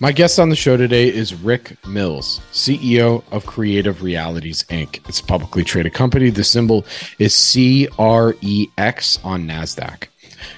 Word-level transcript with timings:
My 0.00 0.10
guest 0.10 0.40
on 0.40 0.48
the 0.48 0.56
show 0.56 0.76
today 0.76 1.06
is 1.06 1.34
Rick 1.34 1.76
Mills, 1.86 2.40
CEO 2.52 3.22
of 3.30 3.46
Creative 3.46 4.02
Realities 4.02 4.64
Inc. 4.64 5.08
It's 5.08 5.20
a 5.20 5.24
publicly 5.24 5.62
traded 5.62 5.94
company. 5.94 6.30
The 6.30 6.42
symbol 6.42 6.84
is 7.20 7.32
CREX 7.32 9.24
on 9.24 9.46
NASDAQ. 9.46 10.08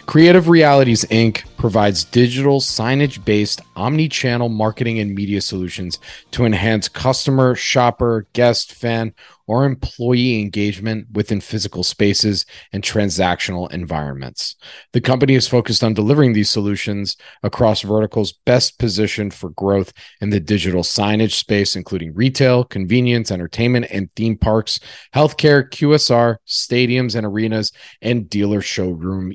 Creative 0.07 0.49
Realities 0.49 1.05
Inc. 1.07 1.45
provides 1.57 2.05
digital 2.05 2.61
signage 2.61 3.25
based 3.25 3.61
omni 3.75 4.09
channel 4.09 4.49
marketing 4.49 5.01
and 5.01 5.13
media 5.13 5.41
solutions 5.41 5.99
to 6.31 6.45
enhance 6.45 6.89
customer, 6.89 7.57
shopper, 7.57 8.29
guest, 8.33 8.73
fan, 8.73 9.13
or 9.47 9.65
employee 9.65 10.41
engagement 10.41 11.07
within 11.13 11.41
physical 11.41 11.85
spaces 11.85 12.45
and 12.73 12.83
transactional 12.83 13.71
environments. 13.73 14.57
The 14.93 15.01
company 15.01 15.35
is 15.35 15.47
focused 15.47 15.85
on 15.85 15.95
delivering 15.95 16.33
these 16.33 16.51
solutions 16.51 17.17
across 17.43 17.83
verticals 17.83 18.33
best 18.33 18.79
positioned 18.79 19.35
for 19.35 19.51
growth 19.51 19.93
in 20.21 20.31
the 20.31 20.41
digital 20.41 20.83
signage 20.83 21.35
space, 21.35 21.77
including 21.77 22.15
retail, 22.15 22.65
convenience, 22.65 23.31
entertainment, 23.31 23.87
and 23.91 24.11
theme 24.17 24.37
parks, 24.37 24.81
healthcare, 25.15 25.69
QSR, 25.71 26.37
stadiums 26.47 27.15
and 27.15 27.27
arenas, 27.27 27.73
and 28.03 28.29
dealer 28.29 28.61
showroom 28.61 29.33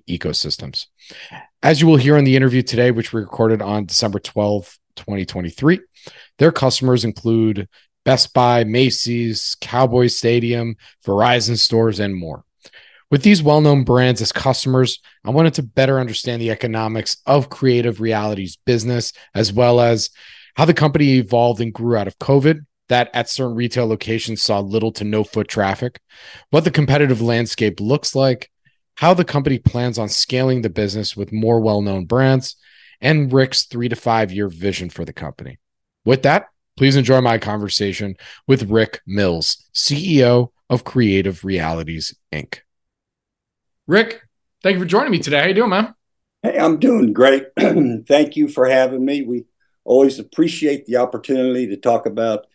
ecosystems. 0.61 0.87
As 1.63 1.81
you 1.81 1.87
will 1.87 1.97
hear 1.97 2.17
in 2.17 2.23
the 2.23 2.35
interview 2.35 2.61
today, 2.61 2.91
which 2.91 3.13
we 3.13 3.21
recorded 3.21 3.61
on 3.61 3.85
December 3.85 4.19
12, 4.19 4.77
2023, 4.95 5.79
their 6.37 6.51
customers 6.51 7.03
include 7.03 7.67
Best 8.03 8.33
Buy, 8.33 8.63
Macy's, 8.63 9.55
Cowboy 9.61 10.07
Stadium, 10.07 10.75
Verizon 11.05 11.57
stores, 11.57 11.99
and 11.99 12.15
more. 12.15 12.43
With 13.11 13.23
these 13.23 13.43
well 13.43 13.61
known 13.61 13.83
brands 13.83 14.21
as 14.21 14.31
customers, 14.31 14.99
I 15.25 15.31
wanted 15.31 15.53
to 15.55 15.63
better 15.63 15.99
understand 15.99 16.41
the 16.41 16.51
economics 16.51 17.17
of 17.25 17.49
Creative 17.49 17.99
Realities 17.99 18.57
business, 18.65 19.13
as 19.35 19.51
well 19.51 19.81
as 19.81 20.09
how 20.55 20.65
the 20.65 20.73
company 20.73 21.17
evolved 21.17 21.61
and 21.61 21.73
grew 21.73 21.95
out 21.95 22.07
of 22.07 22.17
COVID, 22.19 22.65
that 22.89 23.09
at 23.13 23.29
certain 23.29 23.55
retail 23.55 23.87
locations 23.87 24.41
saw 24.41 24.59
little 24.59 24.91
to 24.93 25.03
no 25.03 25.23
foot 25.23 25.47
traffic, 25.47 25.99
what 26.49 26.63
the 26.63 26.71
competitive 26.71 27.21
landscape 27.21 27.79
looks 27.79 28.15
like, 28.15 28.50
how 29.01 29.13
the 29.13 29.25
company 29.25 29.59
plans 29.59 29.99
on 29.99 30.07
scaling 30.07 30.61
the 30.61 30.69
business 30.69 31.17
with 31.17 31.33
more 31.33 31.59
well 31.59 31.81
known 31.81 32.05
brands, 32.05 32.55
and 33.01 33.33
Rick's 33.33 33.65
three 33.65 33.89
to 33.89 33.95
five 33.97 34.31
year 34.31 34.47
vision 34.47 34.89
for 34.89 35.03
the 35.03 35.13
company. 35.13 35.59
With 36.05 36.23
that, 36.23 36.45
Please 36.77 36.95
enjoy 36.95 37.21
my 37.21 37.37
conversation 37.37 38.15
with 38.47 38.69
Rick 38.69 39.01
Mills, 39.05 39.69
CEO 39.73 40.49
of 40.69 40.83
Creative 40.83 41.43
Realities 41.43 42.15
Inc. 42.31 42.59
Rick, 43.87 44.21
thank 44.63 44.75
you 44.75 44.79
for 44.79 44.87
joining 44.87 45.11
me 45.11 45.19
today. 45.19 45.41
How 45.41 45.47
you 45.47 45.53
doing, 45.53 45.69
man? 45.69 45.93
Hey, 46.41 46.57
I'm 46.57 46.79
doing 46.79 47.13
great. 47.13 47.47
thank 47.59 48.35
you 48.35 48.47
for 48.47 48.67
having 48.67 49.05
me. 49.05 49.21
We 49.21 49.45
always 49.83 50.17
appreciate 50.17 50.85
the 50.85 50.97
opportunity 50.97 51.67
to 51.67 51.77
talk 51.77 52.05
about 52.05 52.47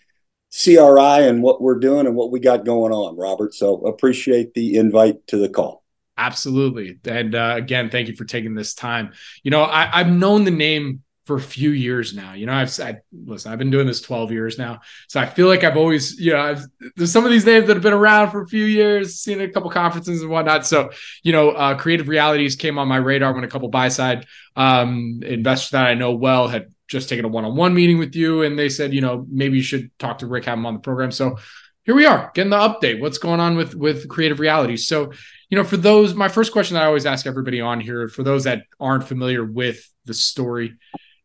CRI 0.50 1.28
and 1.28 1.42
what 1.42 1.60
we're 1.60 1.78
doing 1.78 2.06
and 2.06 2.16
what 2.16 2.32
we 2.32 2.40
got 2.40 2.64
going 2.64 2.92
on, 2.92 3.16
Robert. 3.16 3.54
So 3.54 3.86
appreciate 3.86 4.54
the 4.54 4.76
invite 4.76 5.26
to 5.28 5.36
the 5.36 5.48
call. 5.48 5.84
Absolutely. 6.18 6.98
And 7.04 7.34
uh, 7.34 7.54
again, 7.56 7.90
thank 7.90 8.08
you 8.08 8.16
for 8.16 8.24
taking 8.24 8.54
this 8.54 8.74
time. 8.74 9.12
You 9.42 9.50
know, 9.50 9.64
I, 9.64 9.98
have 9.98 10.08
known 10.08 10.44
the 10.44 10.50
name 10.50 11.02
for 11.26 11.36
a 11.36 11.40
few 11.40 11.70
years 11.70 12.14
now. 12.14 12.34
You 12.34 12.46
know, 12.46 12.52
I've 12.52 12.78
I, 12.80 12.98
listen, 13.12 13.52
I've 13.52 13.58
been 13.58 13.70
doing 13.70 13.86
this 13.86 14.00
12 14.00 14.30
years 14.30 14.58
now. 14.58 14.80
So 15.08 15.20
I 15.20 15.26
feel 15.26 15.48
like 15.48 15.64
I've 15.64 15.76
always, 15.76 16.18
you 16.18 16.32
know, 16.32 16.40
I've, 16.40 16.64
there's 16.94 17.12
some 17.12 17.24
of 17.26 17.32
these 17.32 17.44
names 17.44 17.66
that 17.66 17.74
have 17.74 17.82
been 17.82 17.92
around 17.92 18.30
for 18.30 18.42
a 18.42 18.46
few 18.46 18.64
years, 18.64 19.16
seen 19.16 19.40
a 19.40 19.48
couple 19.48 19.68
conferences 19.70 20.22
and 20.22 20.30
whatnot. 20.30 20.66
So, 20.66 20.90
you 21.24 21.32
know, 21.32 21.50
uh, 21.50 21.76
creative 21.76 22.08
realities 22.08 22.54
came 22.54 22.78
on 22.78 22.86
my 22.86 22.96
radar 22.96 23.34
when 23.34 23.42
a 23.42 23.48
couple 23.48 23.68
buy 23.68 23.88
side 23.88 24.24
um, 24.54 25.20
investors 25.24 25.70
that 25.70 25.86
I 25.86 25.94
know 25.94 26.14
well 26.14 26.46
had 26.46 26.72
just 26.86 27.08
taken 27.08 27.24
a 27.24 27.28
one-on-one 27.28 27.74
meeting 27.74 27.98
with 27.98 28.14
you. 28.14 28.42
And 28.42 28.56
they 28.56 28.68
said, 28.68 28.94
you 28.94 29.00
know, 29.00 29.26
maybe 29.28 29.56
you 29.56 29.64
should 29.64 29.90
talk 29.98 30.18
to 30.18 30.28
Rick, 30.28 30.44
have 30.44 30.56
him 30.56 30.64
on 30.64 30.74
the 30.74 30.80
program. 30.80 31.10
So 31.10 31.38
here 31.82 31.96
we 31.96 32.06
are 32.06 32.30
getting 32.34 32.50
the 32.50 32.56
update. 32.56 33.00
What's 33.00 33.18
going 33.18 33.40
on 33.40 33.56
with, 33.56 33.74
with 33.74 34.08
creative 34.08 34.38
realities? 34.38 34.86
So, 34.86 35.12
you 35.48 35.56
know, 35.56 35.64
for 35.64 35.76
those, 35.76 36.14
my 36.14 36.28
first 36.28 36.52
question 36.52 36.74
that 36.74 36.82
I 36.82 36.86
always 36.86 37.06
ask 37.06 37.26
everybody 37.26 37.60
on 37.60 37.80
here, 37.80 38.08
for 38.08 38.22
those 38.22 38.44
that 38.44 38.62
aren't 38.80 39.04
familiar 39.04 39.44
with 39.44 39.88
the 40.04 40.14
story, 40.14 40.74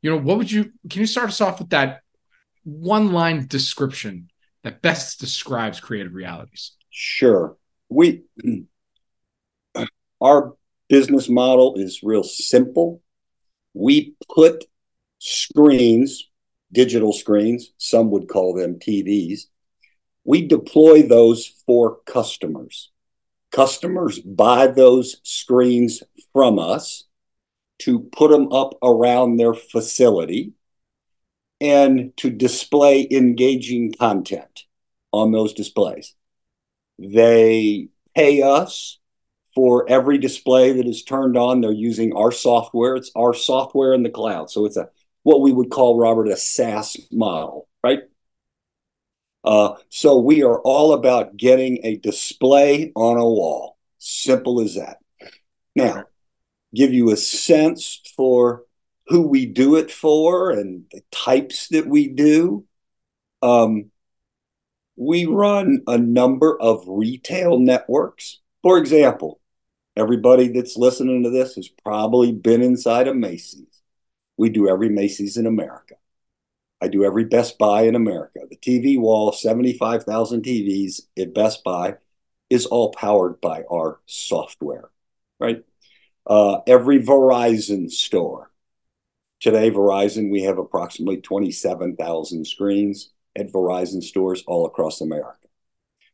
you 0.02 0.10
know, 0.10 0.18
what 0.18 0.38
would 0.38 0.52
you 0.52 0.72
can 0.90 1.02
you 1.02 1.08
start 1.08 1.30
us 1.30 1.42
off 1.42 1.60
with 1.60 1.70
that 1.70 2.02
one 2.64 3.12
line 3.12 3.48
description 3.48 4.30
that 4.64 4.82
best 4.82 5.20
describes 5.20 5.80
creative 5.80 6.14
realities? 6.14 6.74
Sure. 6.90 7.58
We 7.90 8.24
our 10.22 10.54
business 10.88 11.30
model 11.30 11.76
is 11.78 12.02
real 12.04 12.24
simple. 12.24 13.02
We 13.74 14.16
put 14.34 14.66
screens, 15.20 16.30
digital 16.72 17.14
screens, 17.14 17.72
some 17.78 18.12
would 18.12 18.28
call 18.28 18.54
them 18.54 18.80
TVs. 18.80 19.42
We 20.24 20.48
deploy 20.48 21.04
those 21.04 21.48
for 21.66 22.00
customers. 22.06 22.91
Customers 23.52 24.20
buy 24.20 24.68
those 24.68 25.18
screens 25.24 26.04
from 26.34 26.58
us 26.58 27.06
to 27.80 28.00
put 28.00 28.32
them 28.32 28.52
up 28.52 28.78
around 28.84 29.38
their 29.38 29.54
facility 29.54 30.54
and 31.60 32.16
to 32.18 32.30
display 32.30 33.08
engaging 33.12 33.94
content 33.94 34.64
on 35.12 35.32
those 35.32 35.54
displays. 35.54 36.16
They 36.98 37.90
pay 38.16 38.42
us 38.42 39.00
for 39.54 39.90
every 39.90 40.18
display 40.18 40.74
that 40.74 40.88
is 40.88 41.04
turned 41.04 41.38
on. 41.38 41.62
They're 41.62 41.72
using 41.72 42.14
our 42.16 42.32
software. 42.32 42.96
It's 42.96 43.12
our 43.16 43.34
software 43.34 43.94
in 43.94 44.04
the 44.04 44.10
cloud. 44.10 44.50
So 44.50 44.66
it's 44.66 44.78
a 44.78 44.90
what 45.24 45.42
we 45.42 45.52
would 45.52 45.70
call, 45.70 46.00
Robert, 46.00 46.28
a 46.30 46.38
SaaS 46.38 46.98
model, 47.12 47.68
right? 47.84 48.00
Uh, 49.44 49.74
so 49.90 50.18
we 50.20 50.44
are 50.44 50.60
all 50.62 50.94
about 50.94 51.36
getting 51.36 51.80
a 51.84 51.98
display 51.98 52.92
on 52.96 53.18
a 53.18 53.26
wall. 53.26 53.78
Simple 53.98 54.62
as 54.62 54.76
that. 54.76 54.98
Now, 55.76 56.06
give 56.74 56.94
you 56.94 57.12
a 57.12 57.18
sense 57.18 58.02
for 58.16 58.64
who 59.08 59.28
we 59.28 59.46
do 59.46 59.76
it 59.76 59.92
for 59.92 60.52
and 60.52 60.86
the 60.92 61.02
types 61.12 61.68
that 61.70 61.88
we 61.88 62.08
do. 62.08 62.66
Um, 63.42 63.92
we 64.96 65.26
run 65.26 65.82
a 65.88 65.98
number 65.98 66.60
of 66.62 66.84
retail 66.88 67.58
networks. 67.58 68.40
For 68.62 68.78
example, 68.78 69.40
everybody 69.98 70.50
that's 70.50 70.78
listening 70.78 71.24
to 71.24 71.30
this 71.30 71.56
has 71.56 71.68
probably 71.68 72.32
been 72.32 72.62
inside 72.62 73.08
a 73.08 73.14
Macy's. 73.14 73.82
We 74.38 74.50
do 74.50 74.70
every 74.70 74.90
Macy's 74.90 75.38
in 75.38 75.48
America. 75.48 75.96
I 76.82 76.88
do 76.88 77.04
every 77.06 77.26
Best 77.26 77.58
Buy 77.58 77.84
in 77.84 77.96
America. 77.96 78.40
The 78.50 78.58
TV 78.58 79.00
wall, 79.00 79.32
75,000 79.32 80.44
TVs 80.44 81.02
at 81.18 81.34
Best 81.34 81.64
Buy, 81.64 81.96
is 82.50 82.66
all 82.66 82.92
powered 82.92 83.40
by 83.40 83.64
our 83.72 84.00
software, 84.06 84.90
right? 85.40 85.64
uh, 86.26 86.60
every 86.68 87.02
Verizon 87.02 87.90
store. 87.90 88.52
Today, 89.40 89.72
Verizon, 89.72 90.32
we 90.32 90.44
have 90.44 90.58
approximately 90.58 91.18
27,000 91.18 92.46
screens 92.46 93.12
at 93.36 93.52
Verizon 93.52 94.04
stores 94.04 94.44
all 94.46 94.66
across 94.66 95.02
America. 95.02 95.48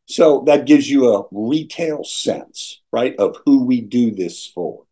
So 0.06 0.44
that 0.46 0.66
gives 0.66 0.88
you 0.88 1.12
a 1.12 1.24
retail 1.30 2.04
sense, 2.04 2.80
right, 2.90 3.14
of 3.18 3.36
who 3.44 3.64
we 3.64 3.82
do 3.82 4.10
this 4.12 4.46
for. 4.46 4.84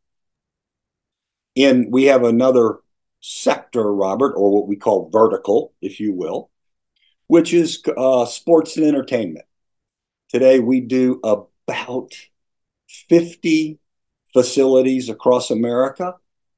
And 1.56 1.91
we 1.91 2.05
have 2.05 2.25
another 2.25 2.81
sector, 3.21 3.93
Robert, 3.93 4.35
or 4.35 4.53
what 4.53 4.69
we 4.69 4.77
call 4.77 5.11
vertical, 5.11 5.73
if 5.81 6.01
you 6.01 6.13
will, 6.13 6.51
which 7.27 7.53
is 7.53 7.83
uh, 7.97 8.27
sports 8.27 8.77
and 8.77 8.87
entertainment. 8.87 9.47
Today, 10.29 10.61
we 10.61 10.81
do 10.81 11.21
about 11.23 12.13
50 13.09 13.79
facilities 14.33 15.09
across 15.09 15.51
America. 15.51 16.15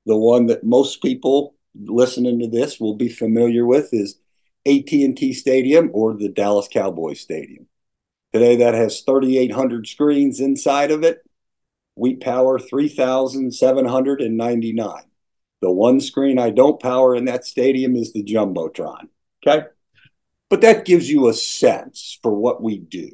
The 0.07 0.17
one 0.17 0.47
that 0.47 0.65
most 0.65 1.03
people 1.03 1.55
listening 1.75 2.39
to 2.41 2.49
this 2.49 2.81
will 2.81 2.97
be 2.97 3.09
familiar 3.09 3.65
with 3.67 3.93
is 3.93 4.19
AT&T 4.67 5.33
Stadium 5.33 5.91
or 5.93 6.15
the 6.15 6.29
Dallas 6.29 6.69
Cowboys 6.69 7.21
Stadium. 7.21 7.67
Today 8.33 8.57
that 8.57 8.75
has 8.75 9.03
3800 9.03 9.87
screens 9.87 10.41
inside 10.41 10.91
of 10.91 11.05
it. 11.05 11.21
We 11.97 12.17
power 12.17 12.59
3799. 12.59 15.03
The 15.61 15.71
one 15.71 16.01
screen 16.01 16.39
I 16.39 16.51
don't 16.51 16.81
power 16.81 17.15
in 17.15 17.25
that 17.25 17.45
stadium 17.45 17.97
is 17.97 18.13
the 18.13 18.23
Jumbotron. 18.23 19.09
Okay. 19.47 19.67
But 20.51 20.63
that 20.63 20.85
gives 20.85 21.11
you 21.11 21.29
a 21.29 21.35
sense 21.35 22.19
for 22.23 22.33
what 22.33 22.63
we 22.63 22.79
do. 22.79 23.11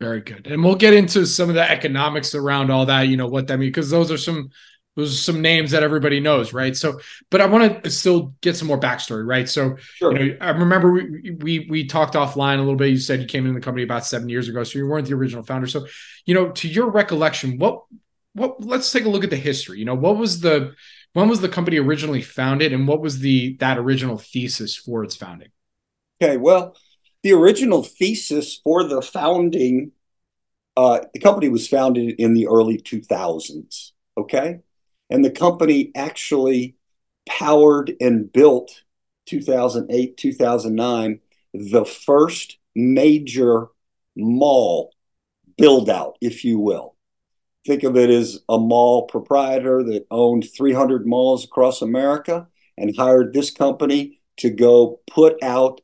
Very 0.00 0.20
good. 0.20 0.46
And 0.46 0.62
we'll 0.62 0.74
get 0.74 0.92
into 0.92 1.26
some 1.26 1.48
of 1.48 1.54
the 1.54 1.70
economics 1.70 2.34
around 2.34 2.70
all 2.70 2.86
that, 2.86 3.08
you 3.08 3.16
know, 3.16 3.26
what 3.26 3.46
that 3.46 3.58
means, 3.58 3.70
because 3.70 3.90
those 3.90 4.10
are 4.10 4.18
some 4.18 4.50
those 4.94 5.12
are 5.12 5.32
some 5.32 5.42
names 5.42 5.72
that 5.72 5.82
everybody 5.82 6.20
knows, 6.20 6.54
right? 6.54 6.74
So, 6.74 7.00
but 7.30 7.42
I 7.42 7.46
want 7.46 7.84
to 7.84 7.90
still 7.90 8.34
get 8.40 8.56
some 8.56 8.68
more 8.68 8.80
backstory, 8.80 9.26
right? 9.26 9.46
So, 9.46 9.76
sure. 9.76 10.16
you 10.16 10.32
know, 10.32 10.36
I 10.40 10.50
remember 10.50 10.90
we, 10.90 11.36
we 11.38 11.66
we 11.68 11.86
talked 11.86 12.14
offline 12.14 12.56
a 12.56 12.62
little 12.62 12.76
bit. 12.76 12.90
You 12.90 12.98
said 12.98 13.20
you 13.20 13.26
came 13.26 13.46
into 13.46 13.58
the 13.58 13.64
company 13.64 13.84
about 13.84 14.06
seven 14.06 14.28
years 14.28 14.48
ago, 14.48 14.64
so 14.64 14.78
you 14.78 14.86
weren't 14.86 15.06
the 15.06 15.14
original 15.14 15.44
founder. 15.44 15.66
So, 15.66 15.86
you 16.24 16.34
know, 16.34 16.50
to 16.50 16.68
your 16.68 16.90
recollection, 16.90 17.58
what 17.58 17.84
what? 18.32 18.64
Let's 18.64 18.90
take 18.90 19.04
a 19.04 19.10
look 19.10 19.24
at 19.24 19.30
the 19.30 19.36
history. 19.36 19.78
You 19.78 19.84
know, 19.84 19.94
what 19.94 20.16
was 20.16 20.40
the 20.40 20.74
when 21.16 21.30
was 21.30 21.40
the 21.40 21.48
company 21.48 21.78
originally 21.78 22.20
founded, 22.20 22.74
and 22.74 22.86
what 22.86 23.00
was 23.00 23.20
the 23.20 23.56
that 23.56 23.78
original 23.78 24.18
thesis 24.18 24.76
for 24.76 25.02
its 25.02 25.16
founding? 25.16 25.48
Okay, 26.20 26.36
well, 26.36 26.76
the 27.22 27.32
original 27.32 27.82
thesis 27.82 28.60
for 28.62 28.84
the 28.84 29.00
founding, 29.00 29.92
uh, 30.76 31.00
the 31.14 31.20
company 31.20 31.48
was 31.48 31.66
founded 31.66 32.16
in 32.18 32.34
the 32.34 32.46
early 32.48 32.76
2000s. 32.76 33.92
Okay, 34.18 34.58
and 35.08 35.24
the 35.24 35.30
company 35.30 35.90
actually 35.96 36.76
powered 37.26 37.94
and 37.98 38.30
built 38.30 38.82
2008, 39.24 40.18
2009, 40.18 41.20
the 41.54 41.86
first 41.86 42.58
major 42.74 43.68
mall 44.14 44.92
build 45.56 45.88
out, 45.88 46.18
if 46.20 46.44
you 46.44 46.58
will. 46.58 46.95
Think 47.66 47.82
of 47.82 47.96
it 47.96 48.10
as 48.10 48.38
a 48.48 48.58
mall 48.58 49.06
proprietor 49.06 49.82
that 49.84 50.06
owned 50.10 50.48
300 50.56 51.06
malls 51.06 51.44
across 51.44 51.82
America 51.82 52.46
and 52.78 52.96
hired 52.96 53.32
this 53.32 53.50
company 53.50 54.20
to 54.38 54.50
go 54.50 55.00
put 55.10 55.42
out 55.42 55.80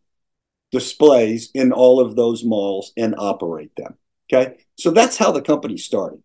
displays 0.71 1.51
in 1.55 1.73
all 1.73 2.01
of 2.01 2.17
those 2.17 2.45
malls 2.45 2.93
and 2.97 3.15
operate 3.19 3.75
them. 3.77 3.97
Okay. 4.33 4.59
So 4.79 4.91
that's 4.91 5.19
how 5.19 5.33
the 5.33 5.43
company 5.43 5.77
started. 5.77 6.23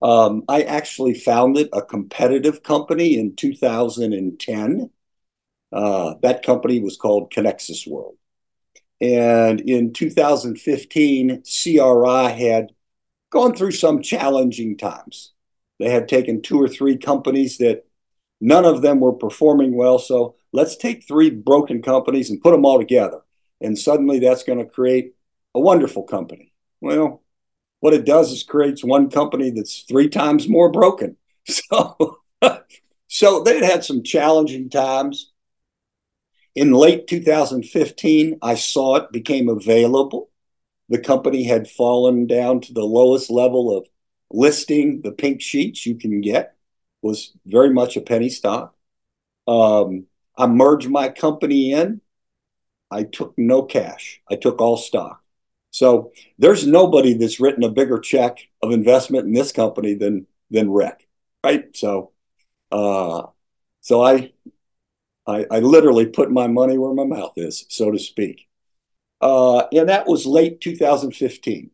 Um, 0.00 0.44
I 0.48 0.62
actually 0.62 1.14
founded 1.14 1.68
a 1.72 1.82
competitive 1.82 2.62
company 2.62 3.18
in 3.18 3.36
2010. 3.36 4.90
Uh, 5.72 6.14
that 6.22 6.42
company 6.42 6.80
was 6.80 6.96
called 6.96 7.32
ConeXus 7.32 7.86
World. 7.86 8.16
And 9.00 9.60
in 9.60 9.92
2015, 9.92 11.42
CRI 11.42 12.28
had 12.28 12.72
gone 13.32 13.54
through 13.54 13.72
some 13.72 14.02
challenging 14.02 14.76
times. 14.76 15.32
They 15.78 15.90
had 15.90 16.08
taken 16.08 16.42
two 16.42 16.62
or 16.62 16.68
three 16.68 16.96
companies 16.96 17.58
that 17.58 17.84
none 18.40 18.64
of 18.64 18.82
them 18.82 19.00
were 19.00 19.12
performing 19.12 19.74
well. 19.74 19.98
So 19.98 20.36
let's 20.52 20.76
take 20.76 21.08
three 21.08 21.30
broken 21.30 21.82
companies 21.82 22.30
and 22.30 22.40
put 22.40 22.52
them 22.52 22.64
all 22.64 22.78
together. 22.78 23.20
And 23.60 23.76
suddenly 23.78 24.20
that's 24.20 24.44
going 24.44 24.58
to 24.58 24.64
create 24.64 25.14
a 25.54 25.60
wonderful 25.60 26.04
company. 26.04 26.52
Well, 26.80 27.22
what 27.80 27.94
it 27.94 28.04
does 28.04 28.30
is 28.30 28.42
creates 28.42 28.84
one 28.84 29.10
company 29.10 29.50
that's 29.50 29.80
three 29.82 30.08
times 30.08 30.48
more 30.48 30.70
broken. 30.70 31.16
So, 31.44 32.18
so 33.08 33.42
they 33.42 33.66
had 33.66 33.82
some 33.82 34.04
challenging 34.04 34.70
times. 34.70 35.32
In 36.54 36.70
late 36.70 37.08
2015, 37.08 38.38
I 38.40 38.54
saw 38.54 38.94
it 38.96 39.10
became 39.10 39.48
available. 39.48 40.30
The 40.88 40.98
company 40.98 41.44
had 41.44 41.68
fallen 41.68 42.26
down 42.26 42.60
to 42.62 42.72
the 42.72 42.84
lowest 42.84 43.30
level 43.30 43.76
of 43.76 43.86
listing. 44.30 45.02
The 45.02 45.12
pink 45.12 45.40
sheets 45.40 45.86
you 45.86 45.94
can 45.94 46.20
get 46.20 46.54
was 47.00 47.32
very 47.46 47.70
much 47.70 47.96
a 47.96 48.00
penny 48.00 48.28
stock. 48.28 48.74
Um, 49.46 50.06
I 50.36 50.46
merged 50.46 50.88
my 50.88 51.08
company 51.08 51.72
in. 51.72 52.00
I 52.90 53.04
took 53.04 53.34
no 53.36 53.62
cash. 53.62 54.20
I 54.30 54.36
took 54.36 54.60
all 54.60 54.76
stock. 54.76 55.22
So 55.70 56.12
there's 56.38 56.66
nobody 56.66 57.14
that's 57.14 57.40
written 57.40 57.64
a 57.64 57.70
bigger 57.70 57.98
check 57.98 58.38
of 58.62 58.72
investment 58.72 59.26
in 59.26 59.32
this 59.32 59.52
company 59.52 59.94
than 59.94 60.26
than 60.50 60.70
Rick, 60.70 61.08
right? 61.42 61.74
So, 61.74 62.12
uh, 62.70 63.22
so 63.80 64.02
I, 64.02 64.32
I, 65.26 65.46
I 65.50 65.58
literally 65.60 66.06
put 66.06 66.30
my 66.30 66.46
money 66.46 66.76
where 66.76 66.92
my 66.92 67.04
mouth 67.04 67.32
is, 67.36 67.64
so 67.70 67.90
to 67.90 67.98
speak. 67.98 68.48
Uh, 69.22 69.66
and 69.72 69.88
that 69.88 70.06
was 70.06 70.26
late 70.26 70.60
2015. 70.60 71.70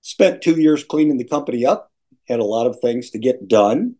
Spent 0.00 0.42
two 0.42 0.60
years 0.60 0.82
cleaning 0.82 1.18
the 1.18 1.24
company 1.24 1.66
up. 1.66 1.92
Had 2.26 2.40
a 2.40 2.44
lot 2.44 2.66
of 2.66 2.80
things 2.80 3.10
to 3.10 3.18
get 3.18 3.46
done. 3.46 3.96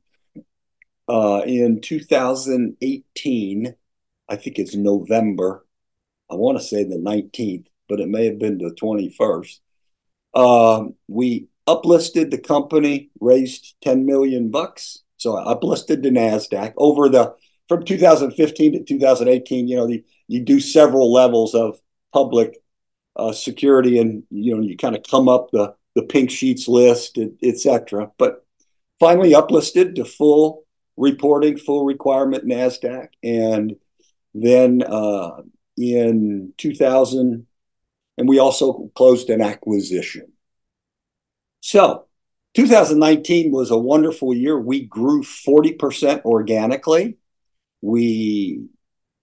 Uh, 1.06 1.42
in 1.46 1.80
2018, 1.80 3.74
I 4.28 4.36
think 4.36 4.58
it's 4.58 4.74
November. 4.74 5.64
I 6.30 6.34
want 6.34 6.58
to 6.58 6.64
say 6.64 6.84
the 6.84 6.96
19th 6.96 7.66
but 7.88 8.00
it 8.00 8.08
may 8.08 8.26
have 8.26 8.38
been 8.38 8.58
the 8.58 8.70
21st. 8.70 9.60
Um, 10.34 10.94
we 11.08 11.48
uplisted 11.66 12.30
the 12.30 12.38
company, 12.38 13.10
raised 13.18 13.74
10 13.82 14.06
million 14.06 14.50
bucks. 14.50 15.02
So 15.16 15.36
I 15.36 15.54
uplisted 15.54 16.02
to 16.02 16.10
NASDAQ 16.10 16.74
over 16.76 17.08
the 17.08 17.34
from 17.66 17.84
2015 17.84 18.72
to 18.72 18.84
2018. 18.84 19.68
You 19.68 19.76
know, 19.76 19.86
the, 19.86 20.04
you 20.28 20.40
do 20.40 20.60
several 20.60 21.12
levels 21.12 21.54
of 21.54 21.80
public 22.12 22.58
uh, 23.16 23.32
security, 23.32 23.98
and 23.98 24.22
you 24.30 24.54
know, 24.54 24.62
you 24.62 24.76
kind 24.76 24.96
of 24.96 25.02
come 25.02 25.28
up 25.28 25.50
the 25.50 25.74
the 25.94 26.02
pink 26.02 26.30
sheets 26.30 26.68
list, 26.68 27.18
etc. 27.42 28.10
But 28.18 28.44
finally 29.00 29.32
uplisted 29.32 29.96
to 29.96 30.04
full 30.04 30.64
reporting, 30.96 31.56
full 31.56 31.84
requirement 31.84 32.46
NASDAQ, 32.46 33.08
and 33.22 33.76
then 34.34 34.82
uh, 34.82 35.42
in 35.76 36.52
2000 36.56 37.46
and 38.18 38.28
we 38.28 38.40
also 38.40 38.90
closed 38.96 39.30
an 39.30 39.40
acquisition. 39.40 40.32
So 41.60 42.06
2019 42.54 43.52
was 43.52 43.70
a 43.70 43.78
wonderful 43.78 44.34
year. 44.34 44.58
We 44.58 44.84
grew 44.84 45.22
40% 45.22 46.24
organically. 46.24 47.16
We 47.80 48.66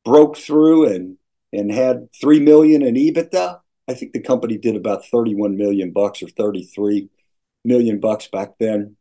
broke 0.05 0.37
through 0.37 0.87
and 0.87 1.17
and 1.55 1.71
had 1.71 2.07
3 2.19 2.39
million 2.39 2.81
in 2.81 2.95
EBITDA. 2.95 3.59
I 3.87 3.93
think 3.93 4.13
the 4.13 4.21
company 4.21 4.57
did 4.57 4.75
about 4.75 5.05
31 5.05 5.57
million 5.57 5.91
bucks 5.91 6.23
or 6.23 6.27
33 6.27 7.09
million 7.63 7.99
bucks 7.99 8.27
back 8.27 8.53
then. 8.59 8.95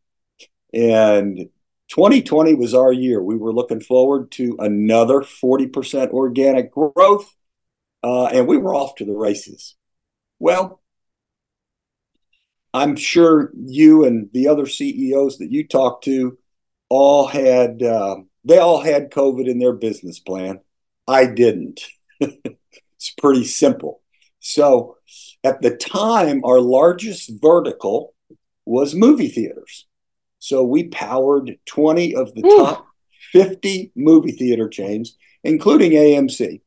And 0.72 1.48
2020 1.88 2.54
was 2.54 2.74
our 2.74 2.92
year. 2.92 3.22
We 3.22 3.36
were 3.36 3.52
looking 3.52 3.80
forward 3.80 4.30
to 4.32 4.56
another 4.58 5.20
40% 5.20 6.10
organic 6.10 6.72
growth, 6.72 7.34
uh, 8.02 8.26
and 8.26 8.46
we 8.46 8.56
were 8.56 8.74
off 8.74 8.96
to 8.96 9.04
the 9.04 9.12
races. 9.12 9.76
Well, 10.38 10.82
I'm 12.72 12.96
sure 12.96 13.52
you 13.54 14.04
and 14.04 14.28
the 14.32 14.48
other 14.48 14.66
CEOs 14.66 15.38
that 15.38 15.52
you 15.52 15.66
talked 15.66 16.04
to 16.04 16.36
all 16.88 17.28
had 17.28 17.82
uh, 17.82 18.16
they 18.44 18.58
all 18.58 18.80
had 18.80 19.12
COVID 19.12 19.48
in 19.48 19.58
their 19.58 19.72
business 19.72 20.18
plan. 20.18 20.60
I 21.06 21.26
didn't. 21.26 21.82
It's 23.04 23.14
pretty 23.18 23.44
simple. 23.44 24.00
So 24.40 24.96
at 25.42 25.60
the 25.60 25.76
time, 25.76 26.42
our 26.42 26.58
largest 26.58 27.30
vertical 27.38 28.14
was 28.64 28.94
movie 28.94 29.28
theaters. 29.28 29.86
So 30.38 30.64
we 30.64 30.88
powered 30.88 31.58
20 31.66 32.14
of 32.14 32.34
the 32.34 32.46
Ooh. 32.46 32.56
top 32.56 32.86
50 33.32 33.92
movie 33.94 34.32
theater 34.32 34.70
chains, 34.70 35.18
including 35.42 35.92
AMC. 35.92 36.62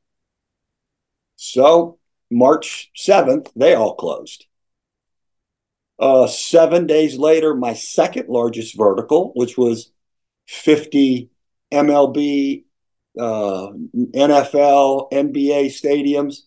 So 1.37 1.97
March 2.29 2.91
7th, 2.95 3.49
they 3.55 3.73
all 3.73 3.95
closed. 3.95 4.45
Uh, 5.97 6.27
seven 6.27 6.85
days 6.85 7.17
later, 7.17 7.55
my 7.55 7.73
second 7.73 8.29
largest 8.29 8.77
vertical, 8.77 9.31
which 9.33 9.57
was 9.57 9.91
50 10.47 11.31
MLB, 11.73 12.65
uh, 13.19 13.71
NFL, 14.13 15.11
NBA 15.11 15.67
stadiums, 15.67 16.41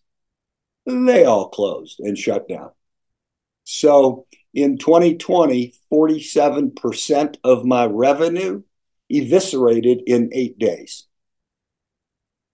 they 0.87 1.25
all 1.25 1.49
closed 1.49 2.01
and 2.01 2.17
shut 2.17 2.49
down. 2.49 2.71
So 3.65 4.27
in 4.55 4.79
2020, 4.79 5.75
47% 5.93 7.37
of 7.45 7.65
my 7.65 7.87
revenue 7.87 8.63
eviscerated 9.11 10.03
in 10.07 10.31
eight 10.33 10.59
days. 10.59 11.07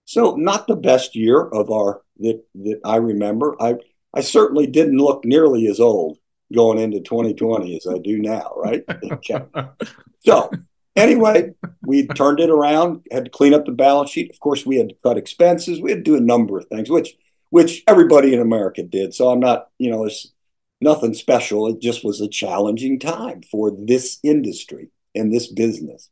So 0.05 0.35
not 0.35 0.67
the 0.67 0.75
best 0.75 1.15
year 1.15 1.41
of 1.41 1.69
our 1.69 2.01
that 2.19 2.43
that 2.55 2.79
I 2.85 2.95
remember. 2.95 3.55
I 3.61 3.75
I 4.13 4.21
certainly 4.21 4.65
didn't 4.67 4.97
look 4.97 5.25
nearly 5.25 5.67
as 5.67 5.79
old 5.79 6.17
going 6.53 6.79
into 6.79 7.01
2020 7.01 7.75
as 7.75 7.87
I 7.87 7.97
do 7.97 8.19
now, 8.19 8.53
right? 8.55 8.83
Okay. 9.11 9.41
so 10.19 10.49
anyway, 10.97 11.51
we 11.83 12.07
turned 12.07 12.39
it 12.39 12.49
around, 12.49 13.05
had 13.11 13.25
to 13.25 13.31
clean 13.31 13.53
up 13.53 13.65
the 13.65 13.71
balance 13.71 14.09
sheet. 14.09 14.29
Of 14.31 14.39
course, 14.39 14.65
we 14.65 14.77
had 14.77 14.89
to 14.89 14.95
cut 15.03 15.17
expenses. 15.17 15.81
We 15.81 15.91
had 15.91 16.03
to 16.03 16.11
do 16.11 16.17
a 16.17 16.21
number 16.21 16.57
of 16.57 16.67
things, 16.67 16.89
which 16.89 17.15
which 17.49 17.83
everybody 17.87 18.33
in 18.33 18.41
America 18.41 18.83
did. 18.83 19.13
So 19.13 19.29
I'm 19.29 19.39
not, 19.39 19.69
you 19.77 19.89
know, 19.89 20.03
it's 20.03 20.33
nothing 20.81 21.13
special. 21.13 21.67
It 21.67 21.79
just 21.79 22.03
was 22.03 22.19
a 22.19 22.27
challenging 22.27 22.99
time 22.99 23.41
for 23.41 23.71
this 23.71 24.19
industry 24.21 24.89
and 25.15 25.33
this 25.33 25.47
business. 25.47 26.09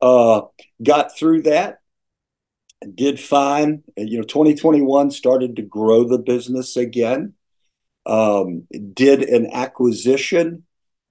Uh, 0.00 0.42
got 0.82 1.16
through 1.16 1.42
that, 1.42 1.80
did 2.94 3.20
fine. 3.20 3.82
You 3.96 4.18
know, 4.18 4.24
2021 4.24 5.10
started 5.10 5.56
to 5.56 5.62
grow 5.62 6.04
the 6.04 6.18
business 6.18 6.76
again. 6.76 7.34
Um, 8.06 8.66
did 8.94 9.22
an 9.22 9.50
acquisition 9.52 10.64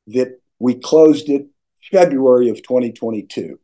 that 0.08 0.40
we 0.58 0.76
closed 0.76 1.30
it 1.30 1.48
February 1.92 2.50
of 2.50 2.62
2022. 2.64 3.60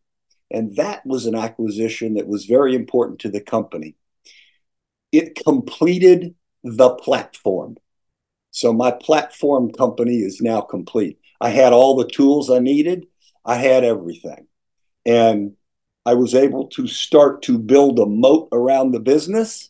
And 0.52 0.76
that 0.76 1.06
was 1.06 1.26
an 1.26 1.36
acquisition 1.36 2.16
that 2.16 2.28
was 2.28 2.46
very 2.46 2.76
important 2.76 3.20
to 3.20 3.30
the 3.30 3.42
company. 3.42 3.96
It 5.12 5.36
completed 5.44 6.36
the 6.64 6.92
platform. 6.92 7.78
So 8.52 8.72
my 8.74 8.92
platform 8.92 9.72
company 9.72 10.18
is 10.18 10.42
now 10.42 10.62
complete. 10.62 11.20
I 11.42 11.50
had 11.50 11.74
all 11.74 11.96
the 11.96 12.08
tools 12.08 12.50
I 12.50 12.60
needed, 12.60 13.08
I 13.44 13.56
had 13.56 13.84
everything. 13.84 14.48
And 15.06 15.56
I 16.06 16.14
was 16.14 16.36
able 16.36 16.68
to 16.70 16.88
start 16.88 17.42
to 17.44 17.58
build 17.58 18.00
a 18.00 18.06
moat 18.06 18.50
around 18.52 18.92
the 18.92 19.00
business. 19.00 19.70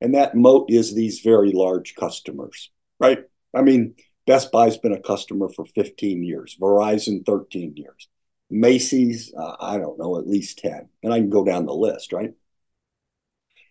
And 0.00 0.14
that 0.14 0.34
moat 0.34 0.70
is 0.70 0.94
these 0.94 1.20
very 1.20 1.52
large 1.52 1.94
customers, 1.94 2.70
right? 3.00 3.24
I 3.54 3.62
mean, 3.62 3.94
Best 4.26 4.50
Buy's 4.50 4.76
been 4.76 4.92
a 4.92 5.00
customer 5.00 5.48
for 5.48 5.64
15 5.64 6.24
years, 6.24 6.56
Verizon 6.60 7.24
13 7.24 7.76
years, 7.76 8.08
Macy's, 8.50 9.32
uh, 9.38 9.54
I 9.60 9.78
don't 9.78 9.98
know, 9.98 10.18
at 10.18 10.26
least 10.26 10.58
10. 10.58 10.88
And 11.02 11.12
I 11.12 11.20
can 11.20 11.30
go 11.30 11.44
down 11.44 11.66
the 11.66 11.74
list, 11.74 12.12
right? 12.12 12.32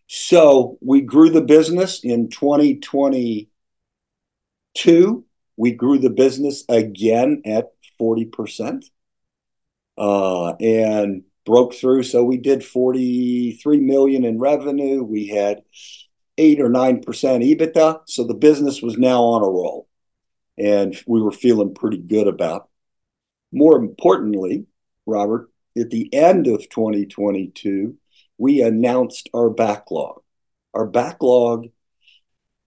So 0.08 0.78
we 0.82 1.02
grew 1.02 1.30
the 1.30 1.42
business 1.42 2.02
in 2.04 2.30
2022. 2.30 5.26
We 5.58 5.72
grew 5.72 5.98
the 5.98 6.10
business 6.10 6.64
again 6.70 7.42
at 7.46 7.74
40% 8.00 8.86
uh, 9.98 10.52
and 10.54 11.24
broke 11.46 11.74
through. 11.74 12.04
So 12.04 12.24
we 12.24 12.38
did 12.38 12.64
43 12.64 13.82
million 13.82 14.24
in 14.24 14.40
revenue. 14.40 15.04
We 15.04 15.28
had 15.28 15.64
eight 16.38 16.62
or 16.62 16.70
nine 16.70 17.02
percent 17.02 17.44
EBITDA. 17.44 18.04
So 18.08 18.24
the 18.24 18.34
business 18.34 18.82
was 18.82 18.98
now 18.98 19.24
on 19.24 19.42
a 19.42 19.48
roll 19.48 19.90
and 20.58 20.96
we 21.08 21.22
were 21.22 21.32
feeling 21.32 21.74
pretty 21.74 21.98
good 21.98 22.28
about. 22.28 22.70
More 23.52 23.78
importantly, 23.78 24.66
Robert, 25.06 25.50
at 25.78 25.90
the 25.90 26.14
end 26.14 26.48
of 26.48 26.70
2022, 26.70 27.98
we 28.38 28.62
announced 28.62 29.30
our 29.34 29.50
backlog. 29.50 30.22
Our 30.74 30.86
backlog 30.86 31.68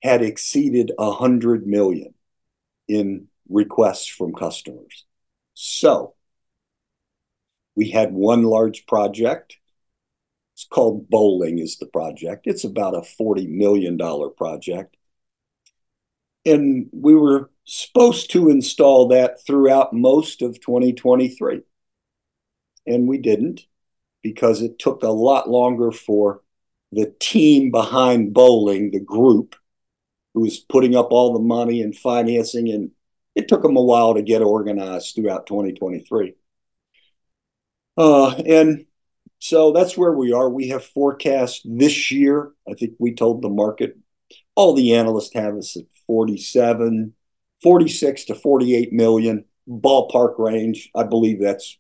had 0.03 0.23
exceeded 0.23 0.93
100 0.97 1.67
million 1.67 2.15
in 2.87 3.29
requests 3.49 4.07
from 4.07 4.33
customers. 4.35 5.05
So 5.55 6.15
we 7.75 7.91
had 7.91 8.13
one 8.13 8.43
large 8.45 8.87
project. 8.87 9.59
It's 10.55 10.65
called 10.65 11.09
Bowling 11.09 11.59
is 11.59 11.77
the 11.79 11.87
project. 11.87 12.47
It's 12.47 12.65
about 12.65 12.95
a 12.95 13.01
$40 13.01 13.49
million 13.49 13.99
project. 14.37 14.97
And 16.45 16.89
we 16.93 17.15
were 17.15 17.51
supposed 17.69 18.31
to 18.31 18.49
install 18.49 19.09
that 19.09 19.45
throughout 19.47 19.93
most 19.93 20.41
of 20.41 20.59
2023. 20.59 21.61
And 22.87 23.07
we 23.07 23.19
didn't 23.19 23.67
because 24.23 24.63
it 24.63 24.79
took 24.79 25.03
a 25.03 25.09
lot 25.09 25.51
longer 25.51 25.93
for 25.93 26.43
the 26.93 27.15
team 27.21 27.71
behind 27.71 28.33
bowling, 28.33 28.91
the 28.91 29.01
group 29.01 29.55
who 30.33 30.41
was 30.41 30.59
putting 30.59 30.97
up 30.97 31.09
all 31.11 31.35
the 31.35 31.45
money 31.45 31.83
and 31.83 31.95
financing, 31.95 32.71
and 32.71 32.91
it 33.35 33.49
took 33.49 33.63
them 33.63 33.77
a 33.77 33.83
while 33.83 34.15
to 34.15 34.23
get 34.23 34.41
organized 34.41 35.15
throughout 35.15 35.47
2023. 35.47 36.35
Uh, 37.99 38.31
and 38.47 38.87
so 39.41 39.73
that's 39.73 39.97
where 39.97 40.13
we 40.13 40.33
are. 40.33 40.49
We 40.49 40.69
have 40.69 40.85
forecast 40.85 41.67
this 41.67 42.11
year. 42.11 42.51
I 42.67 42.73
think 42.73 42.95
we 42.99 43.15
told 43.15 43.43
the 43.43 43.51
market, 43.51 43.99
all 44.55 44.73
the 44.73 44.95
analysts 44.95 45.35
have 45.35 45.55
us 45.57 45.77
at 45.77 45.85
47, 46.07 47.13
46 47.63 48.27
to 48.27 48.35
48 48.35 48.93
million 48.93 49.45
ballpark 49.69 50.39
range. 50.39 50.91
I 50.95 51.05
believe 51.05 51.41
that's 51.41 51.79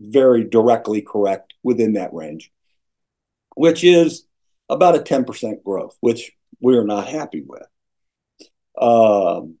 very 0.00 0.44
directly 0.44 1.02
correct 1.02 1.54
within 1.62 1.94
that 1.94 2.14
range, 2.14 2.52
which 3.56 3.82
is 3.82 4.24
about 4.68 4.96
a 4.96 5.00
10% 5.00 5.62
growth, 5.64 5.96
which 6.00 6.32
we're 6.60 6.84
not 6.84 7.08
happy 7.08 7.44
with. 7.46 7.66
Um, 8.80 9.56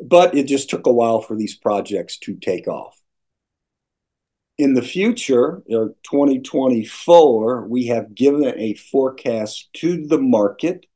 but 0.00 0.34
it 0.34 0.46
just 0.46 0.70
took 0.70 0.86
a 0.86 0.92
while 0.92 1.20
for 1.20 1.36
these 1.36 1.56
projects 1.56 2.18
to 2.18 2.34
take 2.34 2.68
off. 2.68 3.00
In 4.58 4.74
the 4.74 4.82
future, 4.82 5.62
2024, 5.68 7.66
we 7.66 7.86
have 7.86 8.14
given 8.14 8.52
a 8.56 8.74
forecast 8.74 9.72
to 9.74 10.06
the 10.06 10.18
market 10.18 10.86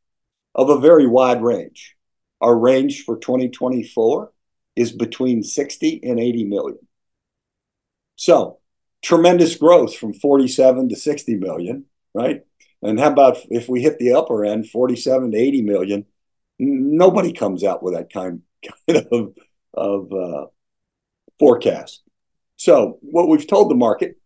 of 0.54 0.68
a 0.68 0.78
very 0.78 1.06
wide 1.06 1.42
range. 1.42 1.95
Our 2.40 2.56
range 2.56 3.04
for 3.04 3.16
2024 3.18 4.32
is 4.76 4.92
between 4.92 5.42
60 5.42 6.00
and 6.04 6.20
80 6.20 6.44
million. 6.44 6.78
So 8.16 8.58
tremendous 9.02 9.56
growth 9.56 9.96
from 9.96 10.12
47 10.12 10.90
to 10.90 10.96
60 10.96 11.36
million, 11.36 11.84
right? 12.14 12.42
And 12.82 13.00
how 13.00 13.10
about 13.10 13.38
if 13.50 13.68
we 13.68 13.82
hit 13.82 13.98
the 13.98 14.12
upper 14.12 14.44
end, 14.44 14.68
47 14.68 15.32
to 15.32 15.38
80 15.38 15.62
million? 15.62 16.06
Nobody 16.58 17.32
comes 17.32 17.64
out 17.64 17.82
with 17.82 17.94
that 17.94 18.12
kind, 18.12 18.42
kind 18.88 19.06
of, 19.10 19.34
of 19.74 20.12
uh, 20.12 20.46
forecast. 21.38 22.02
So 22.56 22.98
what 23.02 23.28
we've 23.28 23.46
told 23.46 23.70
the 23.70 23.74
market 23.74 24.18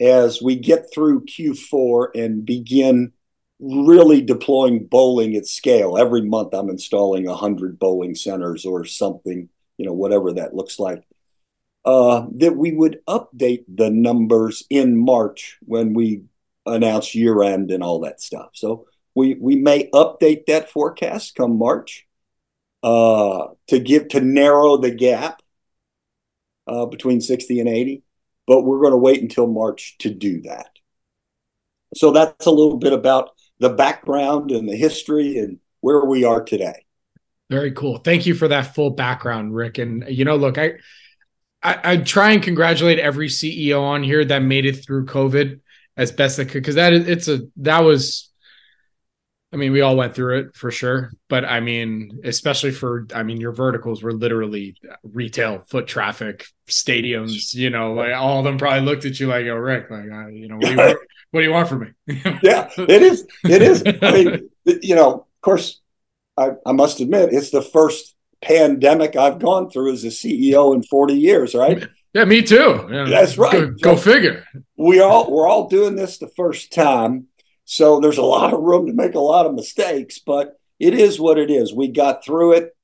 as 0.00 0.42
we 0.42 0.56
get 0.56 0.92
through 0.92 1.24
Q4 1.24 2.08
and 2.14 2.44
begin 2.44 3.12
really 3.58 4.20
deploying 4.20 4.86
bowling 4.86 5.34
at 5.36 5.46
scale. 5.46 5.96
Every 5.96 6.22
month 6.22 6.52
I'm 6.52 6.68
installing 6.68 7.24
100 7.24 7.78
bowling 7.78 8.14
centers 8.14 8.66
or 8.66 8.84
something, 8.84 9.48
you 9.78 9.86
know, 9.86 9.92
whatever 9.92 10.32
that 10.34 10.54
looks 10.54 10.78
like. 10.78 11.02
Uh, 11.84 12.26
that 12.32 12.56
we 12.56 12.72
would 12.72 13.00
update 13.08 13.64
the 13.68 13.90
numbers 13.90 14.64
in 14.68 14.96
March 14.96 15.56
when 15.64 15.94
we 15.94 16.22
announce 16.66 17.14
year 17.14 17.42
end 17.44 17.70
and 17.70 17.82
all 17.82 18.00
that 18.00 18.20
stuff. 18.20 18.50
So 18.54 18.86
we 19.14 19.34
we 19.34 19.54
may 19.56 19.88
update 19.90 20.46
that 20.46 20.70
forecast 20.70 21.36
come 21.36 21.56
March 21.56 22.06
uh, 22.82 23.48
to 23.68 23.78
give 23.78 24.08
to 24.08 24.20
narrow 24.20 24.76
the 24.76 24.90
gap 24.90 25.42
uh, 26.66 26.86
between 26.86 27.20
60 27.20 27.60
and 27.60 27.68
80, 27.68 28.02
but 28.46 28.62
we're 28.62 28.80
going 28.80 28.92
to 28.92 28.98
wait 28.98 29.22
until 29.22 29.46
March 29.46 29.96
to 29.98 30.10
do 30.10 30.42
that. 30.42 30.70
So 31.94 32.10
that's 32.10 32.46
a 32.46 32.50
little 32.50 32.78
bit 32.78 32.92
about 32.92 33.35
the 33.58 33.70
background 33.70 34.50
and 34.50 34.68
the 34.68 34.76
history 34.76 35.38
and 35.38 35.58
where 35.80 36.04
we 36.04 36.24
are 36.24 36.42
today. 36.42 36.84
Very 37.48 37.72
cool. 37.72 37.98
Thank 37.98 38.26
you 38.26 38.34
for 38.34 38.48
that 38.48 38.74
full 38.74 38.90
background, 38.90 39.54
Rick. 39.54 39.78
And 39.78 40.04
you 40.08 40.24
know, 40.24 40.36
look, 40.36 40.58
I 40.58 40.74
I, 41.62 41.92
I 41.92 41.96
try 41.98 42.32
and 42.32 42.42
congratulate 42.42 42.98
every 42.98 43.28
CEO 43.28 43.82
on 43.82 44.02
here 44.02 44.24
that 44.24 44.40
made 44.40 44.66
it 44.66 44.84
through 44.84 45.06
COVID 45.06 45.60
as 45.96 46.12
best 46.12 46.36
they 46.36 46.44
could 46.44 46.62
because 46.62 46.74
that 46.74 46.92
is 46.92 47.08
it's 47.08 47.28
a 47.28 47.40
that 47.56 47.80
was 47.80 48.30
I 49.52 49.58
mean, 49.58 49.72
we 49.72 49.80
all 49.80 49.96
went 49.96 50.14
through 50.14 50.40
it 50.40 50.56
for 50.56 50.70
sure, 50.70 51.12
but 51.28 51.44
I 51.44 51.60
mean, 51.60 52.20
especially 52.24 52.72
for 52.72 53.06
I 53.14 53.22
mean, 53.22 53.40
your 53.40 53.52
verticals 53.52 54.02
were 54.02 54.12
literally 54.12 54.76
retail, 55.02 55.60
foot 55.60 55.86
traffic, 55.86 56.46
stadiums. 56.68 57.54
You 57.54 57.70
know, 57.70 57.94
like 57.94 58.12
all 58.14 58.38
of 58.38 58.44
them 58.44 58.58
probably 58.58 58.80
looked 58.80 59.04
at 59.04 59.20
you 59.20 59.28
like, 59.28 59.46
"Oh, 59.46 59.54
Rick, 59.54 59.88
like, 59.90 60.10
uh, 60.10 60.26
you 60.26 60.48
know, 60.48 60.58
you, 60.60 60.76
want, 60.76 60.98
what 61.36 61.42
do 61.42 61.46
you 61.46 61.52
want 61.52 61.68
from 61.68 61.80
me?" 61.80 61.88
yeah, 62.42 62.70
it 62.76 63.02
is. 63.02 63.26
It 63.44 63.62
is. 63.62 63.82
I 64.02 64.12
mean, 64.12 64.50
you 64.82 64.94
know, 64.94 65.12
of 65.12 65.40
course, 65.42 65.80
I, 66.36 66.52
I 66.64 66.72
must 66.72 67.00
admit, 67.00 67.32
it's 67.32 67.50
the 67.50 67.62
first 67.62 68.14
pandemic 68.42 69.16
I've 69.16 69.38
gone 69.38 69.70
through 69.70 69.92
as 69.92 70.04
a 70.04 70.08
CEO 70.08 70.74
in 70.74 70.82
forty 70.82 71.14
years. 71.14 71.54
Right? 71.54 71.86
Yeah, 72.12 72.24
me 72.24 72.42
too. 72.42 72.88
Yeah. 72.90 73.04
That's 73.04 73.38
right. 73.38 73.52
Go, 73.52 73.94
go 73.94 73.96
figure. 73.96 74.44
We 74.76 75.00
all 75.00 75.30
we're 75.30 75.46
all 75.46 75.68
doing 75.68 75.94
this 75.94 76.18
the 76.18 76.28
first 76.36 76.72
time 76.72 77.28
so 77.66 77.98
there's 77.98 78.18
a 78.18 78.22
lot 78.22 78.54
of 78.54 78.60
room 78.60 78.86
to 78.86 78.92
make 78.92 79.14
a 79.14 79.20
lot 79.20 79.44
of 79.44 79.54
mistakes, 79.54 80.20
but 80.20 80.58
it 80.78 80.94
is 80.94 81.18
what 81.20 81.36
it 81.36 81.50
is. 81.50 81.74
We 81.74 81.88
got 81.88 82.24
through 82.24 82.52
it, 82.52 82.76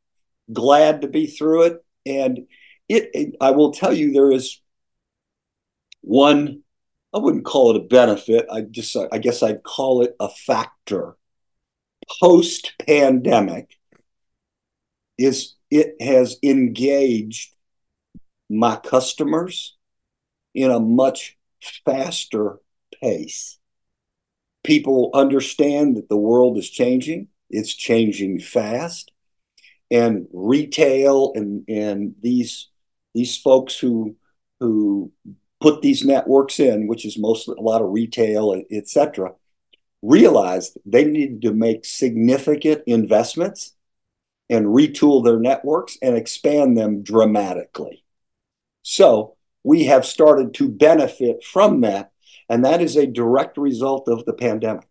glad 0.53 1.03
to 1.03 1.09
be 1.09 1.29
through 1.29 1.63
it. 1.63 1.85
And 2.05 2.49
it, 2.89 3.11
it 3.15 3.37
I 3.41 3.53
will 3.53 3.73
tell 3.73 3.93
you, 3.93 4.13
there 4.13 4.33
is 4.33 4.61
one, 6.01 6.63
I 7.15 7.19
wouldn't 7.19 7.45
call 7.45 7.71
it 7.71 7.77
a 7.77 7.85
benefit. 7.85 8.47
I 8.51 8.63
just, 8.63 8.97
I 9.13 9.19
guess 9.19 9.43
I'd 9.43 9.63
call 9.63 10.03
it 10.03 10.17
a 10.19 10.29
factor. 10.29 11.17
Post 12.21 12.73
pandemic 12.87 13.79
is 15.19 15.55
it 15.71 15.95
has 16.01 16.39
engaged 16.43 17.55
my 18.51 18.77
customers 18.77 19.77
in 20.55 20.71
a 20.71 20.81
much 20.81 21.37
faster 21.85 22.59
pace 23.01 23.59
people 24.63 25.11
understand 25.15 25.97
that 25.97 26.09
the 26.09 26.17
world 26.17 26.59
is 26.59 26.69
changing. 26.69 27.29
It's 27.51 27.75
changing 27.75 28.41
fast. 28.41 29.13
And 29.91 30.27
retail 30.33 31.33
and, 31.35 31.65
and 31.69 32.15
these 32.21 32.69
these 33.15 33.37
folks 33.37 33.79
who 33.79 34.17
who 34.61 35.13
put 35.63 35.81
these 35.81 36.05
networks 36.05 36.61
in, 36.61 36.89
which 36.89 37.07
is 37.07 37.17
mostly 37.17 37.55
a 37.59 37.63
lot 37.63 37.81
of 37.81 37.91
retail, 37.91 38.61
et 38.71 38.89
cetera, 38.89 39.33
realized 40.03 40.77
they 40.85 41.05
needed 41.05 41.43
to 41.43 41.53
make 41.53 41.85
significant 41.85 42.83
investments 42.87 43.75
and 44.51 44.67
retool 44.67 45.25
their 45.25 45.39
networks 45.39 45.97
and 46.03 46.17
expand 46.17 46.77
them 46.77 47.03
dramatically. 47.03 48.05
So 48.83 49.37
we 49.65 49.85
have 49.85 50.05
started 50.05 50.55
to 50.55 50.69
benefit 50.69 51.45
from 51.45 51.83
that. 51.83 52.11
And 52.49 52.65
that 52.65 52.83
is 52.83 52.97
a 52.97 53.07
direct 53.07 53.57
result 53.57 54.09
of 54.09 54.25
the 54.25 54.33
pandemic. 54.35 54.87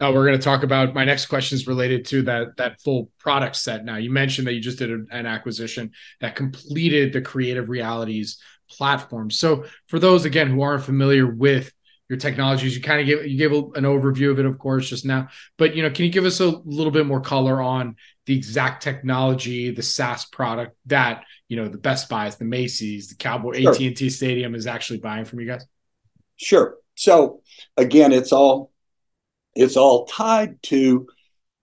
Uh, 0.00 0.10
we're 0.12 0.26
going 0.26 0.38
to 0.38 0.42
talk 0.42 0.62
about 0.64 0.94
my 0.94 1.04
next 1.04 1.26
question 1.26 1.54
is 1.54 1.68
related 1.68 2.04
to 2.06 2.22
that 2.22 2.56
that 2.56 2.80
full 2.80 3.10
product 3.18 3.54
set. 3.54 3.84
Now, 3.84 3.98
you 3.98 4.10
mentioned 4.10 4.46
that 4.48 4.54
you 4.54 4.60
just 4.60 4.78
did 4.78 4.90
an 4.90 5.26
acquisition 5.26 5.92
that 6.20 6.34
completed 6.34 7.12
the 7.12 7.20
Creative 7.20 7.68
Realities 7.68 8.38
platform. 8.70 9.30
So, 9.30 9.64
for 9.86 9.98
those 9.98 10.24
again 10.24 10.48
who 10.48 10.62
aren't 10.62 10.84
familiar 10.84 11.26
with 11.26 11.72
your 12.08 12.18
technologies, 12.18 12.74
you 12.74 12.82
kind 12.82 13.00
of 13.00 13.06
give 13.06 13.26
you 13.26 13.36
gave 13.36 13.52
an 13.52 13.84
overview 13.84 14.30
of 14.30 14.38
it, 14.38 14.46
of 14.46 14.58
course, 14.58 14.88
just 14.88 15.04
now. 15.04 15.28
But 15.58 15.76
you 15.76 15.82
know, 15.82 15.90
can 15.90 16.04
you 16.04 16.10
give 16.10 16.24
us 16.24 16.40
a 16.40 16.46
little 16.46 16.90
bit 16.90 17.06
more 17.06 17.20
color 17.20 17.60
on 17.60 17.96
the 18.26 18.36
exact 18.36 18.82
technology, 18.82 19.70
the 19.70 19.82
SaaS 19.82 20.24
product 20.24 20.76
that 20.86 21.24
you 21.48 21.56
know 21.56 21.68
the 21.68 21.78
Best 21.78 22.08
Buys, 22.08 22.36
the 22.36 22.44
Macy's, 22.44 23.08
the 23.08 23.16
Cowboy, 23.16 23.60
sure. 23.60 23.72
AT 23.72 23.80
and 23.80 23.96
T 23.96 24.10
Stadium 24.10 24.54
is 24.54 24.66
actually 24.66 24.98
buying 24.98 25.24
from 25.24 25.40
you 25.40 25.46
guys? 25.46 25.64
Sure. 26.36 26.76
So 26.94 27.42
again, 27.76 28.12
it's 28.12 28.32
all 28.32 28.70
it's 29.54 29.76
all 29.76 30.06
tied 30.06 30.62
to 30.64 31.06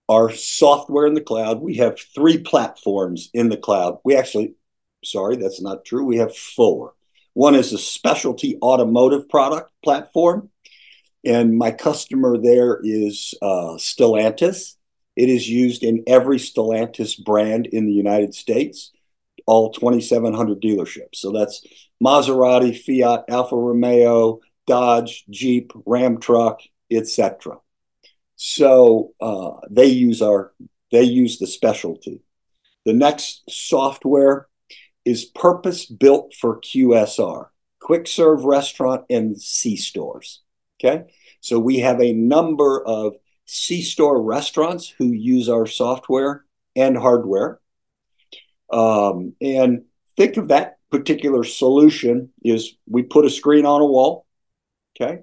our 0.08 0.30
software 0.32 1.06
in 1.06 1.14
the 1.14 1.20
cloud. 1.20 1.60
We 1.60 1.76
have 1.76 2.00
three 2.14 2.38
platforms 2.38 3.30
in 3.34 3.48
the 3.48 3.56
cloud. 3.56 3.98
We 4.04 4.16
actually, 4.16 4.54
sorry, 5.04 5.36
that's 5.36 5.60
not 5.60 5.84
true. 5.84 6.04
We 6.04 6.18
have 6.18 6.36
four. 6.36 6.94
One 7.38 7.54
is 7.54 7.72
a 7.72 7.78
specialty 7.78 8.58
automotive 8.60 9.28
product 9.28 9.70
platform, 9.84 10.50
and 11.24 11.56
my 11.56 11.70
customer 11.70 12.36
there 12.36 12.80
is 12.82 13.32
uh, 13.40 13.76
Stellantis. 13.78 14.74
It 15.14 15.28
is 15.28 15.48
used 15.48 15.84
in 15.84 16.02
every 16.08 16.38
Stellantis 16.38 17.16
brand 17.16 17.66
in 17.68 17.86
the 17.86 17.92
United 17.92 18.34
States, 18.34 18.90
all 19.46 19.70
2,700 19.70 20.60
dealerships. 20.60 21.14
So 21.14 21.30
that's 21.30 21.64
Maserati, 22.02 22.76
Fiat, 22.76 23.26
Alfa 23.28 23.54
Romeo, 23.54 24.40
Dodge, 24.66 25.24
Jeep, 25.30 25.70
Ram 25.86 26.18
truck, 26.18 26.62
etc. 26.90 27.58
So 28.34 29.12
uh, 29.20 29.60
they 29.70 29.86
use 29.86 30.22
our 30.22 30.52
they 30.90 31.04
use 31.04 31.38
the 31.38 31.46
specialty. 31.46 32.20
The 32.84 32.94
next 32.94 33.44
software 33.48 34.48
is 35.08 35.24
purpose 35.24 35.86
built 35.86 36.34
for 36.34 36.60
QSR, 36.60 37.46
quick 37.80 38.06
serve 38.06 38.44
restaurant 38.44 39.04
and 39.08 39.40
C 39.40 39.74
stores. 39.76 40.42
Okay, 40.78 41.04
so 41.40 41.58
we 41.58 41.78
have 41.78 42.00
a 42.00 42.12
number 42.12 42.84
of 42.86 43.14
C 43.46 43.80
store 43.80 44.22
restaurants 44.22 44.88
who 44.88 45.12
use 45.12 45.48
our 45.48 45.66
software 45.66 46.44
and 46.76 46.96
hardware. 46.96 47.58
Um, 48.70 49.32
and 49.40 49.84
think 50.16 50.36
of 50.36 50.48
that 50.48 50.76
particular 50.90 51.42
solution 51.42 52.30
is 52.44 52.76
we 52.86 53.02
put 53.02 53.24
a 53.24 53.30
screen 53.30 53.64
on 53.64 53.80
a 53.80 53.86
wall, 53.86 54.26
okay, 54.94 55.20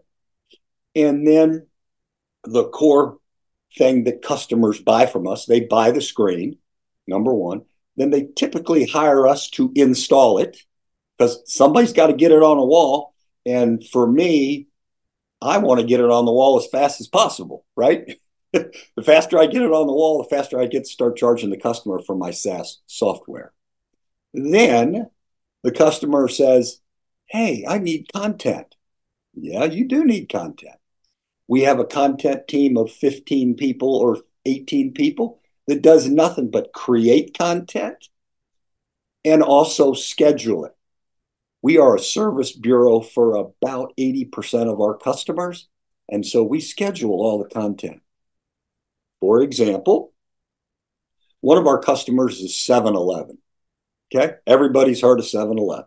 and 0.95 1.27
then 1.27 1.67
the 2.43 2.67
core 2.69 3.19
thing 3.77 4.05
that 4.05 4.23
customers 4.23 4.79
buy 4.79 5.05
from 5.05 5.27
us. 5.27 5.45
They 5.45 5.59
buy 5.59 5.91
the 5.91 6.01
screen, 6.01 6.57
number 7.07 7.33
one. 7.33 7.65
Then 7.97 8.09
they 8.09 8.27
typically 8.35 8.85
hire 8.85 9.27
us 9.27 9.49
to 9.51 9.71
install 9.75 10.37
it 10.37 10.57
because 11.17 11.41
somebody's 11.45 11.93
got 11.93 12.07
to 12.07 12.13
get 12.13 12.31
it 12.31 12.43
on 12.43 12.57
a 12.57 12.65
wall. 12.65 13.13
And 13.45 13.85
for 13.87 14.05
me, 14.05 14.67
I 15.41 15.57
want 15.59 15.79
to 15.79 15.85
get 15.85 15.99
it 15.99 16.09
on 16.09 16.25
the 16.25 16.31
wall 16.31 16.57
as 16.59 16.67
fast 16.67 16.99
as 16.99 17.07
possible, 17.07 17.65
right? 17.75 18.19
the 18.53 19.03
faster 19.03 19.37
I 19.37 19.45
get 19.45 19.61
it 19.61 19.71
on 19.71 19.87
the 19.87 19.93
wall, 19.93 20.21
the 20.23 20.35
faster 20.35 20.59
I 20.59 20.65
get 20.65 20.85
to 20.85 20.89
start 20.89 21.17
charging 21.17 21.49
the 21.49 21.57
customer 21.57 21.99
for 21.99 22.15
my 22.15 22.31
SaaS 22.31 22.79
software. 22.87 23.53
Then 24.33 25.09
the 25.63 25.71
customer 25.71 26.27
says, 26.27 26.81
Hey, 27.27 27.65
I 27.67 27.79
need 27.79 28.11
content. 28.13 28.75
Yeah, 29.33 29.65
you 29.65 29.87
do 29.87 30.05
need 30.05 30.29
content. 30.29 30.75
We 31.47 31.61
have 31.61 31.79
a 31.79 31.85
content 31.85 32.47
team 32.47 32.77
of 32.77 32.91
15 32.91 33.55
people 33.55 33.95
or 33.95 34.19
18 34.45 34.93
people 34.93 35.41
that 35.67 35.81
does 35.81 36.07
nothing 36.07 36.49
but 36.49 36.73
create 36.73 37.37
content 37.37 38.09
and 39.23 39.41
also 39.41 39.93
schedule 39.93 40.65
it. 40.65 40.75
We 41.61 41.77
are 41.79 41.95
a 41.95 41.99
service 41.99 42.51
bureau 42.51 43.01
for 43.01 43.35
about 43.35 43.93
80% 43.97 44.71
of 44.71 44.79
our 44.79 44.95
customers. 44.95 45.67
And 46.07 46.25
so 46.25 46.43
we 46.43 46.61
schedule 46.61 47.21
all 47.21 47.41
the 47.41 47.49
content. 47.49 48.01
For 49.19 49.41
example, 49.41 50.13
one 51.41 51.57
of 51.57 51.65
our 51.65 51.79
customers 51.79 52.39
is 52.39 52.55
7 52.55 52.95
Eleven. 52.95 53.39
Okay. 54.13 54.35
Everybody's 54.45 55.01
heard 55.01 55.19
of 55.19 55.25
7 55.25 55.57
Eleven 55.57 55.85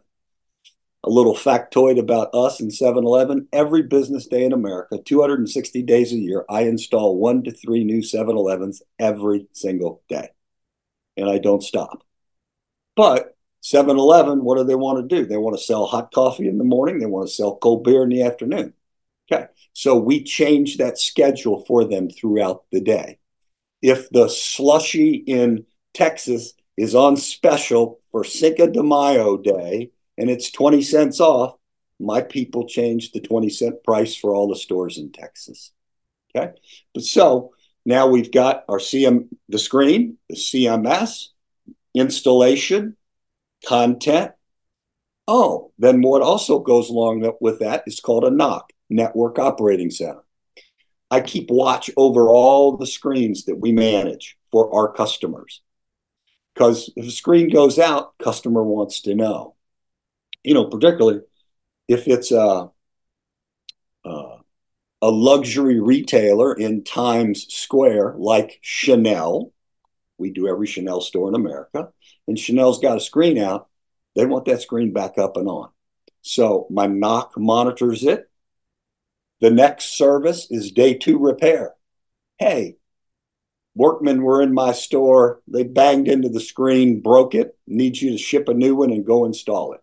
a 1.04 1.10
little 1.10 1.34
factoid 1.34 1.98
about 1.98 2.34
us 2.34 2.60
and 2.60 2.72
7 2.72 3.04
Eleven. 3.04 3.48
Every 3.52 3.82
business 3.82 4.26
day 4.26 4.44
in 4.44 4.52
America, 4.52 4.98
260 4.98 5.82
days 5.82 6.12
a 6.12 6.16
year, 6.16 6.44
I 6.50 6.62
install 6.62 7.16
one 7.16 7.44
to 7.44 7.52
three 7.52 7.84
new 7.84 8.02
7 8.02 8.36
Elevens 8.36 8.82
every 8.98 9.46
single 9.52 10.02
day. 10.08 10.30
And 11.16 11.30
I 11.30 11.38
don't 11.38 11.62
stop. 11.62 12.04
But 12.96 13.36
7 13.60 13.96
Eleven, 13.96 14.44
what 14.44 14.58
do 14.58 14.64
they 14.64 14.74
want 14.74 15.08
to 15.08 15.16
do? 15.16 15.26
They 15.26 15.36
want 15.36 15.56
to 15.56 15.62
sell 15.62 15.86
hot 15.86 16.12
coffee 16.12 16.48
in 16.48 16.58
the 16.58 16.64
morning, 16.64 16.98
they 16.98 17.06
want 17.06 17.28
to 17.28 17.34
sell 17.34 17.56
cold 17.56 17.84
beer 17.84 18.02
in 18.02 18.08
the 18.08 18.22
afternoon. 18.22 18.74
Okay. 19.30 19.46
So 19.72 19.96
we 19.96 20.24
change 20.24 20.78
that 20.78 20.98
schedule 20.98 21.64
for 21.66 21.84
them 21.84 22.08
throughout 22.08 22.64
the 22.72 22.80
day. 22.80 23.18
If 23.82 24.10
the 24.10 24.28
slushy 24.28 25.14
in 25.14 25.66
Texas 25.94 26.54
is 26.76 26.94
on 26.94 27.16
special 27.16 28.00
for 28.10 28.24
Cinco 28.24 28.66
de 28.66 28.82
Mayo 28.82 29.36
Day, 29.36 29.90
and 30.18 30.28
it's 30.28 30.50
20 30.50 30.82
cents 30.82 31.20
off, 31.20 31.54
my 32.00 32.20
people 32.20 32.66
changed 32.66 33.14
the 33.14 33.20
20 33.20 33.48
cent 33.48 33.84
price 33.84 34.14
for 34.14 34.34
all 34.34 34.48
the 34.48 34.56
stores 34.56 34.98
in 34.98 35.12
Texas. 35.12 35.72
Okay. 36.36 36.52
But 36.92 37.04
so 37.04 37.52
now 37.86 38.08
we've 38.08 38.30
got 38.30 38.64
our 38.68 38.78
CM, 38.78 39.28
the 39.48 39.58
screen, 39.58 40.18
the 40.28 40.36
CMS, 40.36 41.28
installation, 41.94 42.96
content. 43.66 44.32
Oh, 45.26 45.72
then 45.78 46.02
what 46.02 46.22
also 46.22 46.58
goes 46.58 46.90
along 46.90 47.30
with 47.40 47.60
that 47.60 47.84
is 47.86 48.00
called 48.00 48.24
a 48.24 48.30
NOC, 48.30 48.62
Network 48.90 49.38
Operating 49.38 49.90
Center. 49.90 50.22
I 51.10 51.20
keep 51.20 51.50
watch 51.50 51.90
over 51.96 52.28
all 52.28 52.76
the 52.76 52.86
screens 52.86 53.44
that 53.44 53.56
we 53.56 53.72
manage 53.72 54.36
for 54.50 54.74
our 54.74 54.92
customers. 54.92 55.62
Because 56.54 56.90
if 56.96 57.06
a 57.06 57.10
screen 57.10 57.50
goes 57.50 57.78
out, 57.78 58.18
customer 58.18 58.62
wants 58.62 59.02
to 59.02 59.14
know 59.14 59.54
you 60.44 60.54
know, 60.54 60.66
particularly 60.66 61.20
if 61.88 62.06
it's 62.08 62.32
a, 62.32 62.70
a, 64.04 64.36
a 65.02 65.10
luxury 65.10 65.80
retailer 65.80 66.54
in 66.54 66.84
Times 66.84 67.46
Square 67.52 68.14
like 68.18 68.58
Chanel. 68.62 69.52
We 70.18 70.30
do 70.30 70.48
every 70.48 70.66
Chanel 70.66 71.00
store 71.00 71.28
in 71.28 71.36
America, 71.36 71.90
and 72.26 72.38
Chanel's 72.38 72.80
got 72.80 72.96
a 72.96 73.00
screen 73.00 73.38
out. 73.38 73.68
They 74.16 74.26
want 74.26 74.46
that 74.46 74.62
screen 74.62 74.92
back 74.92 75.16
up 75.16 75.36
and 75.36 75.48
on. 75.48 75.70
So 76.22 76.66
my 76.70 76.86
NOC 76.88 77.36
monitors 77.36 78.02
it. 78.02 78.28
The 79.40 79.50
next 79.50 79.96
service 79.96 80.48
is 80.50 80.72
day 80.72 80.94
two 80.94 81.18
repair. 81.18 81.74
Hey, 82.38 82.76
workmen 83.76 84.22
were 84.22 84.42
in 84.42 84.52
my 84.52 84.72
store. 84.72 85.40
They 85.46 85.62
banged 85.62 86.08
into 86.08 86.28
the 86.28 86.40
screen, 86.40 87.00
broke 87.00 87.36
it, 87.36 87.56
need 87.68 88.00
you 88.00 88.10
to 88.10 88.18
ship 88.18 88.48
a 88.48 88.54
new 88.54 88.74
one 88.74 88.90
and 88.90 89.06
go 89.06 89.24
install 89.24 89.72
it. 89.74 89.80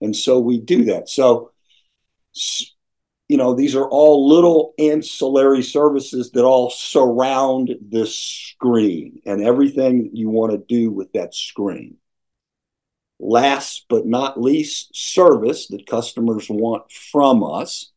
And 0.00 0.14
so 0.14 0.38
we 0.38 0.60
do 0.60 0.84
that. 0.84 1.08
So, 1.08 1.52
you 3.28 3.36
know, 3.36 3.54
these 3.54 3.74
are 3.74 3.88
all 3.88 4.28
little 4.28 4.74
ancillary 4.78 5.62
services 5.62 6.30
that 6.32 6.44
all 6.44 6.70
surround 6.70 7.74
this 7.80 8.14
screen 8.14 9.20
and 9.26 9.42
everything 9.42 10.10
you 10.12 10.30
want 10.30 10.52
to 10.52 10.58
do 10.58 10.90
with 10.90 11.12
that 11.12 11.34
screen. 11.34 11.96
Last 13.20 13.86
but 13.88 14.06
not 14.06 14.40
least, 14.40 14.94
service 14.94 15.66
that 15.68 15.86
customers 15.86 16.48
want 16.48 16.90
from 16.92 17.42
us 17.42 17.90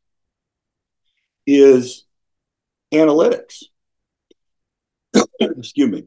is 1.45 2.05
analytics. 2.91 3.63
Excuse 5.39 5.91
me. 5.91 6.05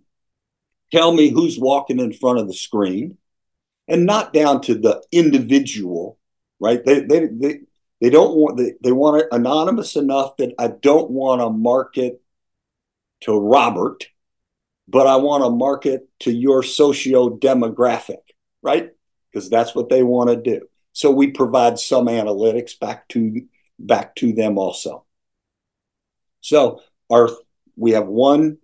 Tell 0.93 1.13
me 1.13 1.29
who's 1.29 1.59
walking 1.59 2.01
in 2.01 2.13
front 2.13 2.41
of 2.41 2.49
the 2.49 2.55
screen 2.55 3.19
and 3.89 4.07
not 4.07 4.33
down 4.33 4.61
to 4.63 4.75
the 4.75 5.03
individual, 5.13 6.19
right? 6.61 6.85
They 6.85 7.01
they 7.01 7.27
they, 7.27 7.61
they 8.01 8.11
don't 8.11 8.37
want 8.37 8.57
they, 8.57 8.75
they 8.83 8.93
want 8.93 9.23
it 9.23 9.29
anonymous 9.33 9.97
enough 9.97 10.37
that 10.39 10.55
I 10.59 10.69
don't 10.69 11.11
want 11.11 11.41
to 11.41 11.51
market 11.51 12.21
to 13.23 13.39
Robert, 13.39 14.07
but 14.89 15.07
I 15.07 15.17
want 15.17 15.45
to 15.45 15.51
market 15.51 16.09
to 16.21 16.33
your 16.33 16.63
socio 16.63 17.31
demographic, 17.31 18.23
right? 18.63 18.91
Because 19.33 19.51
that's 19.51 19.75
what 19.75 19.89
they 19.89 20.03
want 20.03 20.31
to 20.31 20.37
do. 20.37 20.67
So 20.93 21.11
we 21.11 21.31
provide 21.31 21.79
some 21.79 22.07
analytics 22.07 22.79
back 22.79 23.09
to 23.09 23.43
back 23.79 24.15
to 24.17 24.33
them 24.33 24.59
also. 24.59 25.05
So 26.41 26.81
our 27.11 27.31
we 27.77 27.93
have 27.93 28.07
one 28.07 28.59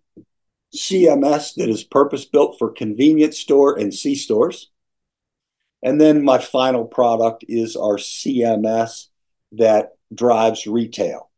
CMS 0.74 1.54
that 1.56 1.68
is 1.68 1.82
purpose 1.82 2.24
built 2.24 2.56
for 2.58 2.70
convenience 2.70 3.38
store 3.38 3.78
and 3.78 3.92
C 3.92 4.14
stores. 4.14 4.69
And 5.82 6.00
then 6.00 6.24
my 6.24 6.38
final 6.38 6.84
product 6.84 7.44
is 7.48 7.76
our 7.76 7.96
CMS 7.96 9.06
that 9.52 9.92
drives 10.14 10.66
retail. 10.66 11.30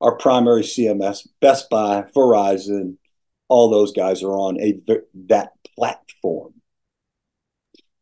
Our 0.00 0.16
primary 0.16 0.62
CMS, 0.62 1.28
Best 1.40 1.68
Buy, 1.68 2.04
Verizon, 2.16 2.96
all 3.48 3.68
those 3.68 3.92
guys 3.92 4.22
are 4.22 4.32
on 4.32 4.58
a 4.60 4.80
that 5.26 5.52
platform. 5.76 6.54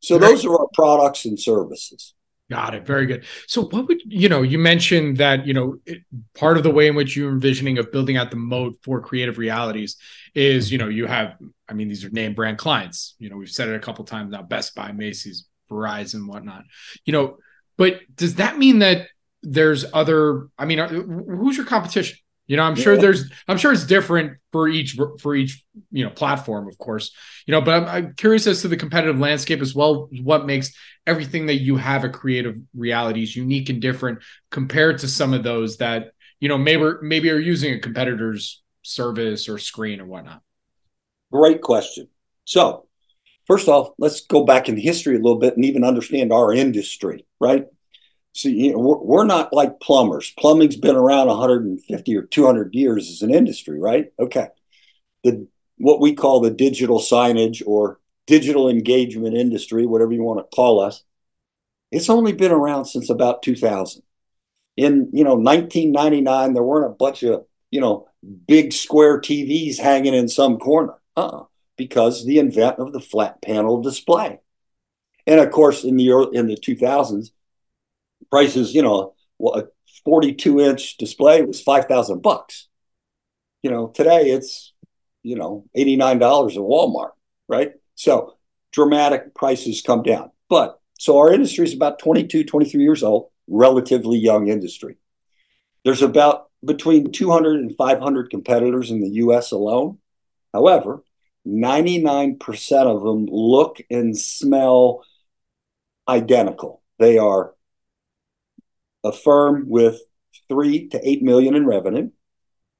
So 0.00 0.18
those 0.18 0.44
are 0.44 0.56
our 0.56 0.68
products 0.74 1.24
and 1.24 1.38
services. 1.38 2.14
Got 2.50 2.74
it. 2.74 2.86
Very 2.86 3.04
good. 3.04 3.26
So, 3.46 3.64
what 3.64 3.88
would 3.88 4.00
you 4.06 4.30
know? 4.30 4.40
You 4.40 4.58
mentioned 4.58 5.18
that 5.18 5.46
you 5.46 5.52
know 5.52 5.76
it, 5.84 5.98
part 6.34 6.56
of 6.56 6.62
the 6.62 6.70
way 6.70 6.86
in 6.86 6.94
which 6.94 7.14
you're 7.14 7.30
envisioning 7.30 7.76
of 7.76 7.92
building 7.92 8.16
out 8.16 8.30
the 8.30 8.38
moat 8.38 8.78
for 8.82 9.02
creative 9.02 9.36
realities 9.36 9.96
is 10.34 10.72
you 10.72 10.78
know 10.78 10.88
you 10.88 11.04
have 11.04 11.36
I 11.68 11.74
mean 11.74 11.88
these 11.88 12.06
are 12.06 12.10
name 12.10 12.32
brand 12.32 12.56
clients. 12.56 13.16
You 13.18 13.28
know 13.28 13.36
we've 13.36 13.50
said 13.50 13.68
it 13.68 13.74
a 13.74 13.80
couple 13.80 14.02
times 14.06 14.30
now: 14.30 14.40
Best 14.40 14.74
Buy, 14.74 14.92
Macy's, 14.92 15.46
Verizon, 15.70 16.26
whatnot. 16.26 16.64
You 17.04 17.12
know, 17.12 17.36
but 17.76 18.00
does 18.14 18.36
that 18.36 18.58
mean 18.58 18.80
that 18.80 19.06
there's 19.42 19.84
other? 19.92 20.48
I 20.58 20.64
mean, 20.64 20.78
who's 20.78 21.56
your 21.56 21.66
competition? 21.66 22.18
You 22.48 22.56
know, 22.56 22.62
I'm 22.62 22.76
sure 22.76 22.96
there's, 22.96 23.30
I'm 23.46 23.58
sure 23.58 23.72
it's 23.72 23.84
different 23.84 24.38
for 24.52 24.68
each 24.68 24.96
for 25.20 25.36
each 25.36 25.62
you 25.92 26.02
know 26.02 26.10
platform, 26.10 26.66
of 26.66 26.78
course. 26.78 27.12
You 27.46 27.52
know, 27.52 27.60
but 27.60 27.74
I'm, 27.74 27.84
I'm, 27.88 28.14
curious 28.14 28.46
as 28.46 28.62
to 28.62 28.68
the 28.68 28.76
competitive 28.76 29.18
landscape 29.20 29.60
as 29.60 29.74
well. 29.74 30.08
What 30.22 30.46
makes 30.46 30.72
everything 31.06 31.46
that 31.46 31.60
you 31.60 31.76
have 31.76 32.06
at 32.06 32.14
Creative 32.14 32.56
Realities 32.74 33.36
unique 33.36 33.68
and 33.68 33.82
different 33.82 34.20
compared 34.50 34.98
to 35.00 35.08
some 35.08 35.34
of 35.34 35.42
those 35.42 35.76
that 35.76 36.12
you 36.40 36.48
know 36.48 36.56
maybe 36.56 36.90
maybe 37.02 37.30
are 37.30 37.38
using 37.38 37.74
a 37.74 37.80
competitor's 37.80 38.62
service 38.82 39.46
or 39.50 39.58
screen 39.58 40.00
or 40.00 40.06
whatnot. 40.06 40.40
Great 41.30 41.60
question. 41.60 42.08
So, 42.46 42.87
first 43.48 43.66
off, 43.66 43.90
let's 43.98 44.20
go 44.20 44.44
back 44.44 44.68
in 44.68 44.76
history 44.76 45.16
a 45.16 45.18
little 45.18 45.38
bit 45.38 45.56
and 45.56 45.64
even 45.64 45.82
understand 45.82 46.32
our 46.32 46.52
industry, 46.52 47.26
right? 47.40 47.66
See, 48.34 48.52
you 48.52 48.72
know, 48.72 48.78
we're, 48.78 48.98
we're 48.98 49.24
not 49.24 49.52
like 49.52 49.80
plumbers. 49.80 50.32
Plumbing's 50.38 50.76
been 50.76 50.94
around 50.94 51.26
150 51.26 52.16
or 52.16 52.22
200 52.22 52.74
years 52.74 53.10
as 53.10 53.22
an 53.22 53.34
industry, 53.34 53.80
right? 53.80 54.12
Okay. 54.20 54.48
The 55.24 55.48
what 55.78 56.00
we 56.00 56.14
call 56.14 56.40
the 56.40 56.50
digital 56.50 57.00
signage 57.00 57.62
or 57.66 57.98
digital 58.26 58.68
engagement 58.68 59.36
industry, 59.36 59.86
whatever 59.86 60.12
you 60.12 60.22
want 60.22 60.38
to 60.38 60.56
call 60.56 60.80
us, 60.80 61.02
it's 61.90 62.10
only 62.10 62.32
been 62.32 62.52
around 62.52 62.84
since 62.84 63.10
about 63.10 63.42
2000. 63.42 64.02
In 64.76 65.10
you 65.12 65.24
know 65.24 65.34
1999, 65.34 66.52
there 66.52 66.62
weren't 66.62 66.92
a 66.92 66.94
bunch 66.94 67.24
of 67.24 67.44
you 67.70 67.80
know 67.80 68.08
big 68.46 68.72
square 68.72 69.20
TVs 69.20 69.78
hanging 69.78 70.14
in 70.14 70.28
some 70.28 70.58
corner, 70.58 70.94
uh-uh, 71.16 71.44
because 71.78 72.26
the 72.26 72.38
invent 72.38 72.78
of 72.78 72.92
the 72.92 73.00
flat 73.00 73.40
panel 73.40 73.80
display. 73.80 74.40
And 75.26 75.40
of 75.40 75.50
course, 75.50 75.84
in 75.84 75.96
the 75.96 76.10
early, 76.10 76.36
in 76.36 76.46
the 76.46 76.56
2000s, 76.56 77.30
prices, 78.30 78.74
you 78.74 78.82
know, 78.82 79.14
a 79.42 79.64
42 80.04 80.60
inch 80.60 80.98
display 80.98 81.42
was 81.42 81.62
5,000 81.62 82.20
bucks. 82.20 82.68
You 83.62 83.70
know, 83.70 83.88
today 83.88 84.30
it's, 84.30 84.72
you 85.22 85.36
know, 85.36 85.64
$89 85.76 86.16
at 86.16 86.58
Walmart, 86.58 87.12
right? 87.48 87.72
So 87.94 88.36
dramatic 88.72 89.34
prices 89.34 89.82
come 89.82 90.02
down. 90.02 90.30
But 90.48 90.80
so 90.98 91.18
our 91.18 91.32
industry 91.32 91.64
is 91.64 91.74
about 91.74 91.98
22, 91.98 92.44
23 92.44 92.82
years 92.82 93.02
old, 93.02 93.30
relatively 93.46 94.18
young 94.18 94.48
industry. 94.48 94.96
There's 95.84 96.02
about 96.02 96.46
between 96.64 97.12
200 97.12 97.60
and 97.60 97.76
500 97.76 98.30
competitors 98.30 98.90
in 98.90 99.00
the 99.00 99.10
US 99.10 99.52
alone. 99.52 99.98
However, 100.52 101.02
99% 101.48 102.86
of 102.86 103.02
them 103.02 103.26
look 103.30 103.80
and 103.90 104.16
smell 104.16 105.04
identical. 106.08 106.82
They 106.98 107.18
are 107.18 107.54
a 109.04 109.12
firm 109.12 109.64
with 109.68 110.00
three 110.48 110.88
to 110.88 111.08
eight 111.08 111.22
million 111.22 111.54
in 111.54 111.66
revenue. 111.66 112.10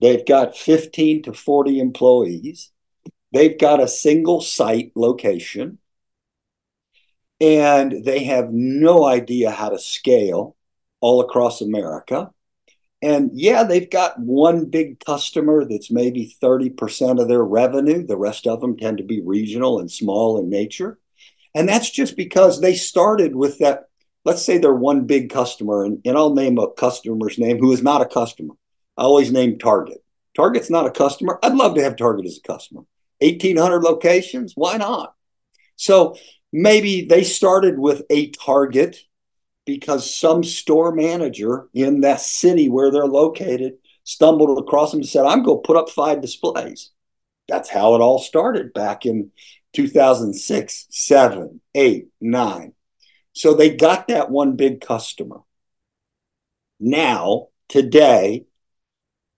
They've 0.00 0.24
got 0.24 0.56
15 0.56 1.22
to 1.24 1.32
40 1.32 1.80
employees. 1.80 2.70
They've 3.32 3.58
got 3.58 3.80
a 3.80 3.88
single 3.88 4.40
site 4.40 4.92
location. 4.94 5.78
And 7.40 8.04
they 8.04 8.24
have 8.24 8.50
no 8.50 9.04
idea 9.04 9.50
how 9.50 9.68
to 9.68 9.78
scale 9.78 10.56
all 11.00 11.20
across 11.20 11.60
America. 11.60 12.30
And 13.00 13.30
yeah, 13.32 13.62
they've 13.62 13.88
got 13.88 14.18
one 14.18 14.66
big 14.66 14.98
customer 15.04 15.64
that's 15.64 15.90
maybe 15.90 16.34
30% 16.42 17.20
of 17.20 17.28
their 17.28 17.44
revenue. 17.44 18.04
The 18.04 18.16
rest 18.16 18.46
of 18.46 18.60
them 18.60 18.76
tend 18.76 18.98
to 18.98 19.04
be 19.04 19.20
regional 19.20 19.78
and 19.78 19.90
small 19.90 20.38
in 20.38 20.50
nature. 20.50 20.98
And 21.54 21.68
that's 21.68 21.90
just 21.90 22.16
because 22.16 22.60
they 22.60 22.74
started 22.74 23.36
with 23.36 23.58
that 23.58 23.88
let's 24.28 24.44
say 24.44 24.58
they're 24.58 24.74
one 24.74 25.06
big 25.06 25.30
customer, 25.30 25.84
and, 25.84 26.02
and 26.04 26.14
I'll 26.14 26.34
name 26.34 26.58
a 26.58 26.70
customer's 26.70 27.38
name 27.38 27.58
who 27.58 27.72
is 27.72 27.82
not 27.82 28.02
a 28.02 28.06
customer. 28.06 28.54
I 28.96 29.02
always 29.02 29.32
name 29.32 29.58
Target. 29.58 30.04
Target's 30.36 30.68
not 30.68 30.86
a 30.86 30.90
customer. 30.90 31.38
I'd 31.42 31.54
love 31.54 31.74
to 31.76 31.82
have 31.82 31.96
Target 31.96 32.26
as 32.26 32.38
a 32.38 32.46
customer. 32.46 32.82
1,800 33.20 33.82
locations, 33.82 34.52
why 34.54 34.76
not? 34.76 35.14
So 35.76 36.16
maybe 36.52 37.06
they 37.06 37.24
started 37.24 37.78
with 37.78 38.02
a 38.10 38.30
Target 38.30 38.98
because 39.68 40.18
some 40.18 40.42
store 40.42 40.94
manager 40.94 41.68
in 41.74 42.00
that 42.00 42.22
city 42.22 42.70
where 42.70 42.90
they're 42.90 43.04
located 43.04 43.74
stumbled 44.02 44.58
across 44.58 44.92
them 44.92 45.00
and 45.00 45.06
said, 45.06 45.26
I'm 45.26 45.42
going 45.42 45.58
to 45.58 45.66
put 45.66 45.76
up 45.76 45.90
five 45.90 46.22
displays. 46.22 46.88
That's 47.48 47.68
how 47.68 47.94
it 47.94 48.00
all 48.00 48.18
started 48.18 48.72
back 48.72 49.04
in 49.04 49.30
2006, 49.74 50.86
7, 50.88 51.60
8, 51.74 52.08
9. 52.18 52.72
So 53.34 53.52
they 53.52 53.76
got 53.76 54.08
that 54.08 54.30
one 54.30 54.56
big 54.56 54.80
customer. 54.80 55.40
Now, 56.80 57.48
today, 57.68 58.46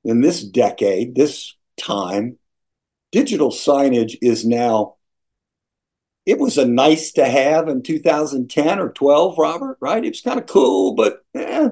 in 0.04 0.20
this 0.20 0.44
decade, 0.44 1.16
this 1.16 1.56
time, 1.76 2.38
digital 3.10 3.50
signage 3.50 4.16
is 4.22 4.46
now 4.46 4.94
it 6.30 6.38
was 6.38 6.58
a 6.58 6.66
nice 6.66 7.12
to 7.12 7.24
have 7.24 7.68
in 7.68 7.82
2010 7.82 8.78
or 8.78 8.90
12 8.90 9.38
robert 9.38 9.76
right 9.80 10.04
it 10.04 10.10
was 10.10 10.20
kind 10.20 10.38
of 10.38 10.46
cool 10.46 10.94
but 10.94 11.24
eh, 11.34 11.68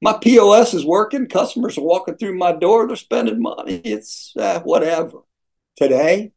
my 0.00 0.12
pos 0.12 0.74
is 0.74 0.84
working 0.84 1.26
customers 1.26 1.78
are 1.78 1.84
walking 1.84 2.16
through 2.16 2.36
my 2.36 2.52
door 2.52 2.86
they're 2.86 2.96
spending 2.96 3.40
money 3.40 3.80
it's 3.84 4.34
uh, 4.36 4.60
whatever 4.60 5.18
today 5.76 6.32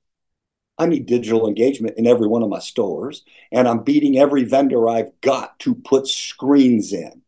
I 0.78 0.88
need 0.88 1.06
digital 1.06 1.48
engagement 1.48 1.98
in 1.98 2.06
every 2.06 2.28
one 2.28 2.44
of 2.44 2.50
my 2.50 2.60
stores, 2.60 3.24
and 3.52 3.68
I'm 3.68 3.84
beating 3.84 4.18
every 4.18 4.44
vendor 4.44 4.90
I've 4.90 5.12
got 5.22 5.58
to 5.60 5.74
put 5.74 6.08
screens 6.08 6.92
in. 6.92 7.22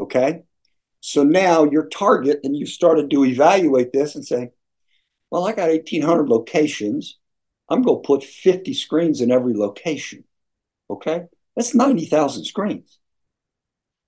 Okay. 0.00 0.42
So 1.00 1.22
now 1.22 1.64
your 1.64 1.86
target, 1.86 2.40
and 2.42 2.56
you 2.56 2.66
started 2.66 3.08
to 3.10 3.24
evaluate 3.24 3.92
this 3.92 4.16
and 4.16 4.26
say, 4.26 4.50
well, 5.30 5.46
I 5.46 5.52
got 5.52 5.68
1,800 5.68 6.28
locations. 6.28 7.18
I'm 7.68 7.82
going 7.82 8.02
to 8.02 8.06
put 8.06 8.24
50 8.24 8.72
screens 8.74 9.20
in 9.20 9.30
every 9.30 9.54
location. 9.54 10.24
Okay. 10.90 11.24
That's 11.56 11.74
90,000 11.74 12.44
screens. 12.44 12.98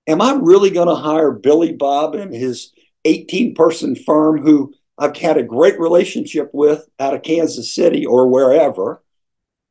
Am 0.07 0.21
I 0.23 0.39
really 0.41 0.71
going 0.71 0.89
to 0.89 0.95
hire 0.95 1.31
Billy 1.33 1.73
Bob 1.73 2.15
and 2.15 2.35
his 2.35 2.73
18 3.05 3.55
person 3.55 3.97
firm 3.97 4.43
who 4.43 4.75
I've 4.99 5.17
had 5.17 5.39
a 5.39 5.43
great 5.43 5.81
relationship 5.81 6.51
with 6.53 6.87
out 6.99 7.15
of 7.15 7.23
Kansas 7.23 7.75
City 7.75 8.05
or 8.05 8.29
wherever. 8.29 9.03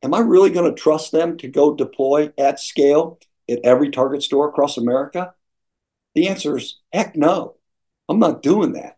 Am 0.02 0.14
I 0.14 0.20
really 0.20 0.50
going 0.50 0.74
to 0.74 0.82
trust 0.82 1.12
them 1.12 1.38
to 1.38 1.48
go 1.48 1.76
deploy 1.76 2.34
at 2.38 2.60
scale 2.60 3.20
at 3.50 3.60
every 3.64 3.92
Target 3.92 4.24
store 4.24 4.50
across 4.50 4.78
America? 4.78 5.34
The 6.16 6.30
answer 6.30 6.58
is 6.58 6.80
heck 6.92 7.16
no. 7.16 7.56
I'm 8.08 8.20
not 8.20 8.42
doing 8.42 8.74
that. 8.74 8.98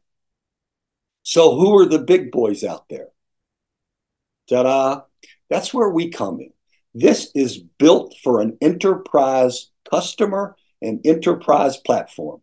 So, 1.24 1.56
who 1.56 1.78
are 1.78 1.86
the 1.86 2.00
big 2.00 2.32
boys 2.32 2.64
out 2.64 2.88
there? 2.90 3.10
Ta 4.52 4.64
da! 4.64 5.02
That's 5.50 5.74
where 5.74 5.90
we 5.90 6.10
come 6.10 6.40
in. 6.40 6.52
This 6.94 7.32
is 7.34 7.58
built 7.58 8.16
for 8.24 8.42
an 8.42 8.58
enterprise 8.62 9.70
customer 9.90 10.56
and 10.82 11.00
enterprise 11.06 11.78
platform. 11.78 12.42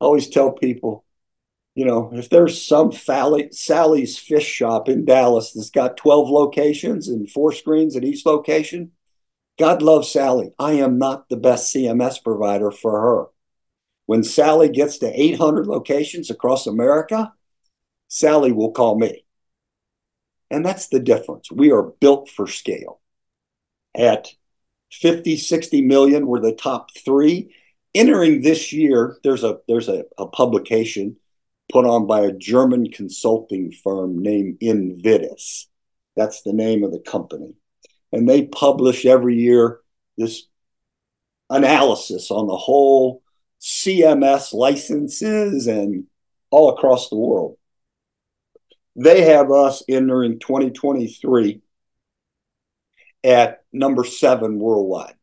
I 0.00 0.06
always 0.06 0.28
tell 0.28 0.52
people 0.52 1.04
you 1.74 1.84
know, 1.84 2.10
if 2.12 2.28
there's 2.28 2.62
some 2.62 2.92
Sally's 2.92 4.18
fish 4.18 4.46
shop 4.46 4.88
in 4.88 5.04
Dallas 5.04 5.52
that's 5.52 5.70
got 5.70 5.96
12 5.96 6.28
locations 6.28 7.08
and 7.08 7.30
four 7.30 7.52
screens 7.52 7.96
at 7.96 8.04
each 8.04 8.26
location, 8.26 8.90
God 9.58 9.80
loves 9.80 10.10
Sally. 10.10 10.50
I 10.58 10.72
am 10.72 10.98
not 10.98 11.28
the 11.28 11.36
best 11.36 11.74
CMS 11.74 12.22
provider 12.22 12.70
for 12.70 13.00
her. 13.00 13.26
When 14.06 14.24
Sally 14.24 14.68
gets 14.68 14.98
to 14.98 15.20
800 15.20 15.66
locations 15.66 16.28
across 16.28 16.66
America, 16.66 17.32
Sally 18.08 18.50
will 18.50 18.72
call 18.72 18.98
me. 18.98 19.24
And 20.50 20.64
that's 20.64 20.88
the 20.88 21.00
difference. 21.00 21.50
We 21.50 21.70
are 21.70 21.82
built 21.82 22.28
for 22.28 22.46
scale. 22.46 23.00
At 23.96 24.28
50, 24.92 25.36
60 25.36 25.82
million, 25.82 26.26
we're 26.26 26.40
the 26.40 26.52
top 26.52 26.88
three 26.96 27.52
entering 27.94 28.40
this 28.40 28.72
year, 28.72 29.18
there's 29.22 29.44
a 29.44 29.58
there's 29.68 29.88
a, 29.88 30.04
a 30.18 30.26
publication 30.26 31.16
put 31.72 31.84
on 31.84 32.06
by 32.06 32.20
a 32.20 32.32
German 32.32 32.90
consulting 32.90 33.72
firm 33.72 34.20
named 34.20 34.58
Invidis. 34.60 35.66
That's 36.16 36.42
the 36.42 36.52
name 36.52 36.84
of 36.84 36.92
the 36.92 36.98
company. 36.98 37.54
And 38.12 38.28
they 38.28 38.46
publish 38.46 39.06
every 39.06 39.36
year 39.36 39.80
this 40.18 40.46
analysis 41.48 42.30
on 42.30 42.48
the 42.48 42.56
whole 42.56 43.22
CMS 43.60 44.52
licenses 44.52 45.66
and 45.66 46.04
all 46.50 46.70
across 46.70 47.08
the 47.08 47.16
world. 47.16 47.56
They 49.00 49.22
have 49.22 49.50
us 49.50 49.82
entering 49.88 50.40
2023 50.40 51.62
at 53.24 53.64
number 53.72 54.04
seven 54.04 54.58
worldwide 54.58 55.14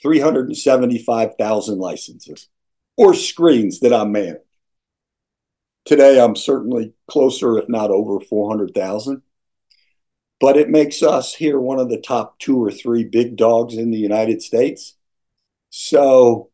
375,000 0.00 1.78
licenses 1.80 2.48
or 2.96 3.12
screens 3.14 3.80
that 3.80 3.92
I 3.92 4.04
manage. 4.04 4.42
Today, 5.84 6.20
I'm 6.20 6.36
certainly 6.36 6.92
closer, 7.08 7.58
if 7.58 7.68
not 7.68 7.90
over 7.90 8.20
400,000. 8.20 9.22
But 10.38 10.56
it 10.56 10.70
makes 10.70 11.02
us 11.02 11.34
here 11.34 11.58
one 11.58 11.80
of 11.80 11.90
the 11.90 12.00
top 12.00 12.38
two 12.38 12.62
or 12.62 12.70
three 12.70 13.02
big 13.02 13.34
dogs 13.34 13.76
in 13.76 13.90
the 13.90 13.98
United 13.98 14.42
States. 14.42 14.96
So 15.70 16.50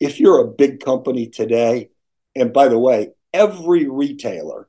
if 0.00 0.18
you're 0.18 0.40
a 0.40 0.48
big 0.48 0.80
company 0.80 1.28
today, 1.28 1.90
and 2.34 2.52
by 2.52 2.66
the 2.66 2.80
way, 2.80 3.12
every 3.32 3.88
retailer, 3.88 4.68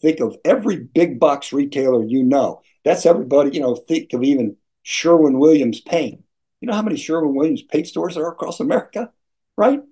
think 0.00 0.20
of 0.20 0.36
every 0.44 0.76
big 0.76 1.18
box 1.18 1.52
retailer 1.52 2.04
you 2.04 2.22
know. 2.22 2.62
That's 2.84 3.06
everybody, 3.06 3.50
you 3.52 3.60
know, 3.60 3.74
think 3.74 4.12
of 4.12 4.22
even 4.22 4.56
Sherwin 4.82 5.38
Williams 5.38 5.80
paint. 5.80 6.22
You 6.60 6.68
know 6.68 6.74
how 6.74 6.82
many 6.82 6.96
Sherwin 6.96 7.34
Williams 7.34 7.62
paint 7.62 7.86
stores 7.86 8.14
there 8.14 8.24
are 8.24 8.32
across 8.32 8.60
America, 8.60 9.10
right? 9.56 9.82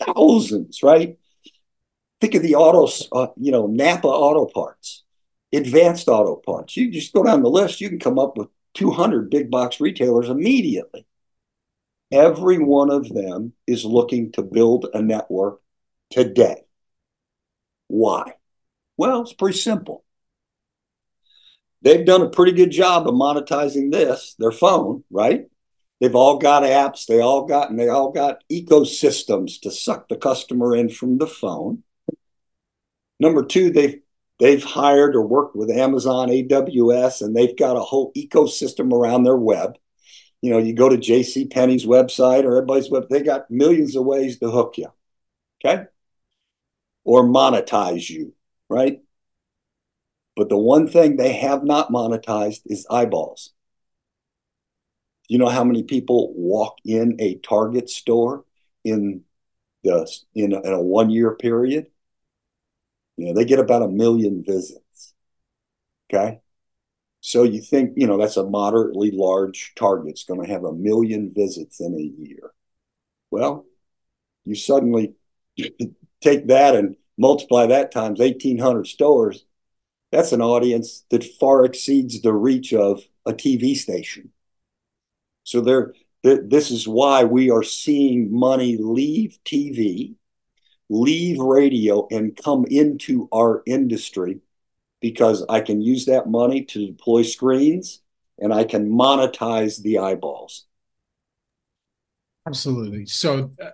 Thousands, 0.00 0.82
right? 0.82 1.18
Think 2.20 2.34
of 2.34 2.42
the 2.42 2.54
autos, 2.54 3.08
uh, 3.12 3.28
you 3.36 3.52
know, 3.52 3.66
Napa 3.66 4.08
Auto 4.08 4.46
Parts, 4.46 5.04
Advanced 5.52 6.08
Auto 6.08 6.36
Parts. 6.36 6.76
You 6.76 6.90
just 6.90 7.12
go 7.12 7.22
down 7.22 7.42
the 7.42 7.50
list, 7.50 7.80
you 7.80 7.88
can 7.88 7.98
come 7.98 8.18
up 8.18 8.36
with 8.36 8.48
200 8.74 9.30
big 9.30 9.50
box 9.50 9.80
retailers 9.80 10.28
immediately. 10.28 11.06
Every 12.10 12.58
one 12.58 12.90
of 12.90 13.08
them 13.08 13.52
is 13.66 13.84
looking 13.84 14.32
to 14.32 14.42
build 14.42 14.86
a 14.94 15.02
network 15.02 15.60
today. 16.10 16.64
Why? 17.88 18.34
Well, 18.96 19.22
it's 19.22 19.32
pretty 19.32 19.58
simple. 19.58 20.04
They've 21.82 22.04
done 22.04 22.22
a 22.22 22.30
pretty 22.30 22.52
good 22.52 22.70
job 22.70 23.06
of 23.06 23.14
monetizing 23.14 23.92
this, 23.92 24.34
their 24.38 24.52
phone, 24.52 25.04
right? 25.10 25.46
They've 26.00 26.14
all 26.14 26.38
got 26.38 26.62
apps, 26.62 27.06
they 27.06 27.20
all 27.20 27.44
got 27.44 27.70
and 27.70 27.78
they 27.78 27.88
all 27.88 28.10
got 28.10 28.42
ecosystems 28.50 29.60
to 29.62 29.70
suck 29.70 30.08
the 30.08 30.16
customer 30.16 30.74
in 30.74 30.88
from 30.88 31.18
the 31.18 31.26
phone. 31.26 31.82
Number 33.20 33.44
two, 33.44 33.70
they've 33.70 34.00
they've 34.38 34.62
hired 34.62 35.14
or 35.14 35.26
worked 35.26 35.56
with 35.56 35.70
Amazon 35.70 36.28
AWS 36.28 37.22
and 37.22 37.34
they've 37.34 37.56
got 37.56 37.76
a 37.76 37.80
whole 37.80 38.12
ecosystem 38.14 38.92
around 38.92 39.22
their 39.22 39.36
web. 39.36 39.76
You 40.42 40.50
know, 40.50 40.58
you 40.58 40.74
go 40.74 40.88
to 40.88 40.96
JC 40.98 41.50
Penney's 41.50 41.86
website 41.86 42.44
or 42.44 42.56
everybody's 42.56 42.90
web, 42.90 43.08
they 43.08 43.22
got 43.22 43.50
millions 43.50 43.96
of 43.96 44.04
ways 44.04 44.38
to 44.40 44.50
hook 44.50 44.74
you. 44.76 44.88
Okay? 45.64 45.84
Or 47.04 47.24
monetize 47.24 48.10
you, 48.10 48.33
right? 48.68 49.00
But 50.36 50.48
the 50.48 50.56
one 50.58 50.86
thing 50.86 51.16
they 51.16 51.32
have 51.32 51.64
not 51.64 51.90
monetized 51.90 52.62
is 52.66 52.86
eyeballs. 52.90 53.52
You 55.28 55.38
know 55.38 55.48
how 55.48 55.64
many 55.64 55.82
people 55.82 56.32
walk 56.34 56.78
in 56.84 57.16
a 57.18 57.36
Target 57.36 57.88
store 57.88 58.44
in 58.84 59.22
the 59.84 60.10
in 60.34 60.52
a, 60.52 60.60
in 60.60 60.72
a 60.72 60.82
one 60.82 61.10
year 61.10 61.34
period? 61.34 61.88
You 63.16 63.26
know, 63.26 63.34
they 63.34 63.44
get 63.44 63.58
about 63.58 63.82
a 63.82 63.88
million 63.88 64.42
visits. 64.44 65.14
Okay. 66.12 66.40
So 67.20 67.42
you 67.42 67.60
think, 67.60 67.94
you 67.96 68.06
know, 68.06 68.18
that's 68.18 68.36
a 68.36 68.44
moderately 68.44 69.10
large 69.12 69.72
target. 69.76 70.10
It's 70.10 70.24
going 70.24 70.42
to 70.44 70.52
have 70.52 70.64
a 70.64 70.72
million 70.72 71.32
visits 71.34 71.80
in 71.80 71.94
a 71.94 72.22
year. 72.22 72.52
Well, 73.30 73.66
you 74.44 74.54
suddenly 74.54 75.14
take 76.22 76.48
that 76.48 76.76
and 76.76 76.96
multiply 77.16 77.66
that 77.66 77.92
times 77.92 78.20
1,800 78.20 78.86
stores. 78.86 79.44
That's 80.12 80.32
an 80.32 80.42
audience 80.42 81.04
that 81.10 81.24
far 81.24 81.64
exceeds 81.64 82.20
the 82.22 82.32
reach 82.32 82.72
of 82.72 83.02
a 83.26 83.32
TV 83.32 83.74
station. 83.74 84.30
So 85.44 85.60
there, 85.60 85.92
th- 86.24 86.42
this 86.46 86.70
is 86.70 86.86
why 86.88 87.24
we 87.24 87.50
are 87.50 87.62
seeing 87.62 88.32
money 88.32 88.76
leave 88.78 89.38
TV 89.44 90.16
leave 90.90 91.38
radio 91.38 92.06
and 92.10 92.36
come 92.36 92.64
into 92.70 93.28
our 93.32 93.62
industry 93.66 94.40
because 95.00 95.44
I 95.48 95.60
can 95.60 95.80
use 95.80 96.06
that 96.06 96.28
money 96.28 96.62
to 96.64 96.86
deploy 96.86 97.22
screens 97.22 98.00
and 98.38 98.52
I 98.52 98.64
can 98.64 98.90
monetize 98.90 99.82
the 99.82 99.98
eyeballs. 99.98 100.66
Absolutely. 102.46 103.06
So, 103.06 103.52
uh, 103.60 103.70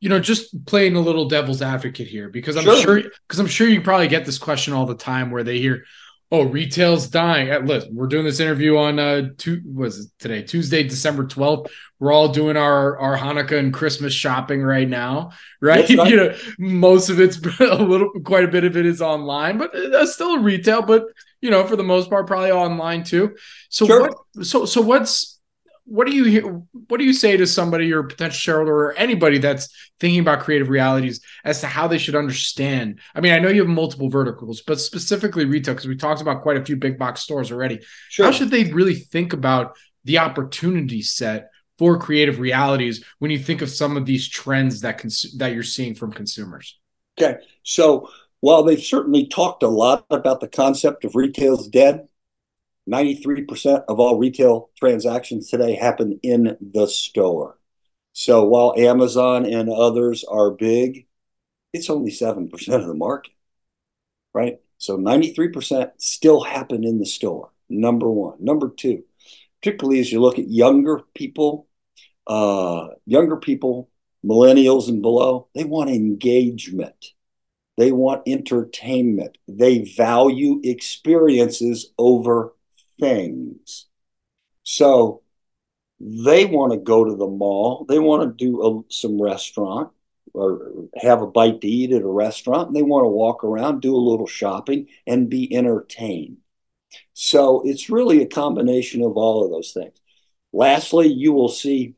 you 0.00 0.08
know, 0.08 0.20
just 0.20 0.66
playing 0.66 0.96
a 0.96 1.00
little 1.00 1.28
devil's 1.28 1.62
advocate 1.62 2.08
here 2.08 2.28
because 2.28 2.56
I'm 2.56 2.64
sure 2.64 3.02
because 3.02 3.38
I'm 3.38 3.46
sure 3.46 3.68
you 3.68 3.80
probably 3.80 4.08
get 4.08 4.24
this 4.24 4.38
question 4.38 4.72
all 4.72 4.86
the 4.86 4.94
time 4.94 5.30
where 5.30 5.44
they 5.44 5.58
hear, 5.58 5.84
Oh, 6.32 6.42
retail's 6.42 7.06
dying. 7.06 7.52
Uh, 7.52 7.60
listen, 7.60 7.94
we're 7.94 8.08
doing 8.08 8.24
this 8.24 8.40
interview 8.40 8.76
on 8.76 8.98
uh 8.98 9.28
two 9.38 9.62
was 9.64 10.06
it 10.06 10.10
today, 10.18 10.42
Tuesday, 10.42 10.82
December 10.82 11.24
12th. 11.24 11.70
We're 12.00 12.12
all 12.12 12.28
doing 12.28 12.56
our 12.56 12.98
our 12.98 13.16
Hanukkah 13.16 13.58
and 13.58 13.72
Christmas 13.72 14.12
shopping 14.12 14.60
right 14.60 14.88
now, 14.88 15.30
right? 15.60 15.88
right. 15.88 15.90
you 16.10 16.16
know, 16.16 16.36
most 16.58 17.10
of 17.10 17.20
it's 17.20 17.38
a 17.60 17.76
little 17.76 18.10
quite 18.24 18.44
a 18.44 18.48
bit 18.48 18.64
of 18.64 18.76
it 18.76 18.86
is 18.86 19.00
online, 19.00 19.56
but 19.56 19.72
uh, 19.72 19.88
that's 19.90 20.14
still 20.14 20.38
retail, 20.38 20.82
but 20.82 21.04
you 21.40 21.50
know, 21.50 21.64
for 21.64 21.76
the 21.76 21.84
most 21.84 22.10
part, 22.10 22.26
probably 22.26 22.50
online 22.50 23.04
too. 23.04 23.36
So 23.68 23.86
sure. 23.86 24.00
what 24.00 24.44
so 24.44 24.64
so 24.66 24.80
what's 24.80 25.35
what 25.86 26.06
do 26.06 26.14
you 26.14 26.24
hear, 26.24 26.42
what 26.88 26.98
do 26.98 27.04
you 27.04 27.12
say 27.12 27.36
to 27.36 27.46
somebody 27.46 27.92
or 27.92 28.02
potential 28.02 28.36
shareholder 28.36 28.74
or 28.74 28.92
anybody 28.94 29.38
that's 29.38 29.68
thinking 30.00 30.20
about 30.20 30.40
creative 30.40 30.68
realities 30.68 31.20
as 31.44 31.60
to 31.60 31.68
how 31.68 31.86
they 31.86 31.98
should 31.98 32.16
understand? 32.16 33.00
I 33.14 33.20
mean 33.20 33.32
i 33.32 33.38
know 33.38 33.48
you 33.48 33.60
have 33.60 33.68
multiple 33.68 34.10
verticals 34.10 34.62
but 34.62 34.80
specifically 34.80 35.44
retail 35.44 35.74
because 35.74 35.86
we 35.86 35.96
talked 35.96 36.20
about 36.20 36.42
quite 36.42 36.56
a 36.56 36.64
few 36.64 36.76
big 36.76 36.98
box 36.98 37.22
stores 37.22 37.52
already. 37.52 37.80
Sure. 38.10 38.26
how 38.26 38.32
should 38.32 38.50
they 38.50 38.64
really 38.64 38.94
think 38.94 39.32
about 39.32 39.76
the 40.04 40.18
opportunity 40.18 41.02
set 41.02 41.50
for 41.78 41.98
creative 41.98 42.40
realities 42.40 43.04
when 43.18 43.30
you 43.30 43.38
think 43.38 43.62
of 43.62 43.70
some 43.70 43.96
of 43.96 44.06
these 44.06 44.28
trends 44.28 44.80
that 44.80 44.98
cons- 44.98 45.34
that 45.38 45.52
you're 45.52 45.62
seeing 45.62 45.94
from 45.94 46.12
consumers? 46.12 46.78
Okay. 47.18 47.38
So 47.62 48.10
while 48.40 48.64
they've 48.64 48.82
certainly 48.82 49.26
talked 49.26 49.62
a 49.62 49.68
lot 49.68 50.04
about 50.10 50.40
the 50.40 50.48
concept 50.48 51.04
of 51.04 51.14
retail's 51.14 51.68
dead 51.68 52.08
93% 52.88 53.84
of 53.88 53.98
all 53.98 54.18
retail 54.18 54.70
transactions 54.78 55.48
today 55.48 55.74
happen 55.74 56.20
in 56.22 56.56
the 56.60 56.86
store. 56.86 57.58
So 58.12 58.44
while 58.44 58.74
Amazon 58.76 59.44
and 59.44 59.68
others 59.68 60.24
are 60.24 60.50
big, 60.50 61.06
it's 61.72 61.90
only 61.90 62.10
7% 62.10 62.50
of 62.74 62.86
the 62.86 62.94
market, 62.94 63.32
right? 64.32 64.58
So 64.78 64.96
93% 64.96 65.90
still 65.98 66.42
happen 66.42 66.84
in 66.84 66.98
the 66.98 67.06
store, 67.06 67.50
number 67.68 68.08
one. 68.08 68.36
Number 68.40 68.70
two, 68.70 69.04
particularly 69.60 70.00
as 70.00 70.12
you 70.12 70.20
look 70.20 70.38
at 70.38 70.48
younger 70.48 71.00
people, 71.14 71.66
uh, 72.26 72.88
younger 73.04 73.36
people, 73.36 73.90
millennials 74.24 74.88
and 74.88 75.02
below, 75.02 75.48
they 75.54 75.64
want 75.64 75.90
engagement. 75.90 77.12
They 77.76 77.92
want 77.92 78.22
entertainment. 78.26 79.36
They 79.46 79.80
value 79.80 80.60
experiences 80.64 81.92
over 81.98 82.54
things. 82.98 83.86
So 84.62 85.22
they 86.00 86.44
want 86.44 86.72
to 86.72 86.78
go 86.78 87.04
to 87.04 87.14
the 87.14 87.26
mall. 87.26 87.86
They 87.88 87.98
want 87.98 88.22
to 88.22 88.44
do 88.44 88.62
a, 88.62 88.92
some 88.92 89.20
restaurant 89.20 89.90
or 90.34 90.88
have 91.00 91.22
a 91.22 91.26
bite 91.26 91.60
to 91.62 91.68
eat 91.68 91.92
at 91.92 92.02
a 92.02 92.06
restaurant. 92.06 92.68
And 92.68 92.76
they 92.76 92.82
want 92.82 93.04
to 93.04 93.08
walk 93.08 93.44
around, 93.44 93.80
do 93.80 93.94
a 93.94 93.96
little 93.96 94.26
shopping, 94.26 94.88
and 95.06 95.30
be 95.30 95.54
entertained. 95.54 96.38
So 97.14 97.62
it's 97.64 97.90
really 97.90 98.22
a 98.22 98.26
combination 98.26 99.02
of 99.02 99.16
all 99.16 99.44
of 99.44 99.50
those 99.50 99.72
things. 99.72 99.98
Lastly, 100.52 101.08
you 101.08 101.32
will 101.32 101.48
see, 101.48 101.94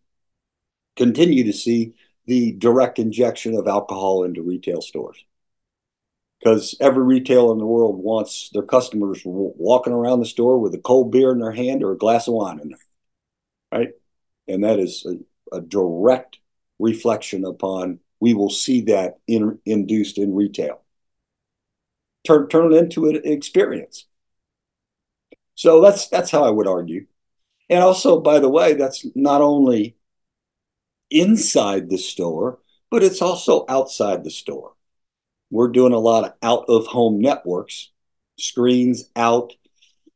continue 0.96 1.44
to 1.44 1.52
see 1.52 1.94
the 2.26 2.52
direct 2.52 2.98
injection 2.98 3.54
of 3.54 3.66
alcohol 3.66 4.24
into 4.24 4.42
retail 4.42 4.82
stores 4.82 5.24
because 6.38 6.76
every 6.80 7.02
retailer 7.02 7.52
in 7.52 7.58
the 7.58 7.66
world 7.66 7.98
wants 7.98 8.50
their 8.52 8.62
customers 8.62 9.22
walking 9.24 9.92
around 9.92 10.20
the 10.20 10.26
store 10.26 10.58
with 10.58 10.74
a 10.74 10.78
cold 10.78 11.10
beer 11.10 11.32
in 11.32 11.40
their 11.40 11.52
hand 11.52 11.82
or 11.82 11.92
a 11.92 11.98
glass 11.98 12.28
of 12.28 12.34
wine 12.34 12.60
in 12.60 12.68
there, 12.68 12.78
right? 13.80 13.90
And 14.46 14.64
that 14.64 14.78
is 14.78 15.06
a, 15.06 15.56
a 15.56 15.60
direct 15.60 16.38
reflection 16.78 17.44
upon 17.44 18.00
we 18.20 18.34
will 18.34 18.50
see 18.50 18.82
that 18.82 19.18
in, 19.26 19.58
induced 19.64 20.18
in 20.18 20.34
retail. 20.34 20.82
Turn 22.26 22.48
turn 22.48 22.72
it 22.72 22.76
into 22.76 23.06
an 23.08 23.20
experience. 23.24 24.06
So 25.54 25.80
that's 25.80 26.08
that's 26.08 26.30
how 26.30 26.44
I 26.44 26.50
would 26.50 26.66
argue. 26.66 27.06
And 27.70 27.82
also, 27.82 28.20
by 28.20 28.38
the 28.40 28.48
way, 28.48 28.74
that's 28.74 29.06
not 29.14 29.40
only 29.40 29.96
inside 31.10 31.88
the 31.90 31.98
store, 31.98 32.58
but 32.90 33.02
it's 33.02 33.22
also 33.22 33.64
outside 33.68 34.24
the 34.24 34.30
store. 34.30 34.72
We're 35.50 35.68
doing 35.68 35.92
a 35.92 35.98
lot 35.98 36.24
of 36.24 36.32
out 36.42 36.64
of 36.68 36.86
home 36.86 37.20
networks, 37.20 37.90
screens 38.38 39.10
out. 39.16 39.52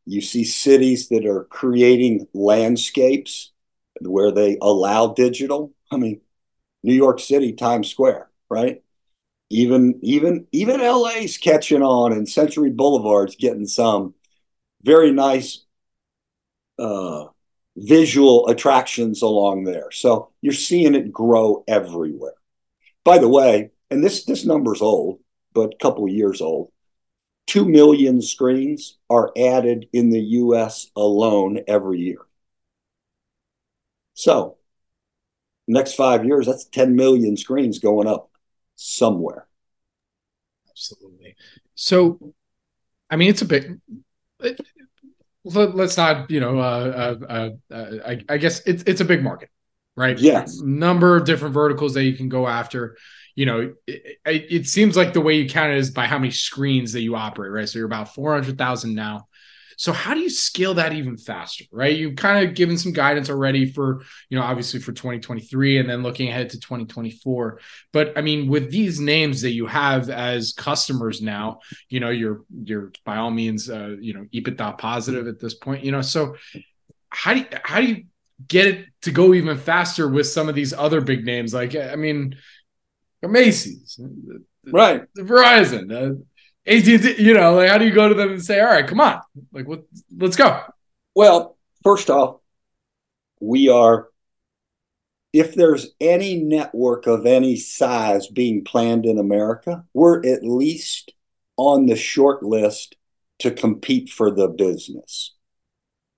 You 0.05 0.21
see 0.21 0.45
cities 0.45 1.09
that 1.09 1.27
are 1.27 1.45
creating 1.45 2.27
landscapes 2.35 3.53
where 4.01 4.33
they 4.33 4.59
allow 4.61 5.14
digital. 5.14 5.73
I 5.90 5.97
mean, 5.97 6.21
New 6.83 6.95
York 6.95 7.21
City, 7.21 7.53
Times 7.53 7.88
Square, 7.88 8.29
right? 8.51 8.83
Even 9.51 9.99
even 10.03 10.47
even 10.53 10.81
LA's 10.81 11.37
catching 11.38 11.83
on, 11.83 12.12
and 12.12 12.29
Century 12.29 12.71
Boulevard's 12.71 13.37
getting 13.37 13.66
some 13.66 14.14
very 14.83 15.12
nice 15.12 15.64
uh, 16.79 17.27
visual 17.77 18.49
attractions 18.49 19.23
along 19.23 19.64
there. 19.64 19.90
So 19.90 20.31
you're 20.40 20.53
seeing 20.53 20.95
it 20.95 21.12
grow 21.12 21.64
everywhere. 21.68 22.35
By 23.05 23.18
the 23.18 23.29
way, 23.29 23.71
and 23.90 24.03
this 24.03 24.25
this 24.25 24.45
number's 24.45 24.83
old, 24.83 25.21
but 25.55 25.75
a 25.75 25.79
couple 25.79 26.09
years 26.09 26.41
old. 26.41 26.71
Two 27.47 27.69
million 27.69 28.23
screens 28.23 28.99
are 29.11 29.33
added 29.37 29.88
in 29.93 30.11
the 30.11 30.21
U.S. 30.21 30.91
alone 30.97 31.61
every 31.67 32.01
year. 32.01 32.21
So, 34.15 34.57
next 35.67 35.95
five 35.95 36.25
years, 36.25 36.47
that's 36.47 36.65
10 36.65 36.95
million 36.95 37.37
screens 37.37 37.79
going 37.79 38.07
up 38.07 38.31
somewhere. 38.77 39.47
Absolutely. 40.71 41.37
So, 41.75 42.35
I 43.11 43.17
mean, 43.17 43.31
it's 43.31 43.43
a 43.43 43.47
bit. 43.47 43.67
It, 44.41 44.61
let, 45.45 45.75
us 45.79 45.97
not, 45.97 46.31
you 46.31 46.41
know, 46.41 46.59
uh, 46.59 47.17
uh, 47.21 47.27
uh, 47.29 47.75
uh, 47.75 47.91
I, 48.07 48.21
I, 48.29 48.37
guess 48.37 48.62
it's 48.65 48.85
it's 48.85 49.01
a 49.01 49.05
big 49.05 49.23
market, 49.23 49.51
right? 49.97 50.19
Yes. 50.19 50.61
Number 50.61 51.17
of 51.17 51.25
different 51.25 51.55
verticals 51.55 51.95
that 51.95 52.05
you 52.05 52.17
can 52.17 52.29
go 52.29 52.47
after. 52.47 52.97
You 53.35 53.47
know, 53.47 53.75
it, 53.87 54.18
it, 54.27 54.66
seems 54.66 54.97
like 54.97 55.12
the 55.12 55.21
way 55.21 55.37
you 55.37 55.49
count 55.49 55.73
it 55.73 55.79
is 55.79 55.90
by 55.90 56.07
how 56.07 56.18
many 56.18 56.31
screens 56.31 56.92
that 56.92 57.01
you 57.01 57.16
operate, 57.16 57.51
right? 57.51 57.68
So 57.68 57.79
you're 57.79 57.87
about 57.87 58.14
four 58.14 58.33
hundred 58.33 58.59
thousand 58.59 58.95
now. 58.95 59.29
So 59.77 59.92
how 59.92 60.14
do 60.14 60.21
you 60.21 60.31
scale 60.31 60.75
that 60.75 60.92
even 60.92 61.16
faster, 61.16 61.64
right? 61.73 61.97
You've 61.97 62.16
kind 62.16 62.47
of 62.47 62.55
given 62.55 62.79
some 62.79 62.92
guidance 62.92 63.31
already 63.31 63.66
for, 63.66 64.03
you 64.29 64.38
know, 64.38 64.45
obviously 64.45 64.79
for 64.79 64.92
2023 64.92 65.79
and 65.79 65.90
then 65.90 66.05
looking 66.05 66.29
ahead 66.29 66.51
to 66.51 66.61
2024. 66.61 67.59
But 67.92 68.16
I 68.16 68.21
mean, 68.21 68.49
with 68.49 68.71
these 68.71 69.01
names 69.01 69.42
that 69.42 69.53
you 69.53 69.66
have 69.66 70.09
as 70.09 70.53
customers 70.53 71.21
now, 71.21 71.61
you 71.88 72.01
know, 72.01 72.11
you're 72.11 72.42
you're 72.62 72.92
by 73.05 73.16
all 73.16 73.31
means, 73.31 73.68
uh, 73.68 73.97
you 74.01 74.14
know, 74.14 74.27
EBITDA 74.33 74.79
positive 74.79 75.27
at 75.27 75.40
this 75.40 75.55
point, 75.55 75.85
you 75.85 75.90
know. 75.90 76.03
So 76.03 76.37
how 77.09 77.35
do 77.35 77.40
you, 77.40 77.47
how 77.64 77.81
do 77.81 77.87
you 77.87 78.05
get 78.47 78.66
it 78.66 78.87
to 79.03 79.11
go 79.11 79.35
even 79.35 79.59
faster 79.59 80.09
with 80.09 80.27
some 80.27 80.49
of 80.49 80.55
these 80.55 80.73
other 80.73 81.01
big 81.01 81.25
names? 81.25 81.53
Like, 81.53 81.75
I 81.75 81.97
mean, 81.97 82.37
Macy's, 83.28 84.00
right? 84.66 85.04
The 85.14 85.22
Verizon, 85.22 85.92
uh, 85.92 86.22
AT&T, 86.66 87.22
you 87.22 87.35
know, 87.35 87.54
like 87.54 87.70
how 87.70 87.78
do 87.78 87.85
you 87.85 87.92
go 87.92 88.08
to 88.08 88.14
them 88.14 88.30
and 88.30 88.44
say, 88.44 88.61
all 88.61 88.66
right, 88.66 88.87
come 88.87 89.00
on, 89.00 89.20
like 89.52 89.66
what, 89.66 89.82
let's 90.16 90.37
go. 90.37 90.61
Well, 91.14 91.56
first 91.82 92.11
off, 92.11 92.40
we 93.40 93.68
are, 93.68 94.08
if 95.32 95.54
there's 95.54 95.88
any 96.00 96.37
network 96.37 97.06
of 97.06 97.26
any 97.26 97.56
size 97.56 98.28
being 98.28 98.64
planned 98.64 99.06
in 99.06 99.18
America, 99.18 99.85
we're 99.94 100.24
at 100.26 100.44
least 100.44 101.12
on 101.56 101.87
the 101.87 101.96
short 101.96 102.42
list 102.42 102.96
to 103.40 103.50
compete 103.50 104.11
for 104.11 104.30
the 104.30 104.48
business. 104.48 105.35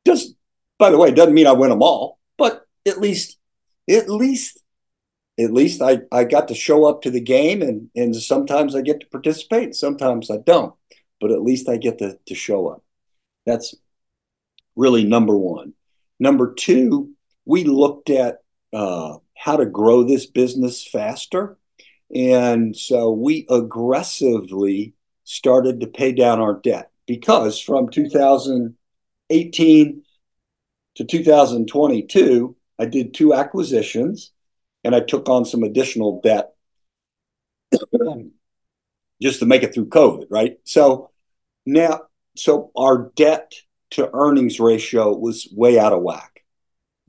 Just, 0.06 0.34
by 0.78 0.90
the 0.90 0.98
way, 0.98 1.08
it 1.08 1.16
doesn't 1.16 1.34
mean 1.34 1.46
I 1.46 1.52
win 1.52 1.70
them 1.70 1.82
all, 1.82 2.18
but 2.36 2.66
at 2.86 3.00
least, 3.00 3.38
at 3.88 4.10
least 4.10 4.62
at 5.38 5.52
least 5.52 5.82
I, 5.82 6.00
I 6.12 6.24
got 6.24 6.48
to 6.48 6.54
show 6.54 6.86
up 6.86 7.02
to 7.02 7.10
the 7.10 7.20
game 7.20 7.62
and, 7.62 7.88
and 7.96 8.14
sometimes 8.14 8.74
I 8.74 8.82
get 8.82 9.00
to 9.00 9.06
participate, 9.06 9.74
sometimes 9.74 10.30
I 10.30 10.38
don't, 10.38 10.74
but 11.20 11.32
at 11.32 11.42
least 11.42 11.68
I 11.68 11.76
get 11.76 11.98
to, 11.98 12.18
to 12.26 12.34
show 12.34 12.68
up. 12.68 12.84
That's 13.46 13.74
really 14.76 15.04
number 15.04 15.36
one. 15.36 15.74
Number 16.20 16.54
two, 16.54 17.10
we 17.44 17.64
looked 17.64 18.10
at 18.10 18.38
uh, 18.72 19.18
how 19.36 19.56
to 19.56 19.66
grow 19.66 20.04
this 20.04 20.26
business 20.26 20.86
faster. 20.86 21.58
And 22.14 22.76
so 22.76 23.10
we 23.10 23.46
aggressively 23.50 24.94
started 25.24 25.80
to 25.80 25.86
pay 25.86 26.12
down 26.12 26.40
our 26.40 26.54
debt 26.54 26.90
because 27.06 27.58
from 27.58 27.88
2018 27.88 30.02
to 30.94 31.04
2022, 31.04 32.56
I 32.78 32.86
did 32.86 33.14
two 33.14 33.34
acquisitions 33.34 34.30
and 34.84 34.94
I 34.94 35.00
took 35.00 35.28
on 35.28 35.44
some 35.44 35.62
additional 35.62 36.20
debt 36.20 36.50
just 39.20 39.40
to 39.40 39.46
make 39.46 39.62
it 39.62 39.74
through 39.74 39.88
COVID, 39.88 40.26
right? 40.30 40.58
So 40.64 41.10
now, 41.66 42.02
so 42.36 42.70
our 42.76 43.10
debt 43.16 43.52
to 43.92 44.10
earnings 44.12 44.60
ratio 44.60 45.16
was 45.16 45.48
way 45.52 45.78
out 45.78 45.92
of 45.92 46.02
whack. 46.02 46.44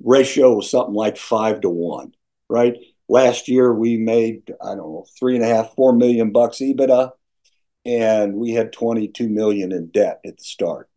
Ratio 0.04 0.56
was 0.56 0.70
something 0.70 0.94
like 0.94 1.18
five 1.18 1.62
to 1.62 1.70
one, 1.70 2.14
right? 2.50 2.76
Last 3.08 3.48
year 3.48 3.74
we 3.74 3.98
made, 3.98 4.54
I 4.62 4.70
don't 4.70 4.78
know, 4.78 5.06
three 5.20 5.36
and 5.36 5.44
a 5.44 5.48
half, 5.48 5.74
four 5.76 5.94
million 5.94 6.32
bucks 6.32 6.58
EBITDA, 6.58 7.12
and 7.86 8.36
we 8.36 8.52
had 8.52 8.74
22 8.74 9.30
million 9.30 9.72
in 9.72 9.88
debt 9.88 10.22
at 10.26 10.38
the 10.38 10.44
start. 10.44 10.90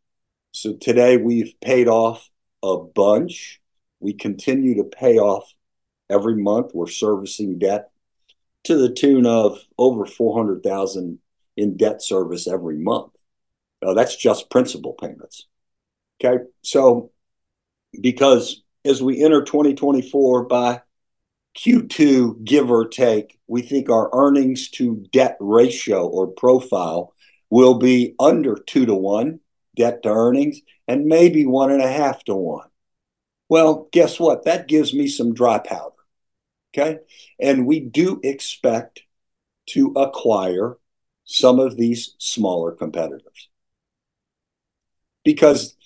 So 0.52 0.74
today 0.74 1.16
we've 1.16 1.54
paid 1.60 1.88
off 1.88 2.28
a 2.62 2.78
bunch. 2.78 3.60
We 4.00 4.14
continue 4.14 4.76
to 4.76 4.84
pay 4.84 5.18
off 5.18 5.52
every 6.10 6.36
month 6.36 6.72
we're 6.74 6.86
servicing 6.86 7.58
debt 7.58 7.90
to 8.64 8.76
the 8.76 8.92
tune 8.92 9.26
of 9.26 9.58
over 9.78 10.04
400,000 10.04 11.18
in 11.56 11.76
debt 11.76 12.02
service 12.02 12.46
every 12.46 12.76
month. 12.76 13.12
That's 13.80 14.16
just 14.16 14.50
principal 14.50 14.94
payments. 14.94 15.46
Okay. 16.22 16.44
So, 16.62 17.12
because 18.00 18.62
as 18.84 19.02
we 19.02 19.22
enter 19.22 19.42
2024 19.42 20.44
by 20.44 20.82
Q2, 21.56 22.44
give 22.44 22.70
or 22.70 22.88
take, 22.88 23.38
we 23.46 23.62
think 23.62 23.88
our 23.88 24.10
earnings 24.12 24.68
to 24.70 25.04
debt 25.12 25.36
ratio 25.40 26.06
or 26.06 26.26
profile 26.26 27.14
will 27.50 27.78
be 27.78 28.14
under 28.18 28.56
two 28.56 28.86
to 28.86 28.94
one 28.94 29.40
debt 29.76 30.02
to 30.02 30.10
earnings 30.10 30.60
and 30.86 31.06
maybe 31.06 31.46
one 31.46 31.70
and 31.70 31.82
a 31.82 31.90
half 31.90 32.24
to 32.24 32.34
one. 32.34 32.68
Well, 33.48 33.88
guess 33.92 34.18
what? 34.20 34.44
That 34.44 34.68
gives 34.68 34.92
me 34.92 35.06
some 35.06 35.32
dry 35.32 35.58
powder. 35.58 35.94
Okay. 36.74 36.98
And 37.40 37.66
we 37.66 37.80
do 37.80 38.20
expect 38.22 39.02
to 39.68 39.92
acquire 39.96 40.76
some 41.24 41.58
of 41.58 41.76
these 41.76 42.14
smaller 42.18 42.72
competitors 42.72 43.48
because, 45.24 45.76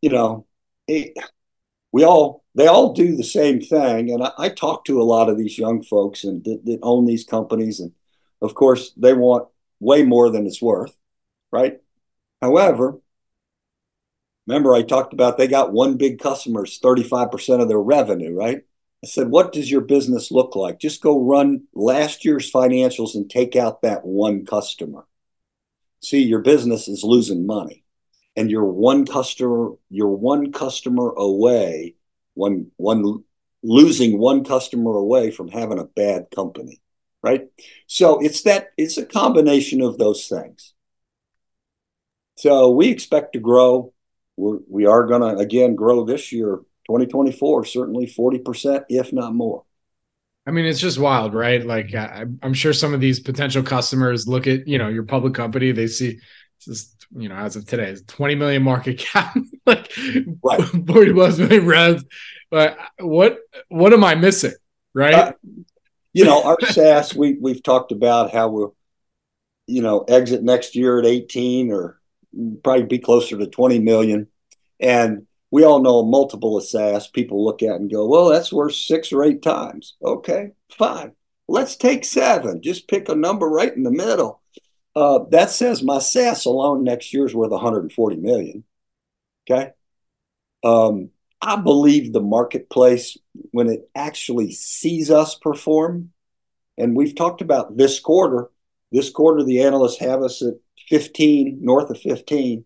you 0.00 0.10
know, 0.10 0.46
it, 0.88 1.14
we 1.92 2.04
all, 2.04 2.44
they 2.54 2.66
all 2.66 2.92
do 2.92 3.16
the 3.16 3.24
same 3.24 3.60
thing. 3.60 4.10
And 4.10 4.22
I, 4.24 4.32
I 4.38 4.48
talk 4.50 4.84
to 4.86 5.00
a 5.00 5.04
lot 5.04 5.28
of 5.28 5.38
these 5.38 5.58
young 5.58 5.82
folks 5.82 6.24
and 6.24 6.44
that, 6.44 6.64
that 6.64 6.78
own 6.82 7.06
these 7.06 7.24
companies. 7.24 7.80
And 7.80 7.92
of 8.42 8.54
course, 8.54 8.92
they 8.96 9.12
want 9.14 9.48
way 9.80 10.02
more 10.02 10.30
than 10.30 10.46
it's 10.46 10.62
worth. 10.62 10.96
Right. 11.52 11.80
However, 12.42 12.98
remember 14.46 14.74
I 14.74 14.82
talked 14.82 15.12
about 15.12 15.38
they 15.38 15.48
got 15.48 15.72
one 15.72 15.96
big 15.96 16.18
customer, 16.18 16.66
35% 16.66 17.60
of 17.60 17.68
their 17.68 17.80
revenue, 17.80 18.34
right? 18.34 18.62
I 19.04 19.06
said, 19.06 19.28
What 19.28 19.52
does 19.52 19.70
your 19.70 19.82
business 19.82 20.30
look 20.30 20.56
like? 20.56 20.80
Just 20.80 21.02
go 21.02 21.20
run 21.20 21.64
last 21.74 22.24
year's 22.24 22.50
financials 22.50 23.14
and 23.14 23.28
take 23.28 23.54
out 23.54 23.82
that 23.82 24.02
one 24.02 24.46
customer. 24.46 25.06
See, 26.00 26.22
your 26.22 26.38
business 26.38 26.88
is 26.88 27.04
losing 27.04 27.46
money. 27.46 27.84
And 28.34 28.50
you're 28.50 28.64
one 28.64 29.04
customer, 29.04 29.72
you're 29.90 30.08
one 30.08 30.52
customer 30.52 31.10
away, 31.10 31.96
one 32.32 32.70
one 32.78 33.22
losing 33.62 34.18
one 34.18 34.42
customer 34.42 34.92
away 34.92 35.30
from 35.30 35.48
having 35.48 35.78
a 35.78 35.84
bad 35.84 36.28
company. 36.34 36.80
Right. 37.22 37.48
So 37.86 38.20
it's 38.20 38.40
that 38.44 38.68
it's 38.78 38.96
a 38.96 39.04
combination 39.04 39.82
of 39.82 39.98
those 39.98 40.28
things. 40.28 40.72
So 42.36 42.70
we 42.70 42.88
expect 42.88 43.34
to 43.34 43.38
grow. 43.38 43.92
We're, 44.38 44.60
we 44.66 44.86
are 44.86 45.06
going 45.06 45.20
to 45.20 45.36
again 45.36 45.74
grow 45.74 46.06
this 46.06 46.32
year 46.32 46.60
2024, 46.86 47.64
certainly 47.64 48.06
40%, 48.06 48.84
if 48.88 49.12
not 49.12 49.34
more. 49.34 49.64
I 50.46 50.50
mean, 50.50 50.66
it's 50.66 50.80
just 50.80 50.98
wild, 50.98 51.32
right? 51.32 51.64
Like, 51.64 51.94
I, 51.94 52.26
am 52.42 52.52
sure 52.52 52.72
some 52.72 52.92
of 52.92 53.00
these 53.00 53.18
potential 53.18 53.62
customers 53.62 54.28
look 54.28 54.46
at, 54.46 54.68
you 54.68 54.76
know, 54.76 54.88
your 54.88 55.04
public 55.04 55.32
company, 55.32 55.72
they 55.72 55.86
see, 55.86 56.18
just, 56.60 57.06
you 57.16 57.28
know, 57.28 57.36
as 57.36 57.56
of 57.56 57.66
today, 57.66 57.96
20 58.06 58.34
million 58.34 58.62
market 58.62 58.98
cap, 58.98 59.34
like 59.66 59.90
right. 60.42 60.60
40 60.60 61.12
plus 61.14 61.38
million 61.38 61.66
revs. 61.66 62.04
But 62.50 62.76
what, 62.98 63.38
what 63.68 63.92
am 63.94 64.04
I 64.04 64.14
missing? 64.14 64.52
Right. 64.92 65.14
Uh, 65.14 65.32
you 66.12 66.24
know, 66.24 66.42
our 66.44 66.58
SaaS, 66.60 67.14
we, 67.14 67.36
we've 67.40 67.62
talked 67.62 67.90
about 67.90 68.32
how 68.32 68.48
we'll, 68.48 68.76
you 69.66 69.82
know, 69.82 70.00
exit 70.00 70.42
next 70.42 70.76
year 70.76 70.98
at 70.98 71.06
18 71.06 71.72
or 71.72 71.98
probably 72.62 72.84
be 72.84 72.98
closer 72.98 73.38
to 73.38 73.46
20 73.46 73.78
million. 73.80 74.28
And 74.78 75.26
we 75.54 75.62
all 75.62 75.78
know 75.78 76.02
multiple 76.02 76.56
of 76.56 76.64
SaaS 76.64 77.06
people 77.06 77.44
look 77.44 77.62
at 77.62 77.76
and 77.76 77.88
go, 77.88 78.08
well, 78.08 78.28
that's 78.28 78.52
worth 78.52 78.74
six 78.74 79.12
or 79.12 79.22
eight 79.22 79.40
times. 79.40 79.94
Okay, 80.04 80.48
fine. 80.76 81.12
Let's 81.46 81.76
take 81.76 82.04
seven. 82.04 82.60
Just 82.60 82.88
pick 82.88 83.08
a 83.08 83.14
number 83.14 83.48
right 83.48 83.72
in 83.72 83.84
the 83.84 83.92
middle. 83.92 84.42
Uh, 84.96 85.20
that 85.30 85.50
says 85.50 85.80
my 85.80 86.00
SaaS 86.00 86.44
alone 86.44 86.82
next 86.82 87.14
year 87.14 87.24
is 87.24 87.36
worth 87.36 87.52
140 87.52 88.16
million. 88.16 88.64
Okay. 89.48 89.70
Um, 90.64 91.10
I 91.40 91.54
believe 91.54 92.12
the 92.12 92.20
marketplace, 92.20 93.16
when 93.52 93.68
it 93.68 93.88
actually 93.94 94.50
sees 94.50 95.08
us 95.08 95.36
perform, 95.36 96.10
and 96.76 96.96
we've 96.96 97.14
talked 97.14 97.42
about 97.42 97.76
this 97.76 98.00
quarter, 98.00 98.50
this 98.90 99.08
quarter, 99.08 99.44
the 99.44 99.62
analysts 99.62 100.00
have 100.00 100.20
us 100.20 100.42
at 100.42 100.54
15, 100.88 101.60
north 101.62 101.90
of 101.90 102.00
15. 102.00 102.64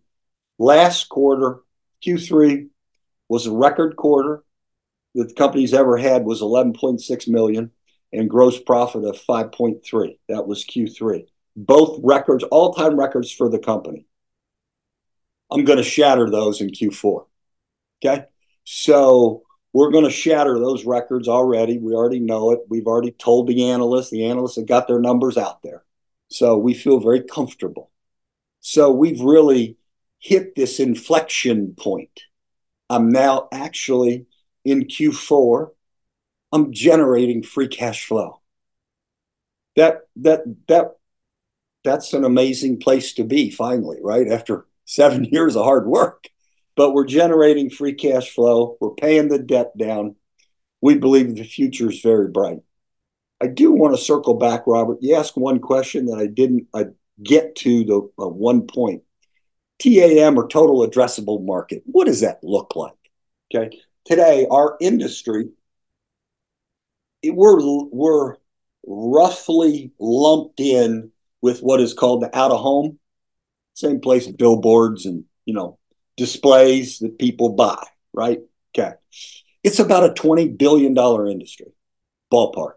Last 0.59 1.11
quarter, 1.11 1.61
Q3, 2.03 2.71
was 3.29 3.47
a 3.47 3.53
record 3.53 3.97
quarter 3.97 4.43
that 5.15 5.29
the 5.29 5.35
company's 5.35 5.75
ever 5.75 5.97
had 5.97 6.25
was 6.25 6.41
11.6 6.41 7.29
million 7.29 7.71
and 8.13 8.31
gross 8.31 8.59
profit 8.61 9.05
of 9.05 9.21
5.3. 9.21 10.19
That 10.29 10.47
was 10.47 10.65
Q3. 10.65 11.27
Both 11.57 12.01
records, 12.03 12.45
all-time 12.45 12.99
records 12.99 13.31
for 13.31 13.49
the 13.49 13.59
company. 13.59 14.07
I'm 15.51 15.65
going 15.65 15.79
to 15.79 15.83
shatter 15.83 16.31
those 16.31 16.61
in 16.61 16.71
Q4. 16.71 17.27
Okay? 18.03 18.25
So 18.65 19.43
we're 19.73 19.91
going 19.91 20.05
to 20.05 20.11
shatter 20.11 20.59
those 20.59 20.85
records 20.85 21.29
already. 21.29 21.79
We 21.79 21.95
already 21.95 22.21
know 22.21 22.53
it. 22.53 22.61
We've 22.69 22.87
already 22.87 23.13
told 23.13 23.47
the 23.47 23.71
analysts. 23.71 24.11
The 24.11 24.27
analysts 24.27 24.57
have 24.57 24.67
got 24.67 24.89
their 24.89 25.01
numbers 25.01 25.37
out 25.37 25.63
there. 25.63 25.85
So 26.29 26.59
we 26.59 26.75
feel 26.75 27.01
very 27.01 27.23
comfortable. 27.23 27.91
So 28.61 28.91
we've 28.91 29.21
really 29.21 29.77
hit 30.19 30.55
this 30.55 30.81
inflection 30.81 31.75
point. 31.79 32.23
I'm 32.91 33.11
now 33.11 33.49
actually 33.53 34.27
in 34.65 34.85
Q4. 34.85 35.71
I'm 36.53 36.73
generating 36.73 37.43
free 37.43 37.69
cash 37.69 38.07
flow. 38.07 38.41
That 39.77 40.01
that 40.17 40.41
that 40.67 40.97
that's 41.85 42.13
an 42.13 42.25
amazing 42.25 42.81
place 42.81 43.13
to 43.15 43.25
be 43.25 43.51
finally, 43.51 43.99
right? 44.03 44.29
After 44.29 44.67
7 44.85 45.25
years 45.33 45.57
of 45.57 45.65
hard 45.65 45.87
work. 45.87 46.29
But 46.77 46.93
we're 46.93 47.07
generating 47.07 47.71
free 47.71 47.95
cash 47.95 48.31
flow, 48.31 48.77
we're 48.81 48.95
paying 48.95 49.29
the 49.29 49.39
debt 49.39 49.77
down. 49.77 50.15
We 50.81 50.95
believe 50.97 51.35
the 51.35 51.43
future 51.43 51.91
is 51.91 52.01
very 52.01 52.29
bright. 52.29 52.59
I 53.41 53.49
do 53.49 53.73
want 53.73 53.97
to 53.97 54.03
circle 54.03 54.35
back, 54.35 54.63
Robert. 54.67 54.99
You 55.01 55.17
asked 55.17 55.37
one 55.37 55.59
question 55.59 56.07
that 56.07 56.19
I 56.19 56.27
didn't 56.27 56.69
I 56.75 56.87
get 57.23 57.57
to 57.57 57.85
the 57.85 57.97
uh, 58.23 58.29
one 58.29 58.67
point. 58.67 59.03
TAM 59.79 60.39
or 60.39 60.49
total 60.49 60.87
addressable 60.87 61.45
market. 61.45 61.83
What 61.87 62.07
does 62.07 62.21
that 62.21 62.43
look 62.43 62.75
like? 62.77 62.93
Okay. 63.55 63.79
Today, 64.05 64.47
our 64.51 64.77
industry, 64.81 65.51
we're, 67.25 67.85
we're 67.91 68.37
roughly 68.87 69.93
lumped 69.99 70.61
in 70.61 71.11
with 71.41 71.61
what 71.61 71.81
is 71.81 71.95
called 71.95 72.23
the 72.23 72.37
out 72.37 72.51
of 72.51 72.61
home, 72.61 72.99
same 73.75 74.01
place 74.01 74.27
billboards 74.27 75.07
and, 75.07 75.25
you 75.45 75.55
know, 75.55 75.79
displays 76.17 76.99
that 76.99 77.19
people 77.19 77.51
buy, 77.51 77.83
right? 78.13 78.41
Okay. 78.77 78.95
It's 79.63 79.79
about 79.79 80.05
a 80.05 80.21
$20 80.21 80.57
billion 80.59 80.97
industry, 80.97 81.73
ballpark. 82.33 82.75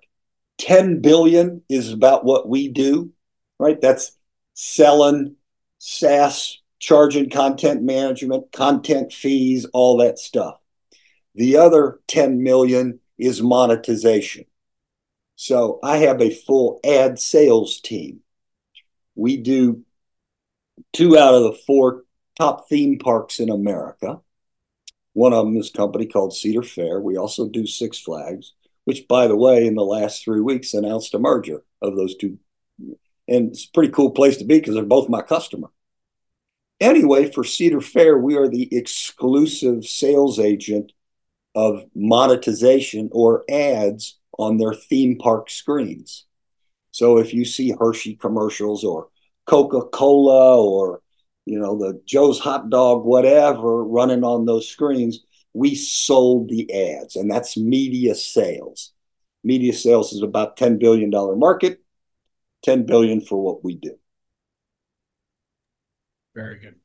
10 0.60 1.02
billion 1.02 1.64
is 1.70 1.92
about 1.92 2.24
what 2.24 2.48
we 2.48 2.68
do, 2.68 3.12
right? 3.58 3.82
That's 3.82 4.12
selling 4.54 5.36
SaaS 5.80 6.61
charging 6.82 7.30
content 7.30 7.84
management, 7.84 8.52
content 8.52 9.14
fees, 9.14 9.66
all 9.72 9.98
that 9.98 10.18
stuff. 10.18 10.58
The 11.36 11.58
other 11.58 12.00
10 12.08 12.44
million 12.44 13.00
is 13.20 13.42
monetization. 13.42 14.46
So 15.36 15.80
I 15.84 15.98
have 15.98 16.22
a 16.22 16.32
full 16.32 16.80
ad 16.84 17.20
sales 17.20 17.80
team. 17.80 18.22
We 19.16 19.38
do 19.38 19.84
two 20.92 21.18
out 21.18 21.36
of 21.36 21.44
the 21.44 21.60
four 21.68 22.04
top 22.36 22.68
theme 22.68 22.98
parks 22.98 23.40
in 23.40 23.50
America. 23.50 24.20
One 25.14 25.34
of 25.34 25.46
them 25.46 25.58
is 25.58 25.70
a 25.70 25.78
company 25.78 26.08
called 26.08 26.36
Cedar 26.36 26.64
Fair. 26.64 27.00
We 27.00 27.16
also 27.16 27.48
do 27.48 27.68
Six 27.68 28.00
Flags, 28.00 28.54
which, 28.86 29.08
by 29.08 29.28
the 29.28 29.36
way, 29.36 29.68
in 29.68 29.76
the 29.76 29.84
last 29.84 30.24
three 30.24 30.42
weeks 30.42 30.74
announced 30.74 31.14
a 31.14 31.20
merger 31.20 31.64
of 31.82 31.96
those 31.96 32.16
two. 32.16 32.40
And 33.28 33.52
it's 33.52 33.66
a 33.66 33.72
pretty 33.72 33.92
cool 33.92 34.12
place 34.12 34.38
to 34.38 34.46
be 34.46 34.60
because 34.60 34.74
they're 34.74 34.84
both 34.84 35.10
my 35.10 35.22
customer. 35.22 35.70
Anyway, 36.82 37.32
for 37.32 37.44
Cedar 37.44 37.80
Fair, 37.80 38.18
we 38.18 38.36
are 38.36 38.50
the 38.50 38.68
exclusive 38.76 39.86
sales 39.86 40.40
agent 40.40 40.92
of 41.54 41.86
monetization 41.94 43.08
or 43.12 43.46
ads 43.48 44.18
on 44.40 44.58
their 44.58 44.74
theme 44.74 45.16
park 45.20 45.52
screens. 45.52 46.26
So 46.90 47.20
if 47.20 47.36
you 47.36 47.46
see 47.46 47.76
Hershey 47.80 48.16
commercials 48.16 48.84
or 48.84 49.10
Coca-Cola 49.46 50.60
or 50.60 51.02
you 51.46 51.60
know 51.60 51.78
the 51.78 52.02
Joe's 52.06 52.40
hot 52.40 52.72
dog 52.72 53.06
whatever 53.06 53.84
running 53.84 54.24
on 54.24 54.46
those 54.46 54.68
screens, 54.68 55.20
we 55.54 55.76
sold 55.76 56.50
the 56.50 56.98
ads 56.98 57.16
and 57.16 57.30
that's 57.30 57.58
media 57.58 58.16
sales. 58.16 58.92
Media 59.44 59.74
sales 59.74 60.14
is 60.14 60.24
about 60.24 60.58
10 60.58 60.80
billion 60.80 61.12
dollar 61.12 61.36
market, 61.36 61.80
10 62.64 62.88
billion 62.88 63.22
for 63.22 63.40
what 63.40 63.64
we 63.64 63.76
do. 63.76 64.01
Very 66.36 66.60
good. 66.60 66.76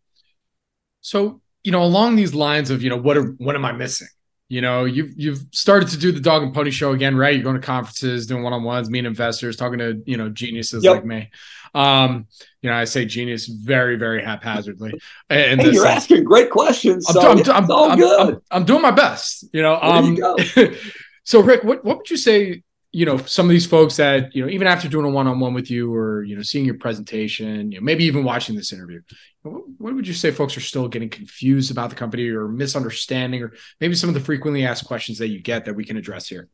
So, 1.01 1.41
you 1.63 1.73
know, 1.73 1.83
along 1.83 2.17
these 2.17 2.35
lines 2.35 2.71
of, 2.71 2.83
you 2.83 2.91
know, 2.91 2.97
what 2.97 3.17
are 3.17 3.25
what 3.39 3.55
am 3.55 3.65
I 3.65 3.73
missing? 3.73 4.09
You 4.49 4.61
know, 4.61 4.85
you've 4.85 5.13
you've 5.17 5.41
started 5.53 5.89
to 5.91 5.99
do 5.99 6.13
the 6.13 6.21
dog 6.21 6.43
and 6.43 6.55
pony 6.55 6.71
show 6.71 6.93
again, 6.93 7.17
right? 7.17 7.35
You're 7.35 7.43
going 7.43 7.61
to 7.61 7.67
conferences, 7.67 8.27
doing 8.27 8.45
one-on-ones, 8.45 8.89
meeting 8.89 9.07
investors, 9.07 9.57
talking 9.57 9.79
to, 9.81 10.01
you 10.07 10.17
know, 10.17 10.29
geniuses 10.29 10.85
yep. 10.85 10.97
like 10.97 11.05
me. 11.05 11.31
Um, 11.75 12.29
you 12.63 12.71
know, 12.71 12.77
I 12.77 12.85
say 12.85 13.05
genius 13.05 13.47
very, 13.47 13.97
very 13.97 14.23
haphazardly. 14.23 14.95
And 15.29 15.61
hey, 15.61 15.73
you're 15.73 15.85
sense. 15.85 16.05
asking 16.05 16.25
great 16.25 16.51
questions. 16.51 17.07
So 17.09 17.21
I'm, 17.21 17.39
I'm, 17.51 17.71
I'm, 17.71 18.43
I'm, 18.51 18.65
doing 18.65 18.83
my 18.83 18.93
best, 18.93 19.45
you 19.53 19.63
know. 19.63 19.79
Um, 19.81 20.17
you 20.17 20.77
so 21.25 21.41
Rick, 21.41 21.65
what, 21.65 21.85
what 21.85 21.99
would 21.99 22.11
you 22.11 22.17
say 22.17 22.63
you 22.97 23.05
know 23.05 23.19
some 23.19 23.45
of 23.45 23.51
these 23.51 23.67
folks 23.67 23.97
that 23.97 24.35
you 24.35 24.43
know 24.43 24.49
even 24.49 24.67
after 24.67 24.89
doing 24.89 25.05
a 25.05 25.11
one-on-one 25.11 25.53
with 25.53 25.71
you 25.71 25.95
or 25.95 26.25
you 26.25 26.35
know 26.35 26.41
seeing 26.41 26.65
your 26.65 26.79
presentation 26.79 27.71
you 27.71 27.79
know 27.79 27.85
maybe 27.85 28.05
even 28.05 28.25
watching 28.25 28.57
this 28.57 28.73
interview 28.73 29.03
what, 29.43 29.95
would 29.95 30.09
you 30.09 30.15
say 30.15 30.31
folks 30.31 30.57
are 30.57 30.63
still 30.63 30.89
getting 30.89 31.11
confused 31.11 31.71
about 31.71 31.91
the 31.91 31.97
company 31.97 32.27
or 32.27 32.49
misunderstanding 32.49 33.43
or 33.43 33.53
maybe 33.83 33.95
some 33.95 34.09
of 34.09 34.15
the 34.15 34.21
frequently 34.21 34.65
asked 34.65 34.87
questions 34.87 35.19
that 35.19 35.29
you 35.29 35.43
get 35.43 35.67
that 35.67 35.75
we 35.75 35.85
can 35.85 35.99
address 35.99 36.27
here? 36.27 36.49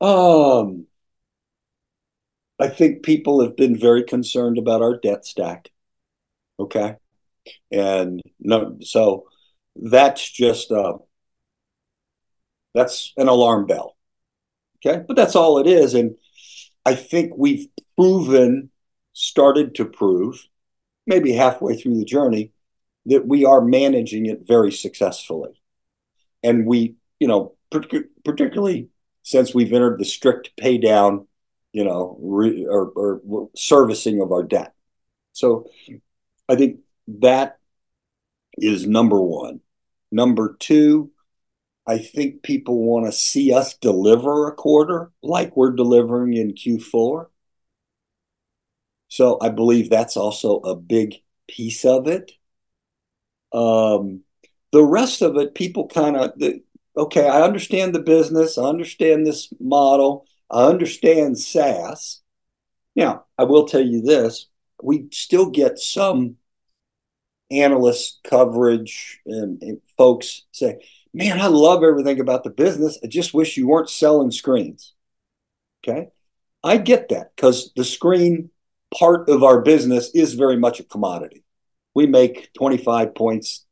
Um 0.00 0.86
i 2.58 2.68
think 2.68 3.02
people 3.02 3.42
have 3.42 3.56
been 3.56 3.78
very 3.78 4.04
concerned 4.04 4.56
about 4.56 4.80
our 4.80 4.96
debt 4.98 5.26
stack 5.26 5.68
okay? 6.58 6.96
And 7.70 8.22
no 8.40 8.78
so 8.80 9.28
that's 9.76 10.30
just 10.30 10.72
uh 10.72 10.94
that's 12.74 13.12
an 13.18 13.28
alarm 13.28 13.66
bell 13.66 13.95
Okay. 14.84 15.04
But 15.06 15.16
that's 15.16 15.36
all 15.36 15.58
it 15.58 15.66
is. 15.66 15.94
And 15.94 16.16
I 16.84 16.94
think 16.94 17.32
we've 17.36 17.66
proven, 17.96 18.70
started 19.12 19.74
to 19.76 19.84
prove, 19.84 20.46
maybe 21.06 21.32
halfway 21.32 21.76
through 21.76 21.98
the 21.98 22.04
journey, 22.04 22.52
that 23.06 23.26
we 23.26 23.44
are 23.44 23.60
managing 23.60 24.26
it 24.26 24.46
very 24.46 24.72
successfully. 24.72 25.60
And 26.42 26.66
we, 26.66 26.96
you 27.18 27.28
know, 27.28 27.54
particularly 27.70 28.88
since 29.22 29.54
we've 29.54 29.72
entered 29.72 29.98
the 29.98 30.04
strict 30.04 30.56
pay 30.56 30.78
down, 30.78 31.26
you 31.72 31.84
know, 31.84 32.16
re- 32.20 32.66
or, 32.66 32.90
or 32.90 33.50
servicing 33.56 34.20
of 34.20 34.32
our 34.32 34.42
debt. 34.42 34.74
So 35.32 35.68
I 36.48 36.56
think 36.56 36.80
that 37.08 37.58
is 38.56 38.86
number 38.86 39.20
one. 39.20 39.60
Number 40.12 40.56
two, 40.58 41.10
I 41.86 41.98
think 41.98 42.42
people 42.42 42.82
want 42.82 43.06
to 43.06 43.12
see 43.12 43.52
us 43.52 43.74
deliver 43.74 44.48
a 44.48 44.54
quarter 44.54 45.12
like 45.22 45.56
we're 45.56 45.72
delivering 45.72 46.34
in 46.34 46.52
Q4. 46.52 47.26
So 49.08 49.38
I 49.40 49.50
believe 49.50 49.88
that's 49.88 50.16
also 50.16 50.58
a 50.60 50.74
big 50.74 51.14
piece 51.48 51.84
of 51.84 52.08
it. 52.08 52.32
Um, 53.52 54.22
the 54.72 54.82
rest 54.82 55.22
of 55.22 55.36
it, 55.36 55.54
people 55.54 55.86
kind 55.86 56.16
of, 56.16 56.32
okay, 56.96 57.28
I 57.28 57.42
understand 57.42 57.94
the 57.94 58.00
business, 58.00 58.58
I 58.58 58.64
understand 58.64 59.24
this 59.24 59.48
model, 59.60 60.26
I 60.50 60.64
understand 60.64 61.38
SaaS. 61.38 62.20
Now, 62.96 63.26
I 63.38 63.44
will 63.44 63.66
tell 63.66 63.84
you 63.84 64.02
this 64.02 64.48
we 64.82 65.06
still 65.10 65.50
get 65.50 65.78
some 65.78 66.36
analyst 67.50 68.20
coverage 68.24 69.20
and, 69.26 69.62
and 69.62 69.80
folks 69.96 70.42
say, 70.52 70.78
man, 71.16 71.40
I 71.40 71.46
love 71.46 71.82
everything 71.82 72.20
about 72.20 72.44
the 72.44 72.50
business. 72.50 72.98
I 73.02 73.06
just 73.06 73.32
wish 73.32 73.56
you 73.56 73.66
weren't 73.66 73.88
selling 73.88 74.30
screens. 74.30 74.92
Okay. 75.82 76.08
I 76.62 76.76
get 76.76 77.08
that 77.08 77.34
because 77.34 77.72
the 77.74 77.84
screen 77.84 78.50
part 78.96 79.30
of 79.30 79.42
our 79.42 79.62
business 79.62 80.10
is 80.14 80.34
very 80.34 80.58
much 80.58 80.78
a 80.78 80.84
commodity. 80.84 81.42
We 81.94 82.06
make 82.06 82.52
25 82.52 83.14
points 83.14 83.64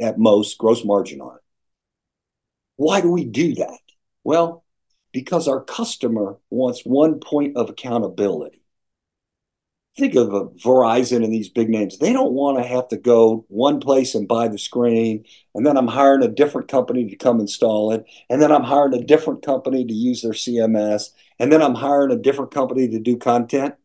at 0.00 0.18
most 0.18 0.56
gross 0.56 0.84
margin 0.84 1.20
on 1.20 1.34
it. 1.34 1.42
Why 2.76 3.00
do 3.00 3.10
we 3.10 3.24
do 3.24 3.56
that? 3.56 3.78
Well, 4.22 4.64
because 5.12 5.48
our 5.48 5.62
customer 5.64 6.38
wants 6.50 6.82
one 6.82 7.18
point 7.18 7.56
of 7.56 7.70
accountability. 7.70 8.63
Think 9.96 10.16
of 10.16 10.34
a 10.34 10.46
Verizon 10.46 11.22
and 11.22 11.32
these 11.32 11.48
big 11.48 11.68
names. 11.68 11.98
They 11.98 12.12
don't 12.12 12.32
want 12.32 12.58
to 12.58 12.64
have 12.66 12.88
to 12.88 12.96
go 12.96 13.44
one 13.48 13.78
place 13.78 14.16
and 14.16 14.26
buy 14.26 14.48
the 14.48 14.58
screen, 14.58 15.24
and 15.54 15.64
then 15.64 15.76
I'm 15.76 15.86
hiring 15.86 16.24
a 16.24 16.28
different 16.28 16.66
company 16.66 17.08
to 17.08 17.16
come 17.16 17.38
install 17.38 17.92
it, 17.92 18.04
and 18.28 18.42
then 18.42 18.50
I'm 18.50 18.64
hiring 18.64 18.94
a 18.94 19.04
different 19.04 19.42
company 19.42 19.84
to 19.84 19.94
use 19.94 20.22
their 20.22 20.32
CMS, 20.32 21.10
and 21.38 21.52
then 21.52 21.62
I'm 21.62 21.76
hiring 21.76 22.10
a 22.10 22.20
different 22.20 22.50
company 22.50 22.88
to 22.88 22.98
do 22.98 23.16
content. 23.16 23.76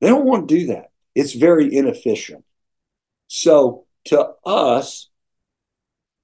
They 0.00 0.08
don't 0.08 0.26
want 0.26 0.48
to 0.48 0.58
do 0.58 0.66
that. 0.66 0.90
It's 1.14 1.34
very 1.34 1.72
inefficient. 1.72 2.44
So 3.28 3.86
to 4.06 4.32
us, 4.44 5.08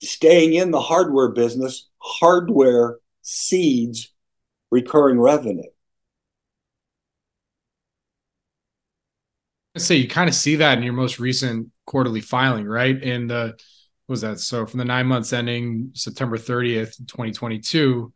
staying 0.02 0.54
in 0.54 0.72
the 0.72 0.80
hardware 0.80 1.30
business, 1.30 1.88
hardware 1.98 2.98
seeds 3.22 4.12
recurring 4.70 5.20
revenue. 5.20 5.70
So 9.76 9.94
you 9.94 10.06
kind 10.06 10.28
of 10.28 10.34
see 10.34 10.56
that 10.56 10.76
in 10.76 10.84
your 10.84 10.92
most 10.92 11.18
recent 11.18 11.68
quarterly 11.86 12.20
filing, 12.20 12.66
right? 12.66 13.00
In 13.00 13.26
the 13.26 13.58
was 14.08 14.20
that? 14.20 14.38
So 14.40 14.66
from 14.66 14.78
the 14.78 14.84
nine 14.84 15.06
months 15.06 15.32
ending 15.32 15.92
September 15.94 16.36
30th, 16.36 16.96
2022, 17.06 18.12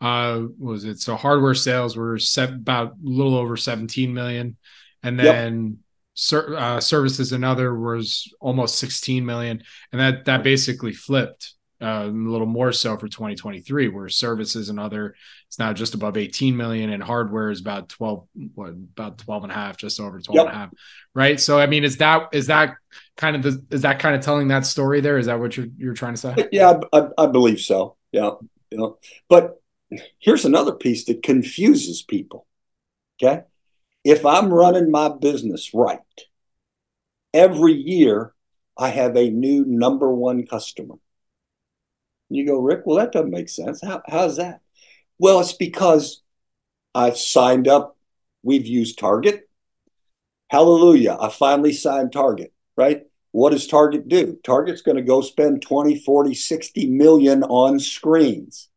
uh 0.00 0.42
was 0.58 0.84
it? 0.84 1.00
So 1.00 1.16
hardware 1.16 1.54
sales 1.54 1.96
were 1.96 2.18
set 2.18 2.50
about 2.50 2.92
a 2.92 2.94
little 3.02 3.34
over 3.34 3.56
17 3.56 4.12
million. 4.12 4.56
And 5.02 5.18
then 5.18 5.64
yep. 5.64 5.72
ser- 6.14 6.56
uh, 6.56 6.80
services 6.80 7.32
and 7.32 7.44
other 7.44 7.74
was 7.74 8.32
almost 8.40 8.78
16 8.78 9.24
million. 9.24 9.62
And 9.92 10.00
that 10.00 10.26
that 10.26 10.42
basically 10.42 10.92
flipped 10.92 11.54
uh, 11.80 12.04
a 12.04 12.06
little 12.06 12.46
more 12.46 12.72
so 12.72 12.96
for 12.96 13.06
2023 13.06 13.88
where 13.88 14.08
services 14.08 14.68
and 14.68 14.80
other 14.80 15.14
it's 15.46 15.58
now 15.58 15.72
just 15.72 15.94
above 15.94 16.16
18 16.16 16.56
million 16.56 16.90
and 16.90 17.02
hardware 17.02 17.50
is 17.50 17.60
about 17.60 17.88
12 17.88 18.26
what 18.54 18.70
about 18.70 19.18
12 19.18 19.44
and 19.44 19.52
a 19.52 19.54
half 19.54 19.76
just 19.76 20.00
over 20.00 20.20
12 20.20 20.34
yep. 20.34 20.46
and 20.46 20.54
a 20.54 20.58
half 20.58 20.70
right? 21.14 21.40
So 21.40 21.58
i 21.58 21.66
mean 21.66 21.84
is 21.84 21.98
that 21.98 22.28
is 22.32 22.48
that 22.48 22.74
kind 23.16 23.36
of 23.36 23.42
the 23.42 23.64
is 23.70 23.82
that 23.82 24.00
kind 24.00 24.16
of 24.16 24.22
telling 24.22 24.48
that 24.48 24.66
story 24.66 25.00
there? 25.00 25.18
Is 25.18 25.26
that 25.26 25.38
what 25.38 25.56
you're 25.56 25.68
you're 25.76 25.94
trying 25.94 26.14
to 26.14 26.20
say? 26.20 26.34
Yeah 26.52 26.80
i, 26.92 27.08
I 27.16 27.26
believe 27.26 27.60
so. 27.60 27.96
Yeah 28.12 28.30
you 28.70 28.78
know 28.78 28.98
but 29.28 29.60
here's 30.18 30.44
another 30.44 30.72
piece 30.72 31.04
that 31.04 31.22
confuses 31.22 32.02
people 32.02 32.46
okay? 33.22 33.42
If 34.04 34.26
i'm 34.26 34.52
running 34.52 34.90
my 34.90 35.08
business 35.08 35.72
right 35.74 35.98
every 37.32 37.74
year 37.74 38.34
i 38.76 38.88
have 38.88 39.16
a 39.16 39.30
new 39.30 39.64
number 39.64 40.12
one 40.12 40.46
customer 40.46 40.96
you 42.28 42.46
go, 42.46 42.58
Rick, 42.58 42.82
well, 42.84 42.98
that 42.98 43.12
doesn't 43.12 43.30
make 43.30 43.48
sense. 43.48 43.80
How, 43.82 44.02
how's 44.06 44.36
that? 44.36 44.60
Well, 45.18 45.40
it's 45.40 45.52
because 45.52 46.22
I've 46.94 47.16
signed 47.18 47.68
up. 47.68 47.96
We've 48.42 48.66
used 48.66 48.98
Target. 48.98 49.48
Hallelujah. 50.48 51.16
I 51.20 51.28
finally 51.30 51.72
signed 51.72 52.12
Target, 52.12 52.52
right? 52.76 53.04
What 53.32 53.50
does 53.50 53.66
Target 53.66 54.08
do? 54.08 54.38
Target's 54.42 54.82
going 54.82 54.96
to 54.96 55.02
go 55.02 55.20
spend 55.20 55.62
20, 55.62 55.98
40, 56.00 56.34
60 56.34 56.86
million 56.86 57.42
on 57.44 57.78
screens. 57.78 58.68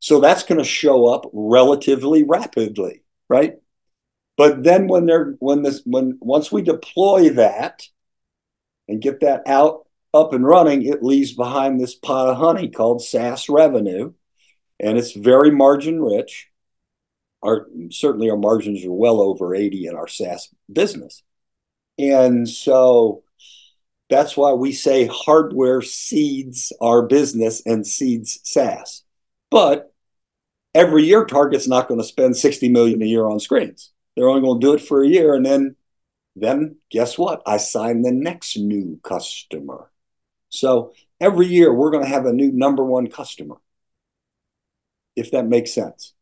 So 0.00 0.20
that's 0.20 0.42
going 0.42 0.58
to 0.58 0.64
show 0.64 1.06
up 1.06 1.30
relatively 1.32 2.24
rapidly, 2.24 3.02
right? 3.28 3.54
But 4.36 4.62
then 4.62 4.88
when 4.88 5.06
they're 5.06 5.36
when 5.38 5.62
this 5.62 5.80
when 5.86 6.18
once 6.20 6.50
we 6.50 6.60
deploy 6.60 7.30
that 7.30 7.86
and 8.88 9.00
get 9.00 9.20
that 9.20 9.42
out 9.46 9.83
up 10.14 10.32
and 10.32 10.46
running, 10.46 10.86
it 10.86 11.02
leaves 11.02 11.32
behind 11.32 11.80
this 11.80 11.94
pot 11.94 12.28
of 12.28 12.36
honey 12.36 12.68
called 12.68 13.02
SaaS 13.02 13.48
revenue, 13.48 14.12
and 14.78 14.96
it's 14.96 15.12
very 15.12 15.50
margin 15.50 16.00
rich. 16.00 16.48
Our 17.42 17.66
certainly 17.90 18.30
our 18.30 18.38
margins 18.38 18.84
are 18.86 18.92
well 18.92 19.20
over 19.20 19.54
80 19.54 19.86
in 19.86 19.94
our 19.94 20.08
SaaS 20.08 20.48
business. 20.72 21.22
And 21.98 22.48
so 22.48 23.24
that's 24.08 24.36
why 24.36 24.52
we 24.52 24.72
say 24.72 25.06
hardware 25.06 25.82
seeds 25.82 26.72
our 26.80 27.02
business 27.02 27.62
and 27.66 27.86
seeds 27.86 28.40
SaaS. 28.44 29.02
But 29.50 29.92
every 30.74 31.04
year 31.04 31.24
Target's 31.26 31.68
not 31.68 31.88
going 31.88 32.00
to 32.00 32.06
spend 32.06 32.36
60 32.36 32.68
million 32.70 33.02
a 33.02 33.06
year 33.06 33.26
on 33.26 33.40
screens. 33.40 33.92
They're 34.16 34.28
only 34.28 34.42
going 34.42 34.60
to 34.60 34.66
do 34.66 34.74
it 34.74 34.80
for 34.80 35.02
a 35.02 35.08
year 35.08 35.34
and 35.34 35.44
then 35.44 35.76
then 36.36 36.76
guess 36.90 37.16
what? 37.16 37.42
I 37.46 37.58
sign 37.58 38.02
the 38.02 38.10
next 38.10 38.56
new 38.56 38.98
customer. 39.04 39.90
So 40.54 40.92
every 41.20 41.46
year 41.46 41.72
we're 41.72 41.90
going 41.90 42.04
to 42.04 42.10
have 42.10 42.26
a 42.26 42.32
new 42.32 42.52
number 42.52 42.84
one 42.84 43.08
customer, 43.08 43.56
if 45.16 45.30
that 45.32 45.46
makes 45.46 45.72
sense. 45.72 46.12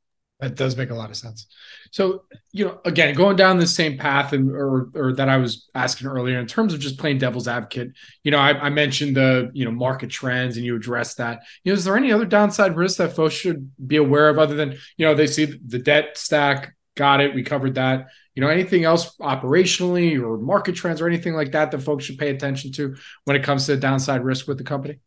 That 0.41 0.57
does 0.57 0.77
make 0.77 0.91
a 0.91 0.95
lot 0.95 1.09
of 1.09 1.17
sense. 1.17 1.47
So, 1.93 2.25
you 2.51 2.65
know, 2.65 2.81
again, 2.85 3.15
going 3.15 3.37
down 3.37 3.59
the 3.59 3.67
same 3.67 3.97
path 3.97 4.33
and 4.33 4.51
or 4.51 4.91
or 4.93 5.13
that 5.13 5.29
I 5.29 5.37
was 5.37 5.69
asking 5.73 6.09
earlier 6.09 6.41
in 6.41 6.49
terms 6.49 6.75
of 6.75 6.81
just 6.81 6.99
playing 6.99 7.19
devil's 7.19 7.47
advocate, 7.47 7.93
you 8.25 8.33
know, 8.33 8.39
I, 8.39 8.51
I 8.59 8.69
mentioned 8.69 9.17
the 9.17 9.53
you 9.55 9.65
know 9.65 9.71
market 9.71 10.11
trends 10.11 10.57
and 10.57 10.67
you 10.67 10.75
addressed 10.75 11.19
that. 11.19 11.43
You 11.63 11.71
know, 11.71 11.77
is 11.77 11.85
there 11.85 11.97
any 11.97 12.11
other 12.11 12.25
downside 12.25 12.77
risks 12.77 12.99
that 12.99 13.15
folks 13.15 13.35
should 13.35 13.71
be 13.87 13.97
aware 13.97 14.29
of 14.29 14.41
other 14.41 14.57
than 14.57 14.73
you 14.97 15.07
know 15.07 15.15
they 15.15 15.29
see 15.29 15.45
the 15.45 15.79
debt 15.79 16.19
stack? 16.19 16.75
Got 16.95 17.21
it. 17.21 17.35
We 17.35 17.43
covered 17.43 17.77
that. 17.77 18.09
You 18.35 18.43
know 18.43 18.49
anything 18.49 18.85
else 18.85 19.17
operationally 19.19 20.21
or 20.21 20.39
market 20.39 20.75
trends 20.75 21.01
or 21.01 21.07
anything 21.07 21.35
like 21.35 21.53
that 21.53 21.71
that 21.71 21.81
folks 21.81 22.05
should 22.05 22.19
pay 22.19 22.31
attention 22.31 22.73
to 22.73 22.97
when 23.25 23.37
it 23.37 23.45
comes 23.45 23.67
to 23.67 23.77
downside 23.77 24.25
risk 24.25 24.49
with 24.49 24.59
the 24.59 24.65
company? 24.65 25.01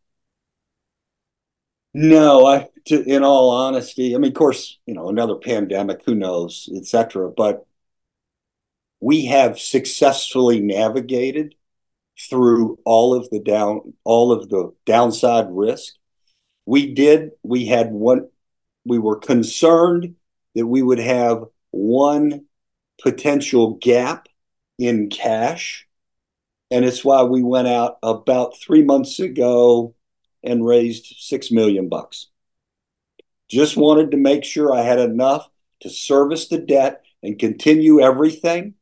No 1.94 2.46
i 2.46 2.68
to, 2.86 3.02
in 3.02 3.24
all 3.24 3.50
honesty 3.50 4.14
i 4.14 4.18
mean 4.18 4.30
of 4.30 4.36
course 4.36 4.78
you 4.84 4.94
know 4.94 5.08
another 5.08 5.36
pandemic 5.36 6.02
who 6.04 6.14
knows 6.14 6.68
etc 6.76 7.30
but 7.34 7.66
we 9.00 9.26
have 9.26 9.58
successfully 9.58 10.60
navigated 10.60 11.54
through 12.18 12.78
all 12.84 13.14
of 13.14 13.28
the 13.30 13.40
down 13.40 13.94
all 14.04 14.32
of 14.32 14.48
the 14.48 14.72
downside 14.84 15.46
risk. 15.50 15.94
We 16.64 16.94
did 16.94 17.32
we 17.42 17.66
had 17.66 17.90
one 17.92 18.28
we 18.84 18.98
were 18.98 19.16
concerned 19.16 20.14
that 20.54 20.66
we 20.66 20.82
would 20.82 20.98
have 20.98 21.44
one 21.76 22.46
potential 23.00 23.74
gap 23.74 24.28
in 24.78 25.08
cash. 25.08 25.86
And 26.70 26.84
it's 26.84 27.04
why 27.04 27.22
we 27.22 27.42
went 27.42 27.68
out 27.68 27.98
about 28.02 28.58
three 28.58 28.82
months 28.82 29.20
ago 29.20 29.94
and 30.42 30.66
raised 30.66 31.14
six 31.18 31.50
million 31.50 31.88
bucks. 31.88 32.26
Just 33.48 33.76
wanted 33.76 34.10
to 34.10 34.16
make 34.16 34.42
sure 34.44 34.74
I 34.74 34.82
had 34.82 34.98
enough 34.98 35.48
to 35.80 35.90
service 35.90 36.48
the 36.48 36.58
debt 36.58 37.02
and 37.22 37.38
continue 37.38 38.00
everything 38.00 38.74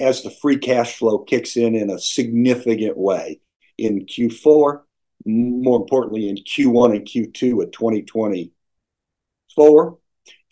as 0.00 0.22
the 0.22 0.30
free 0.30 0.58
cash 0.58 0.98
flow 0.98 1.18
kicks 1.18 1.56
in 1.56 1.74
in 1.74 1.88
a 1.88 1.98
significant 1.98 2.98
way 2.98 3.40
in 3.78 4.04
Q4, 4.04 4.82
more 5.24 5.80
importantly 5.80 6.28
in 6.28 6.36
Q1 6.36 6.96
and 6.96 7.06
Q2 7.06 7.62
of 7.62 7.70
2024. 7.70 9.98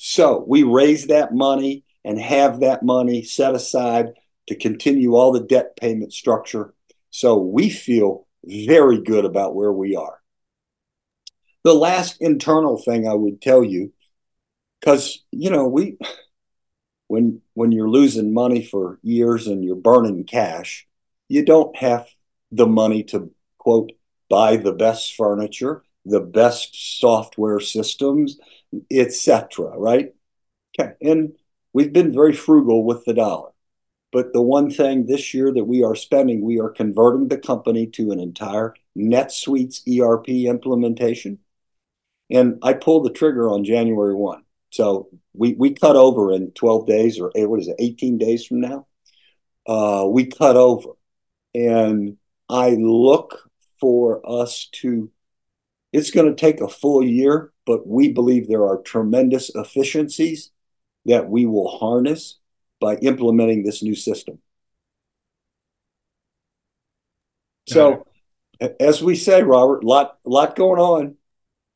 So 0.03 0.43
we 0.49 0.63
raise 0.63 1.09
that 1.09 1.35
money 1.35 1.85
and 2.07 2.19
have 2.19 2.61
that 2.61 2.83
money 2.83 3.23
set 3.23 3.55
aside 3.55 4.15
to 4.47 4.55
continue 4.55 5.15
all 5.15 5.31
the 5.31 5.43
debt 5.43 5.77
payment 5.77 6.15
structure. 6.15 6.73
So 7.11 7.37
we 7.37 7.69
feel 7.69 8.27
very 8.43 9.03
good 9.03 9.27
about 9.27 9.55
where 9.55 9.71
we 9.71 9.97
are. 9.97 10.23
The 11.65 11.75
last 11.75 12.17
internal 12.23 12.79
thing 12.79 13.07
I 13.07 13.13
would 13.13 13.43
tell 13.43 13.63
you, 13.63 13.93
because 14.81 15.23
you 15.33 15.51
know 15.51 15.69
we, 15.69 15.99
when 17.09 17.43
when 17.53 17.71
you're 17.71 17.91
losing 17.91 18.33
money 18.33 18.65
for 18.65 18.99
years 19.03 19.49
and 19.49 19.63
you're 19.63 19.77
burning 19.77 20.25
cash, 20.25 20.89
you 21.29 21.45
don't 21.45 21.77
have 21.77 22.09
the 22.51 22.67
money 22.67 23.03
to 23.03 23.31
quote 23.59 23.93
buy 24.31 24.57
the 24.57 24.73
best 24.73 25.15
furniture, 25.15 25.83
the 26.07 26.21
best 26.21 26.99
software 26.99 27.61
systems, 27.61 28.39
etc. 28.91 29.77
Right? 29.77 30.15
Okay, 30.79 30.93
and 31.03 31.35
we've 31.73 31.93
been 31.93 32.13
very 32.13 32.33
frugal 32.33 32.85
with 32.85 33.05
the 33.05 33.15
dollar. 33.15 33.51
But 34.13 34.33
the 34.33 34.43
one 34.43 34.71
thing 34.71 35.07
this 35.07 35.33
year 35.35 35.53
that 35.53 35.65
we 35.65 35.85
are 35.85 35.95
spending, 35.95 36.43
we 36.43 36.59
are 36.61 36.71
converting 36.71 37.29
the 37.29 37.39
company 37.39 37.87
to 37.89 38.11
an 38.11 38.19
entire 38.19 38.75
NetSuite's 38.99 39.83
ERP 39.89 40.29
implementation. 40.29 41.39
And 42.29 42.59
I 42.63 42.73
pulled 42.73 43.05
the 43.05 43.13
trigger 43.13 43.49
on 43.49 43.65
January 43.65 44.15
1. 44.15 44.43
So 44.71 45.09
we, 45.33 45.55
we 45.55 45.75
cut 45.75 45.97
over 45.97 46.33
in 46.33 46.53
12 46.53 46.87
days 46.87 47.21
or 47.21 47.31
what 47.35 47.61
is 47.61 47.69
it, 47.69 47.77
18 47.79 48.19
days 48.19 48.45
from 48.45 48.61
now? 48.61 48.87
Uh, 49.67 50.07
we 50.09 50.27
cut 50.27 50.57
over. 50.57 50.91
And 51.55 52.17
I 52.49 52.71
look 52.71 53.49
for 53.81 54.21
us 54.29 54.69
to, 54.73 55.11
it's 55.93 56.11
going 56.11 56.35
to 56.35 56.41
take 56.41 56.61
a 56.61 56.69
full 56.69 57.05
year, 57.05 57.53
but 57.71 57.87
we 57.87 58.13
believe 58.13 58.49
there 58.49 58.65
are 58.65 58.79
tremendous 58.83 59.49
efficiencies 59.55 60.51
that 61.05 61.31
we 61.31 61.47
will 61.47 61.79
harness 61.79 62.41
by 62.81 62.97
implementing 62.97 63.63
this 63.63 63.81
new 63.81 63.95
system. 63.95 64.41
So 67.69 68.05
As 68.81 69.05
we 69.05 69.15
say, 69.15 69.45
Robert, 69.45 69.85
lot 69.85 70.19
lot 70.25 70.57
going 70.57 70.81
on. 70.81 71.15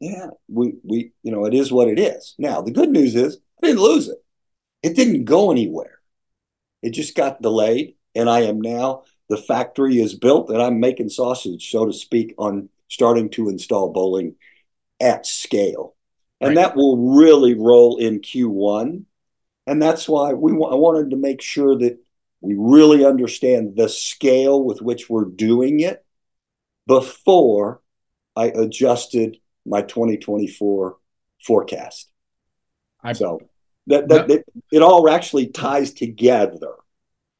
yeah, 0.00 0.28
we 0.48 0.74
we 0.82 1.12
you 1.22 1.32
know, 1.32 1.44
it 1.44 1.54
is 1.54 1.72
what 1.72 1.88
it 1.88 1.98
is. 1.98 2.34
Now, 2.38 2.60
the 2.60 2.72
good 2.72 2.90
news 2.90 3.14
is 3.14 3.38
I 3.62 3.68
didn't 3.68 3.82
lose 3.82 4.08
it. 4.08 4.18
It 4.82 4.96
didn't 4.96 5.24
go 5.24 5.50
anywhere. 5.50 5.98
It 6.82 6.90
just 6.90 7.14
got 7.14 7.40
delayed 7.40 7.94
and 8.14 8.28
I 8.28 8.42
am 8.42 8.60
now 8.60 9.04
the 9.28 9.36
factory 9.36 10.00
is 10.00 10.14
built 10.14 10.50
and 10.50 10.60
I'm 10.60 10.80
making 10.80 11.08
sausage, 11.08 11.70
so 11.70 11.86
to 11.86 11.92
speak, 11.92 12.34
on 12.36 12.68
starting 12.88 13.30
to 13.30 13.48
install 13.48 13.92
bowling 13.92 14.34
at 15.00 15.26
scale. 15.26 15.94
And 16.40 16.56
right. 16.56 16.62
that 16.62 16.76
will 16.76 17.16
really 17.16 17.54
roll 17.54 17.96
in 17.96 18.20
Q1. 18.20 19.04
And 19.66 19.82
that's 19.82 20.08
why 20.08 20.34
we 20.34 20.52
I 20.52 20.74
wanted 20.74 21.10
to 21.10 21.16
make 21.16 21.40
sure 21.40 21.76
that 21.78 21.98
we 22.42 22.54
really 22.58 23.06
understand 23.06 23.76
the 23.76 23.88
scale 23.88 24.62
with 24.62 24.82
which 24.82 25.08
we're 25.08 25.24
doing 25.24 25.80
it 25.80 26.03
before 26.86 27.80
I 28.36 28.46
adjusted 28.46 29.38
my 29.66 29.82
2024 29.82 30.96
forecast. 31.44 32.10
I, 33.02 33.12
so 33.12 33.40
that, 33.86 34.08
that, 34.08 34.28
that 34.28 34.44
it 34.72 34.82
all 34.82 35.08
actually 35.08 35.48
ties 35.48 35.92
together. 35.92 36.74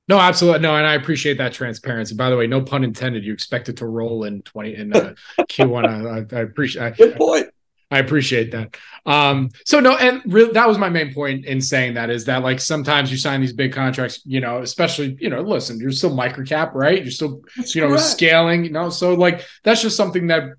No, 0.06 0.18
absolutely 0.18 0.60
no, 0.60 0.76
and 0.76 0.86
I 0.86 0.94
appreciate 0.94 1.38
that 1.38 1.54
transparency. 1.54 2.14
By 2.14 2.28
the 2.28 2.36
way, 2.36 2.46
no 2.46 2.60
pun 2.60 2.84
intended. 2.84 3.24
You 3.24 3.32
expect 3.32 3.70
it 3.70 3.78
to 3.78 3.86
roll 3.86 4.24
in 4.24 4.42
twenty 4.42 4.76
in 4.76 4.94
uh, 4.94 5.14
Q1. 5.40 6.32
I, 6.32 6.36
I, 6.36 6.40
appreciate. 6.40 6.98
Good 6.98 7.16
point. 7.16 7.46
I 7.94 7.98
appreciate 7.98 8.50
that. 8.50 8.76
Um, 9.06 9.50
so 9.64 9.78
no, 9.78 9.96
and 9.96 10.20
really, 10.26 10.52
that 10.54 10.66
was 10.66 10.78
my 10.78 10.88
main 10.88 11.14
point 11.14 11.44
in 11.44 11.60
saying 11.60 11.94
that 11.94 12.10
is 12.10 12.24
that 12.24 12.42
like 12.42 12.58
sometimes 12.58 13.08
you 13.12 13.16
sign 13.16 13.40
these 13.40 13.52
big 13.52 13.72
contracts, 13.72 14.20
you 14.24 14.40
know, 14.40 14.62
especially 14.62 15.16
you 15.20 15.30
know, 15.30 15.42
listen, 15.42 15.78
you're 15.78 15.92
still 15.92 16.10
microcap, 16.10 16.74
right? 16.74 17.00
You're 17.00 17.12
still 17.12 17.42
that's 17.56 17.76
you 17.76 17.82
know 17.82 17.88
correct. 17.90 18.02
scaling, 18.02 18.64
you 18.64 18.72
know, 18.72 18.90
so 18.90 19.14
like 19.14 19.46
that's 19.62 19.80
just 19.80 19.96
something 19.96 20.26
that 20.26 20.54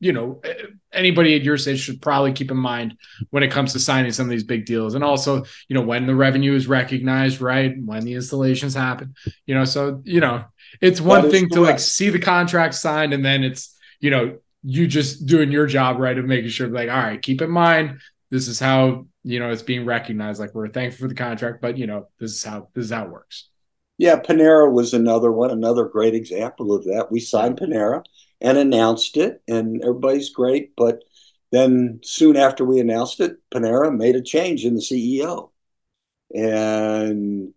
you 0.00 0.14
know 0.14 0.40
anybody 0.90 1.36
at 1.36 1.42
your 1.42 1.58
stage 1.58 1.80
should 1.80 2.00
probably 2.00 2.32
keep 2.32 2.50
in 2.50 2.56
mind 2.56 2.96
when 3.28 3.42
it 3.42 3.50
comes 3.50 3.74
to 3.74 3.78
signing 3.78 4.12
some 4.12 4.24
of 4.24 4.30
these 4.30 4.44
big 4.44 4.64
deals 4.64 4.94
and 4.94 5.04
also 5.04 5.44
you 5.66 5.74
know 5.74 5.82
when 5.82 6.06
the 6.06 6.14
revenue 6.14 6.54
is 6.54 6.68
recognized 6.68 7.40
right 7.40 7.74
when 7.84 8.04
the 8.04 8.14
installations 8.14 8.74
happen 8.74 9.12
you 9.44 9.56
know 9.56 9.64
so 9.64 10.00
you 10.04 10.20
know 10.20 10.44
it's 10.80 11.00
one 11.00 11.28
thing 11.32 11.48
to 11.48 11.60
like 11.60 11.80
see 11.80 12.10
the 12.10 12.18
contract 12.20 12.74
signed 12.74 13.12
and 13.12 13.24
then 13.24 13.42
it's 13.42 13.76
you 13.98 14.10
know 14.10 14.38
you 14.62 14.86
just 14.86 15.26
doing 15.26 15.50
your 15.50 15.66
job 15.66 15.98
right 15.98 16.18
of 16.18 16.24
making 16.24 16.50
sure 16.50 16.68
like 16.68 16.90
all 16.90 16.96
right 16.96 17.22
keep 17.22 17.40
in 17.40 17.50
mind 17.50 17.98
this 18.30 18.48
is 18.48 18.58
how 18.58 19.06
you 19.22 19.38
know 19.40 19.50
it's 19.50 19.62
being 19.62 19.84
recognized. 19.84 20.40
Like 20.40 20.54
we're 20.54 20.68
thankful 20.68 21.04
for 21.04 21.08
the 21.08 21.14
contract 21.14 21.62
but 21.62 21.78
you 21.78 21.86
know 21.86 22.08
this 22.18 22.32
is 22.32 22.44
how 22.44 22.68
this 22.74 22.86
is 22.86 22.90
how 22.90 23.04
it 23.04 23.10
works. 23.10 23.48
Yeah 23.96 24.20
panera 24.20 24.70
was 24.70 24.94
another 24.94 25.32
one 25.32 25.50
another 25.50 25.84
great 25.84 26.14
example 26.14 26.74
of 26.74 26.84
that. 26.84 27.10
We 27.10 27.20
signed 27.20 27.58
panera 27.58 28.04
and 28.40 28.58
announced 28.58 29.16
it, 29.16 29.42
and 29.48 29.82
everybody's 29.82 30.30
great. 30.30 30.76
But 30.76 31.02
then 31.50 32.00
soon 32.04 32.36
after 32.36 32.64
we 32.64 32.80
announced 32.80 33.20
it, 33.20 33.38
Panera 33.50 33.94
made 33.94 34.16
a 34.16 34.22
change 34.22 34.64
in 34.64 34.74
the 34.74 34.80
CEO, 34.80 35.50
and 36.34 37.54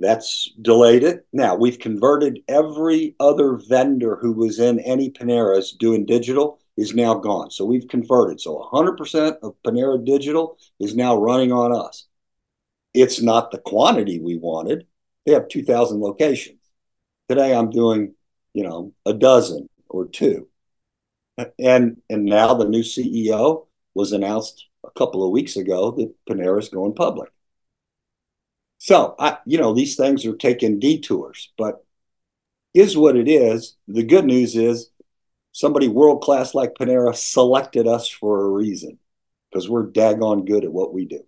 that's 0.00 0.50
delayed 0.62 1.04
it. 1.04 1.26
Now 1.32 1.54
we've 1.54 1.78
converted 1.78 2.40
every 2.48 3.14
other 3.20 3.60
vendor 3.68 4.16
who 4.16 4.32
was 4.32 4.58
in 4.58 4.80
any 4.80 5.10
Paneras 5.10 5.72
doing 5.72 6.06
digital 6.06 6.58
is 6.76 6.94
now 6.94 7.14
gone. 7.14 7.50
So 7.50 7.64
we've 7.64 7.88
converted. 7.88 8.40
So 8.40 8.68
100% 8.72 9.36
of 9.42 9.54
Panera 9.64 10.02
Digital 10.04 10.58
is 10.80 10.96
now 10.96 11.16
running 11.16 11.52
on 11.52 11.72
us. 11.74 12.06
It's 12.94 13.20
not 13.20 13.50
the 13.50 13.58
quantity 13.58 14.18
we 14.18 14.36
wanted. 14.36 14.86
They 15.26 15.32
have 15.32 15.48
2,000 15.48 16.00
locations. 16.00 16.58
Today 17.28 17.54
I'm 17.54 17.70
doing, 17.70 18.14
you 18.54 18.64
know, 18.64 18.94
a 19.04 19.12
dozen 19.12 19.68
or 19.88 20.08
two. 20.08 20.48
And 21.58 22.00
and 22.10 22.24
now 22.24 22.54
the 22.54 22.68
new 22.68 22.82
CEO 22.82 23.66
was 23.94 24.12
announced 24.12 24.66
a 24.84 24.90
couple 24.90 25.24
of 25.24 25.30
weeks 25.30 25.56
ago 25.56 25.90
that 25.92 26.12
Panera 26.28 26.58
is 26.58 26.68
going 26.68 26.94
public. 26.94 27.30
So 28.80 29.14
I, 29.18 29.36
you 29.44 29.58
know, 29.58 29.74
these 29.74 29.94
things 29.94 30.24
are 30.24 30.34
taking 30.34 30.80
detours, 30.80 31.52
but 31.58 31.84
is 32.72 32.96
what 32.96 33.14
it 33.14 33.28
is. 33.28 33.76
The 33.86 34.02
good 34.02 34.24
news 34.24 34.56
is 34.56 34.88
somebody 35.52 35.86
world 35.86 36.22
class 36.22 36.54
like 36.54 36.74
Panera 36.74 37.14
selected 37.14 37.86
us 37.86 38.08
for 38.08 38.42
a 38.42 38.48
reason 38.48 38.98
because 39.50 39.68
we're 39.68 39.86
daggone 39.86 40.46
good 40.46 40.64
at 40.64 40.72
what 40.72 40.94
we 40.94 41.04
do. 41.04 41.20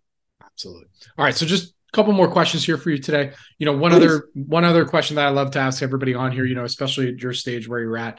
Absolutely. 0.42 0.86
All 1.18 1.26
right. 1.26 1.34
So 1.34 1.44
just 1.44 1.74
a 1.92 1.92
couple 1.92 2.14
more 2.14 2.30
questions 2.30 2.64
here 2.64 2.78
for 2.78 2.88
you 2.88 2.96
today. 2.96 3.32
You 3.58 3.66
know, 3.66 3.76
one 3.76 3.90
Please. 3.90 4.04
other 4.06 4.28
one 4.32 4.64
other 4.64 4.86
question 4.86 5.16
that 5.16 5.26
I 5.26 5.30
love 5.30 5.50
to 5.50 5.58
ask 5.58 5.82
everybody 5.82 6.14
on 6.14 6.32
here, 6.32 6.46
you 6.46 6.54
know, 6.54 6.64
especially 6.64 7.08
at 7.08 7.20
your 7.20 7.34
stage 7.34 7.68
where 7.68 7.80
you're 7.80 7.98
at, 7.98 8.18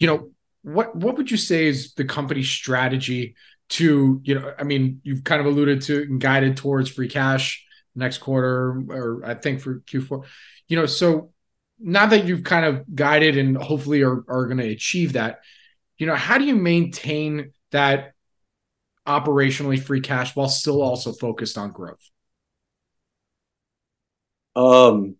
you 0.00 0.08
know, 0.08 0.32
what 0.62 0.96
what 0.96 1.16
would 1.16 1.30
you 1.30 1.36
say 1.36 1.66
is 1.66 1.94
the 1.94 2.04
company's 2.04 2.50
strategy 2.50 3.36
to, 3.68 4.20
you 4.24 4.34
know, 4.40 4.52
I 4.58 4.64
mean, 4.64 5.00
you've 5.04 5.22
kind 5.22 5.40
of 5.40 5.46
alluded 5.46 5.82
to 5.82 6.02
and 6.02 6.20
guided 6.20 6.56
towards 6.56 6.90
free 6.90 7.08
cash 7.08 7.64
next 7.94 8.18
quarter, 8.18 8.82
or 8.88 9.22
I 9.24 9.34
think 9.34 9.60
for 9.60 9.80
Q4. 9.80 10.24
You 10.68 10.76
know, 10.76 10.86
so 10.86 11.32
now 11.78 12.06
that 12.06 12.24
you've 12.24 12.44
kind 12.44 12.64
of 12.64 12.94
guided 12.94 13.36
and 13.36 13.56
hopefully 13.56 14.02
are, 14.02 14.24
are 14.28 14.46
going 14.46 14.58
to 14.58 14.68
achieve 14.68 15.14
that, 15.14 15.40
you 15.98 16.06
know, 16.06 16.14
how 16.14 16.38
do 16.38 16.44
you 16.44 16.54
maintain 16.54 17.52
that 17.70 18.12
operationally 19.06 19.80
free 19.80 20.00
cash 20.00 20.34
while 20.36 20.48
still 20.48 20.82
also 20.82 21.12
focused 21.12 21.58
on 21.58 21.72
growth? 21.72 22.10
Um, 24.54 25.16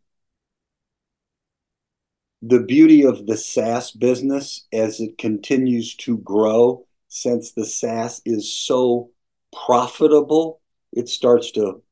the 2.43 2.61
beauty 2.61 3.05
of 3.05 3.27
the 3.27 3.37
SaaS 3.37 3.93
business 3.93 4.66
as 4.73 5.01
it 5.01 5.18
continues 5.18 5.95
to 5.97 6.18
grow, 6.18 6.87
since 7.09 7.53
the 7.53 7.64
SaaS 7.64 8.20
is 8.25 8.55
so 8.55 9.11
profitable, 9.53 10.61
it 10.93 11.09
starts 11.09 11.53
to 11.53 11.83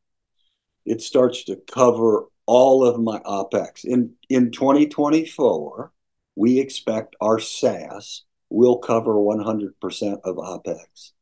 it 0.90 1.00
starts 1.00 1.44
to 1.44 1.54
cover 1.72 2.24
all 2.46 2.84
of 2.84 3.00
my 3.00 3.20
opex. 3.20 3.84
In 3.84 4.14
in 4.28 4.50
2024, 4.50 5.92
we 6.34 6.58
expect 6.58 7.14
our 7.20 7.38
SaaS 7.38 8.24
will 8.48 8.78
cover 8.78 9.14
100% 9.14 10.20
of 10.24 10.36
OpEx. 10.36 11.12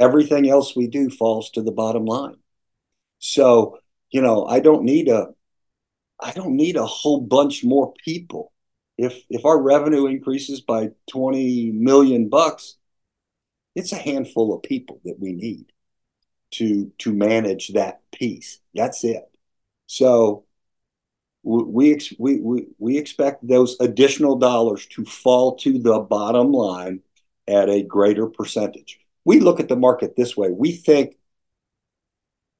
Everything 0.00 0.50
else 0.50 0.74
we 0.74 0.88
do 0.88 1.08
falls 1.08 1.50
to 1.50 1.62
the 1.62 1.70
bottom 1.70 2.04
line. 2.04 2.38
So, 3.20 3.78
you 4.10 4.22
know, 4.22 4.44
I 4.44 4.58
don't 4.58 4.82
need 4.82 5.08
a 5.08 5.28
I 6.18 6.32
don't 6.32 6.56
need 6.56 6.74
a 6.74 6.86
whole 6.86 7.20
bunch 7.20 7.62
more 7.62 7.94
people. 8.04 8.52
If 8.98 9.22
if 9.30 9.44
our 9.44 9.62
revenue 9.62 10.06
increases 10.06 10.62
by 10.62 10.90
20 11.12 11.70
million 11.70 12.28
bucks, 12.28 12.76
it's 13.76 13.92
a 13.92 14.04
handful 14.10 14.52
of 14.52 14.64
people 14.64 15.00
that 15.04 15.20
we 15.20 15.32
need 15.32 15.66
to 16.52 16.92
to 16.98 17.12
manage 17.12 17.68
that 17.68 18.00
piece. 18.12 18.60
That's 18.74 19.04
it. 19.04 19.24
So 19.86 20.44
we, 21.46 21.96
we, 22.18 22.40
we, 22.40 22.66
we 22.78 22.98
expect 22.98 23.46
those 23.46 23.76
additional 23.78 24.36
dollars 24.36 24.86
to 24.86 25.04
fall 25.04 25.54
to 25.56 25.78
the 25.78 26.00
bottom 26.00 26.52
line 26.52 27.00
at 27.46 27.68
a 27.68 27.84
greater 27.84 28.26
percentage. 28.26 28.98
We 29.24 29.38
look 29.38 29.60
at 29.60 29.68
the 29.68 29.76
market 29.76 30.16
this 30.16 30.36
way. 30.36 30.50
We 30.50 30.72
think 30.72 31.16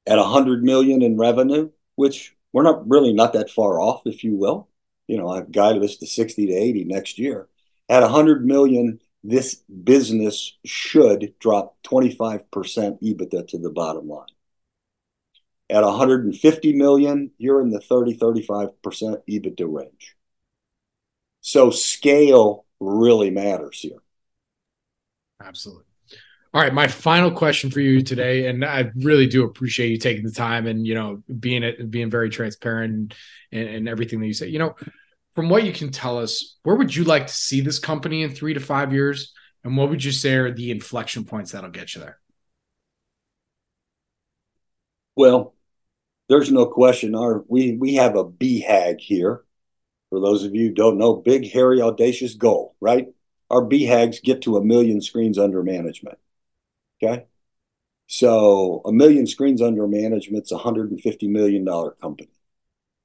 at 0.07 0.19
100 0.19 0.63
million 0.63 1.03
in 1.03 1.17
revenue, 1.17 1.71
which 1.97 2.37
we're 2.53 2.63
not 2.63 2.89
really 2.89 3.13
not 3.13 3.33
that 3.33 3.51
far 3.51 3.81
off, 3.81 4.03
if 4.07 4.23
you 4.23 4.37
will. 4.37 4.69
You 5.09 5.19
know, 5.19 5.29
I've 5.29 5.51
guided 5.51 5.83
us 5.83 5.97
to 5.97 6.07
60 6.07 6.47
to 6.47 6.53
80 6.53 6.85
next 6.85 7.19
year. 7.19 7.49
At 7.89 8.03
100 8.03 8.47
million, 8.47 9.01
this 9.29 9.57
business 9.85 10.57
should 10.65 11.35
drop 11.41 11.77
25% 11.85 12.49
EBITDA 13.03 13.49
to 13.49 13.59
the 13.59 13.71
bottom 13.71 14.09
line. 14.09 14.27
At 15.69 15.83
150 15.83 16.73
million, 16.75 17.33
you're 17.39 17.61
in 17.61 17.71
the 17.71 17.81
30 17.81 18.17
35% 18.17 18.73
EBITDA 19.29 19.67
range. 19.69 20.17
So 21.41 21.71
scale 21.71 22.67
really 22.79 23.31
matters 23.31 23.81
here. 23.81 23.99
Absolutely. 25.43 25.85
All 26.55 26.63
right, 26.63 26.73
my 26.73 26.87
final 26.87 27.31
question 27.31 27.71
for 27.71 27.81
you 27.81 28.03
today, 28.03 28.47
and 28.47 28.65
I 28.65 28.91
really 28.97 29.27
do 29.27 29.45
appreciate 29.45 29.91
you 29.91 29.99
taking 29.99 30.25
the 30.25 30.31
time 30.31 30.67
and 30.67 30.87
you 30.87 30.95
know 30.95 31.23
being 31.39 31.63
it 31.63 31.91
being 31.91 32.11
very 32.11 32.31
transparent 32.31 33.15
and, 33.53 33.69
and 33.69 33.89
everything 33.89 34.21
that 34.21 34.27
you 34.27 34.33
say. 34.33 34.47
You 34.47 34.61
know, 34.61 34.75
from 35.37 35.51
what 35.51 35.65
you 35.65 35.73
can 35.73 35.91
tell 35.91 36.19
us, 36.19 36.57
where 36.63 36.75
would 36.75 36.97
you 36.97 37.05
like 37.05 37.27
to 37.27 37.33
see 37.33 37.61
this 37.61 37.79
company 37.79 38.23
in 38.23 38.35
three 38.35 38.55
to 38.55 38.61
five 38.61 38.95
years, 38.95 39.35
and 39.63 39.77
what 39.77 39.91
would 39.91 40.03
you 40.03 40.11
say 40.11 40.35
are 40.35 40.51
the 40.51 40.71
inflection 40.71 41.25
points 41.25 41.53
that'll 41.53 41.71
get 41.71 41.95
you 41.95 42.01
there? 42.01 42.19
Well, 45.15 45.55
there's 46.31 46.51
no 46.51 46.65
question. 46.65 47.15
Our 47.15 47.45
we 47.49 47.77
we 47.77 47.95
have 47.95 48.17
a 48.17 48.25
BHAG 48.25 49.01
here. 49.01 49.45
For 50.09 50.21
those 50.21 50.45
of 50.45 50.55
you 50.55 50.69
who 50.69 50.75
don't 50.75 50.99
know, 50.99 51.17
big, 51.17 51.51
hairy, 51.53 51.83
audacious 51.83 52.35
goal, 52.35 52.75
right? 52.81 53.09
Our 53.51 53.63
BHAGs 53.63 54.23
get 54.23 54.43
to 54.43 54.57
a 54.57 54.65
million 54.65 55.03
screens 55.03 55.39
under 55.39 55.63
management. 55.63 56.19
Okay. 57.03 57.27
So 58.07 58.81
a 58.87 58.93
million 58.93 59.27
screens 59.27 59.61
under 59.61 59.87
management 59.87 60.45
is 60.45 60.53
a 60.53 60.59
$150 60.59 61.29
million 61.29 61.67
company. 62.01 62.31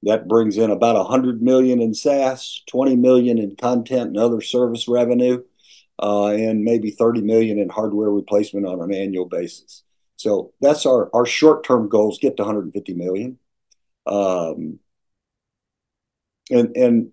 That 0.03 0.27
brings 0.27 0.57
in 0.57 0.71
about 0.71 0.95
100 0.95 1.41
million 1.41 1.81
in 1.81 1.93
SaaS, 1.93 2.63
20 2.67 2.95
million 2.95 3.37
in 3.37 3.55
content 3.55 4.09
and 4.09 4.17
other 4.17 4.41
service 4.41 4.87
revenue, 4.87 5.43
uh, 6.01 6.27
and 6.29 6.63
maybe 6.63 6.89
30 6.89 7.21
million 7.21 7.59
in 7.59 7.69
hardware 7.69 8.09
replacement 8.09 8.65
on 8.65 8.81
an 8.81 8.93
annual 8.93 9.25
basis. 9.25 9.83
So 10.15 10.53
that's 10.59 10.85
our, 10.85 11.09
our 11.13 11.25
short-term 11.25 11.89
goals, 11.89 12.19
get 12.19 12.37
to 12.37 12.43
150 12.43 12.93
million. 12.93 13.37
Um, 14.07 14.79
and, 16.49 16.75
and 16.75 17.11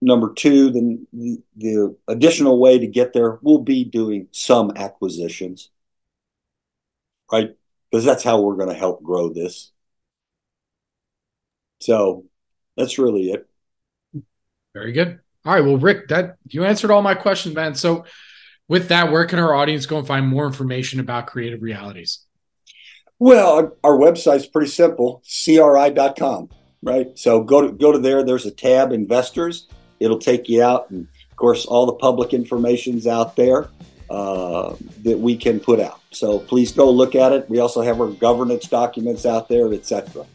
number 0.00 0.32
two, 0.34 0.70
then 0.70 1.06
the, 1.12 1.42
the 1.56 1.96
additional 2.08 2.58
way 2.58 2.78
to 2.78 2.86
get 2.86 3.12
there 3.12 3.38
will 3.42 3.58
be 3.58 3.84
doing 3.84 4.28
some 4.30 4.72
acquisitions, 4.76 5.70
right? 7.30 7.56
Because 7.90 8.04
that's 8.04 8.22
how 8.22 8.40
we're 8.40 8.56
going 8.56 8.68
to 8.68 8.74
help 8.74 9.02
grow 9.02 9.28
this. 9.28 9.70
So 11.84 12.24
that's 12.78 12.98
really 12.98 13.30
it. 13.30 13.46
Very 14.72 14.92
good. 14.92 15.20
All 15.44 15.52
right. 15.52 15.62
Well, 15.62 15.76
Rick, 15.76 16.08
that 16.08 16.36
you 16.48 16.64
answered 16.64 16.90
all 16.90 17.02
my 17.02 17.14
questions, 17.14 17.54
man. 17.54 17.74
So 17.74 18.06
with 18.68 18.88
that, 18.88 19.12
where 19.12 19.26
can 19.26 19.38
our 19.38 19.54
audience 19.54 19.84
go 19.84 19.98
and 19.98 20.06
find 20.06 20.26
more 20.26 20.46
information 20.46 20.98
about 20.98 21.26
creative 21.26 21.60
realities? 21.60 22.20
Well, 23.18 23.76
our, 23.84 23.98
website's 23.98 24.46
pretty 24.46 24.70
simple, 24.70 25.22
cri.com, 25.24 26.48
right? 26.82 27.16
So 27.18 27.42
go 27.44 27.60
to 27.60 27.72
go 27.72 27.92
to 27.92 27.98
there. 27.98 28.22
There's 28.22 28.46
a 28.46 28.50
tab, 28.50 28.90
investors. 28.90 29.68
It'll 30.00 30.18
take 30.18 30.48
you 30.48 30.62
out, 30.62 30.90
and 30.90 31.06
of 31.30 31.36
course, 31.36 31.66
all 31.66 31.86
the 31.86 31.92
public 31.92 32.32
information's 32.32 33.06
out 33.06 33.36
there 33.36 33.68
uh, 34.10 34.74
that 35.02 35.18
we 35.18 35.36
can 35.36 35.60
put 35.60 35.80
out. 35.80 36.00
So 36.10 36.38
please 36.38 36.72
go 36.72 36.90
look 36.90 37.14
at 37.14 37.32
it. 37.32 37.48
We 37.48 37.60
also 37.60 37.82
have 37.82 38.00
our 38.00 38.08
governance 38.08 38.66
documents 38.66 39.26
out 39.26 39.48
there, 39.48 39.72
etc. 39.72 40.26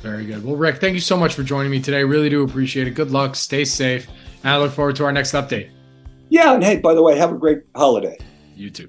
Very 0.00 0.24
good. 0.26 0.44
Well, 0.44 0.56
Rick, 0.56 0.78
thank 0.78 0.94
you 0.94 1.00
so 1.00 1.16
much 1.16 1.34
for 1.34 1.42
joining 1.42 1.70
me 1.70 1.80
today. 1.80 2.04
Really 2.04 2.28
do 2.28 2.42
appreciate 2.42 2.86
it. 2.86 2.94
Good 2.94 3.10
luck. 3.10 3.34
Stay 3.34 3.64
safe. 3.64 4.08
And 4.44 4.52
I 4.52 4.58
look 4.58 4.72
forward 4.72 4.96
to 4.96 5.04
our 5.04 5.12
next 5.12 5.32
update. 5.32 5.70
Yeah. 6.28 6.54
And 6.54 6.62
hey, 6.62 6.76
by 6.76 6.94
the 6.94 7.02
way, 7.02 7.18
have 7.18 7.32
a 7.32 7.38
great 7.38 7.62
holiday. 7.74 8.16
You 8.54 8.70
too. 8.70 8.88